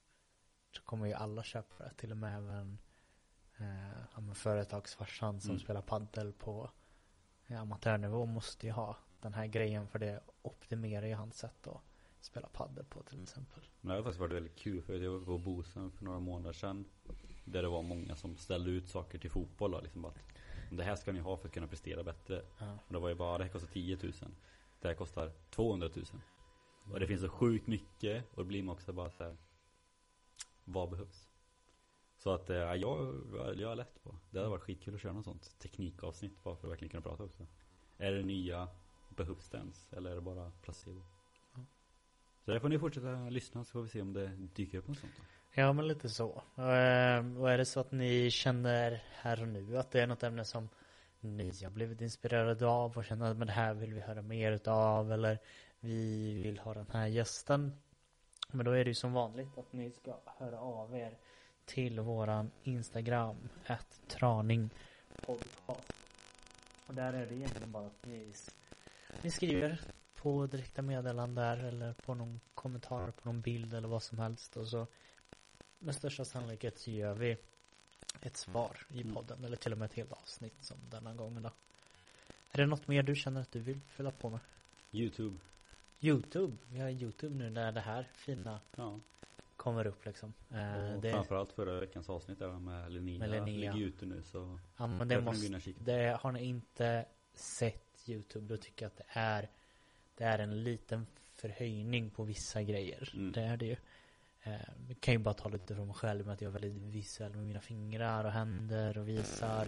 Så 0.71 0.81
kommer 0.81 1.07
ju 1.07 1.13
alla 1.13 1.43
köpa 1.43 1.83
det. 1.83 1.93
Till 1.97 2.11
och 2.11 2.17
med 2.17 2.37
även 2.37 2.77
eh, 3.57 3.97
ja, 4.15 4.33
företagsfarsan 4.33 5.41
som 5.41 5.49
Mm. 5.49 5.59
spelar 5.59 5.81
paddel 5.81 6.33
på 6.33 6.71
eh, 7.47 7.61
amatörnivå 7.61 8.25
måste 8.25 8.65
ju 8.65 8.71
ha 8.71 8.97
den 9.21 9.33
här 9.33 9.47
grejen 9.47 9.87
för 9.87 9.99
det 9.99 10.21
optimerar 10.41 11.05
ju 11.07 11.13
hans 11.13 11.37
sätt 11.37 11.67
att 11.67 11.81
spela 12.21 12.47
paddel 12.47 12.85
på 12.85 13.03
till 13.03 13.23
exempel. 13.23 13.63
Men 13.81 13.89
det 13.89 13.95
har 13.95 14.03
faktiskt 14.03 14.19
varit 14.19 14.33
väldigt 14.33 14.55
kul 14.55 14.81
för 14.81 14.93
jag 14.93 15.11
var 15.11 15.25
på 15.25 15.37
Bosön 15.37 15.91
för 15.91 16.05
några 16.05 16.19
månader 16.19 16.53
sedan 16.53 16.85
Där 17.45 17.61
det 17.61 17.67
var 17.69 17.81
många 17.81 18.15
som 18.15 18.37
ställde 18.37 18.71
ut 18.71 18.89
saker 18.89 19.19
till 19.19 19.31
fotboll 19.31 19.71
då, 19.71 19.81
liksom 19.81 20.05
att 20.05 20.17
Det 20.77 20.83
här 20.83 20.95
ska 20.95 21.11
ni 21.11 21.19
ha 21.19 21.37
för 21.37 21.47
att 21.47 21.53
kunna 21.53 21.67
prestera 21.67 22.03
bättre 22.03 22.45
Ja. 22.59 22.77
Och 22.87 22.93
det 22.93 22.99
var 22.99 23.09
ju 23.09 23.15
bara, 23.15 23.37
det 23.37 23.43
här 23.43 23.51
kostar 23.51 23.69
10 23.69 23.97
000 24.03 24.13
Det 24.81 24.87
här 24.87 24.95
kostar 24.95 25.31
200 25.49 25.89
000 25.95 26.05
Och 26.91 26.99
det 26.99 27.07
finns 27.07 27.21
så 27.21 27.29
sjukt 27.29 27.67
mycket 27.67 28.25
och 28.31 28.37
då 28.37 28.43
blir 28.43 28.63
man 28.63 28.73
också 28.73 28.93
bara 28.93 29.11
så 29.11 29.23
här. 29.23 29.37
Vad 30.63 30.89
behövs? 30.89 31.29
Så 32.17 32.33
att 32.33 32.49
eh, 32.49 32.55
jag, 32.55 33.21
jag 33.33 33.71
är 33.71 33.75
lätt 33.75 34.03
på 34.03 34.15
Det 34.29 34.37
hade 34.37 34.49
varit 34.49 34.63
skitkul 34.63 34.95
att 34.95 35.01
köra 35.01 35.13
något 35.13 35.25
sånt 35.25 35.59
teknikavsnitt 35.59 36.43
bara 36.43 36.55
för 36.55 36.67
att 36.67 36.71
verkligen 36.71 36.89
kunna 36.89 37.01
prata 37.01 37.23
också 37.23 37.47
Är 37.97 38.11
det 38.11 38.23
nya, 38.23 38.67
behövs 39.09 39.49
det 39.49 39.57
ens? 39.57 39.93
Eller 39.93 40.11
är 40.11 40.15
det 40.15 40.21
bara 40.21 40.51
placebo? 40.61 41.01
Ja. 41.53 41.65
Så 42.45 42.51
där 42.51 42.59
får 42.59 42.69
ni 42.69 42.79
fortsätta 42.79 43.29
lyssna 43.29 43.63
så 43.63 43.71
får 43.71 43.81
vi 43.81 43.89
se 43.89 44.01
om 44.01 44.13
det 44.13 44.27
dyker 44.27 44.77
upp 44.77 44.87
något 44.87 44.99
sånt 44.99 45.13
då. 45.17 45.23
Ja 45.53 45.73
men 45.73 45.87
lite 45.87 46.09
så. 46.09 46.41
Ehm, 46.55 47.37
och 47.37 47.51
är 47.51 47.57
det 47.57 47.65
så 47.65 47.79
att 47.79 47.91
ni 47.91 48.31
känner 48.31 49.03
här 49.11 49.41
och 49.41 49.47
nu 49.47 49.77
att 49.77 49.91
det 49.91 50.01
är 50.01 50.07
något 50.07 50.23
ämne 50.23 50.45
som 50.45 50.69
ni 51.19 51.63
har 51.63 51.69
blivit 51.69 52.01
inspirerade 52.01 52.67
av 52.67 52.97
och 52.97 53.05
känner 53.05 53.31
att 53.31 53.37
men 53.37 53.47
det 53.47 53.53
här 53.53 53.73
vill 53.73 53.93
vi 53.93 54.01
höra 54.01 54.21
mer 54.21 54.51
utav 54.51 55.11
eller 55.11 55.39
vi 55.79 56.33
vill 56.43 56.59
ha 56.59 56.73
den 56.73 56.87
här 56.93 57.07
gästen. 57.07 57.81
Men 58.51 58.65
då 58.65 58.71
är 58.71 58.83
det 58.83 58.89
ju 58.89 58.95
som 58.95 59.13
vanligt 59.13 59.57
att 59.57 59.73
ni 59.73 59.91
ska 59.91 60.15
höra 60.25 60.59
av 60.59 60.95
er 60.95 61.17
till 61.65 61.99
våran 61.99 62.51
Instagram, 62.63 63.49
att 63.65 64.01
traning 64.07 64.69
podcast. 65.25 65.93
Och 66.87 66.93
där 66.93 67.13
är 67.13 67.25
det 67.25 67.35
egentligen 67.35 67.71
bara 67.71 67.85
att 67.85 68.05
ni, 68.05 68.33
ni 69.21 69.31
skriver 69.31 69.81
på 70.15 70.47
direkta 70.47 70.81
meddelanden 70.81 71.35
där 71.35 71.57
eller 71.57 71.93
på 71.93 72.13
någon 72.13 72.39
kommentar 72.53 73.11
på 73.11 73.29
någon 73.29 73.41
bild 73.41 73.73
eller 73.73 73.87
vad 73.87 74.03
som 74.03 74.19
helst 74.19 74.57
och 74.57 74.67
så 74.67 74.87
med 75.81 75.95
största 75.95 76.25
sannolikhet 76.25 76.79
så 76.79 76.91
gör 76.91 77.13
vi 77.13 77.37
ett 78.21 78.37
svar 78.37 78.77
i 78.89 79.01
Mm. 79.01 79.13
podden 79.15 79.43
eller 79.45 79.57
till 79.57 79.71
och 79.71 79.77
med 79.77 79.85
ett 79.85 79.93
helt 79.93 80.11
avsnitt 80.11 80.63
som 80.63 80.77
denna 80.89 81.13
gången 81.13 81.43
då. 81.43 81.51
Är 82.51 82.57
det 82.57 82.65
något 82.65 82.87
mer 82.87 83.03
du 83.03 83.15
känner 83.15 83.41
att 83.41 83.51
du 83.51 83.59
vill 83.59 83.79
fylla 83.87 84.11
på 84.11 84.29
med? 84.29 84.39
Youtube 84.91 85.37
Youtube, 85.99 86.57
vi 86.69 86.79
har 86.79 86.89
Youtube 86.89 87.35
nu 87.35 87.49
där 87.49 87.71
det 87.71 87.81
här 87.81 88.07
fina 88.13 88.59
Ja 88.75 88.99
kommer 89.55 89.87
upp 89.87 90.05
liksom. 90.05 90.33
Eh, 90.51 90.93
och 90.95 91.01
det, 91.01 91.11
framförallt 91.11 91.51
förra 91.51 91.79
veckans 91.79 92.09
avsnitt 92.09 92.39
där 92.39 92.59
med 92.59 92.91
Linnea, 92.91 93.19
Med 93.19 93.29
Linnea. 93.29 93.73
ligger 93.73 93.87
ute 93.87 94.05
nu 94.05 94.23
så 94.23 94.59
ja, 94.77 94.87
men 94.87 95.07
det 95.07 95.21
måste 95.21 95.73
Det 95.79 96.17
har 96.21 96.31
ni 96.31 96.43
inte 96.43 97.05
sett 97.33 98.03
Youtube 98.09 98.47
då 98.47 98.57
tycker 98.57 98.85
jag 98.85 98.89
att 98.89 98.97
det 98.97 99.05
är 99.07 99.49
Det 100.15 100.23
är 100.23 100.39
en 100.39 100.63
liten 100.63 101.07
förhöjning 101.35 102.09
på 102.09 102.23
vissa 102.23 102.61
grejer. 102.63 103.11
Mm. 103.13 103.31
Det 103.31 103.41
är 103.41 103.57
det 103.57 103.65
ju. 103.65 103.75
Eh, 104.43 104.95
kan 104.99 105.13
ju 105.13 105.17
bara 105.17 105.33
tala 105.33 105.53
lite 105.53 105.75
från 105.75 105.87
mig 105.87 105.95
själv 105.95 106.25
med 106.25 106.33
att 106.33 106.41
jag 106.41 106.49
är 106.55 106.59
väldigt 106.59 106.81
visuell 106.83 107.35
med 107.35 107.45
mina 107.45 107.61
fingrar 107.61 108.23
och 108.25 108.31
händer 108.31 108.97
och 108.97 109.07
visar. 109.07 109.67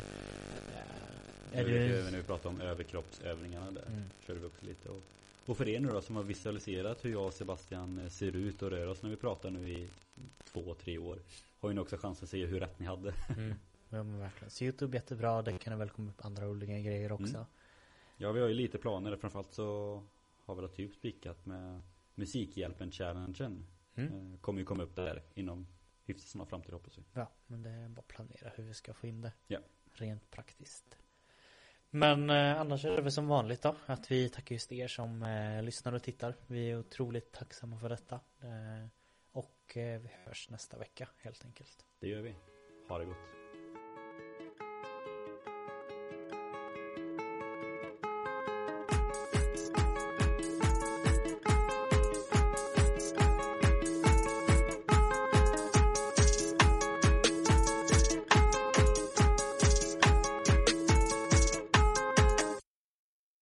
Eh, 1.52 1.60
är 1.60 1.64
du... 1.66 2.04
när 2.12 2.18
vi 2.18 2.24
pratar 2.24 2.50
om 2.50 2.62
överkroppsövningarna 2.62 3.72
där 3.72 3.86
Mm. 3.88 4.04
körde 4.28 4.40
vi 4.40 4.46
också 4.46 4.66
lite 4.66 4.90
och, 4.90 5.02
och 5.46 5.58
för 5.58 5.68
er 5.70 5.80
nu 5.80 5.88
då 5.90 6.02
som 6.02 6.16
har 6.16 6.24
visualiserat 6.24 7.06
hur 7.06 7.12
jag 7.12 7.26
och 7.26 7.34
Sebastian 7.34 8.00
eh, 8.00 8.10
ser 8.10 8.36
ut 8.36 8.62
och 8.62 8.70
rör 8.70 8.88
oss 8.88 9.02
när 9.02 9.10
vi 9.10 9.16
pratar 9.16 9.50
nu 9.50 9.70
i 9.70 9.90
två, 10.44 10.74
tre 10.74 10.98
år 10.98 11.20
Har 11.60 11.70
ju 11.70 11.76
ni 11.76 11.82
också 11.82 11.98
chans 11.98 12.24
att 12.24 12.30
se 12.30 12.46
hur 12.46 12.60
rätt 12.60 12.80
ni 12.80 12.86
hade 12.86 13.14
Mm. 13.30 13.54
Ja 13.90 14.04
men 14.04 14.20
verkligen. 14.20 14.50
Så 14.52 14.64
Youtube 14.64 14.98
är 14.98 15.02
jättebra. 15.02 15.42
Där 15.42 15.58
kan 15.58 15.72
det 15.72 15.78
väl 15.80 15.90
komma 15.90 16.10
upp 16.10 16.26
andra 16.26 16.46
roliga 16.46 16.80
grejer 16.80 17.12
också. 17.12 17.36
Mm. 17.36 17.46
Ja 18.18 18.32
vi 18.32 18.42
har 18.42 18.48
ju 18.48 18.54
lite 18.54 18.78
planer, 18.78 19.16
framförallt 19.16 19.54
så 19.54 20.02
har 20.46 20.56
vi 20.56 20.62
väl 20.62 20.70
typ 20.70 20.96
spikat 20.96 21.46
med 21.46 21.82
Musikhjälpen-challengen 22.16 23.64
Mm. 23.96 24.34
Eh, 24.34 24.40
Kommer 24.40 24.60
ju 24.60 24.66
komma 24.66 24.84
upp 24.84 24.96
där 24.96 25.24
inom 25.34 25.68
hyfsat 26.06 26.30
snar 26.30 26.46
framtid 26.46 26.74
hoppas 26.74 26.98
vi 26.98 27.04
Ja, 27.14 27.32
men 27.48 27.64
det 27.64 27.70
är 27.70 27.90
bara 27.90 28.00
att 28.00 28.08
planera 28.08 28.52
hur 28.56 28.64
vi 28.64 28.74
ska 28.74 28.94
få 28.94 29.08
in 29.08 29.22
det. 29.22 29.32
Ja. 29.48 29.60
Rent 29.94 30.32
praktiskt. 30.32 30.98
Men 31.90 32.30
eh, 32.30 32.60
annars 32.60 32.86
är 32.86 32.96
det 32.96 33.02
väl 33.02 33.12
som 33.12 33.28
vanligt 33.28 33.62
då. 33.62 33.76
Att 33.86 34.12
vi 34.12 34.30
tackar 34.30 34.56
just 34.56 34.72
er 34.72 34.88
som 34.88 35.24
eh, 35.24 35.64
lyssnar 35.64 35.94
och 35.94 36.04
tittar. 36.04 36.36
Vi 36.48 36.72
är 36.72 36.80
otroligt 36.80 37.32
tacksamma 37.32 37.80
för 37.80 37.90
detta. 37.90 38.20
Eh, 38.42 38.88
och 39.32 39.78
eh, 39.78 40.02
vi 40.02 40.10
hörs 40.26 40.50
nästa 40.50 40.78
vecka 40.78 41.10
helt 41.18 41.46
enkelt. 41.46 41.86
Det 42.00 42.08
gör 42.08 42.22
vi 42.22 42.36
Ha 42.88 42.98
det 42.98 43.06
gott 43.06 43.43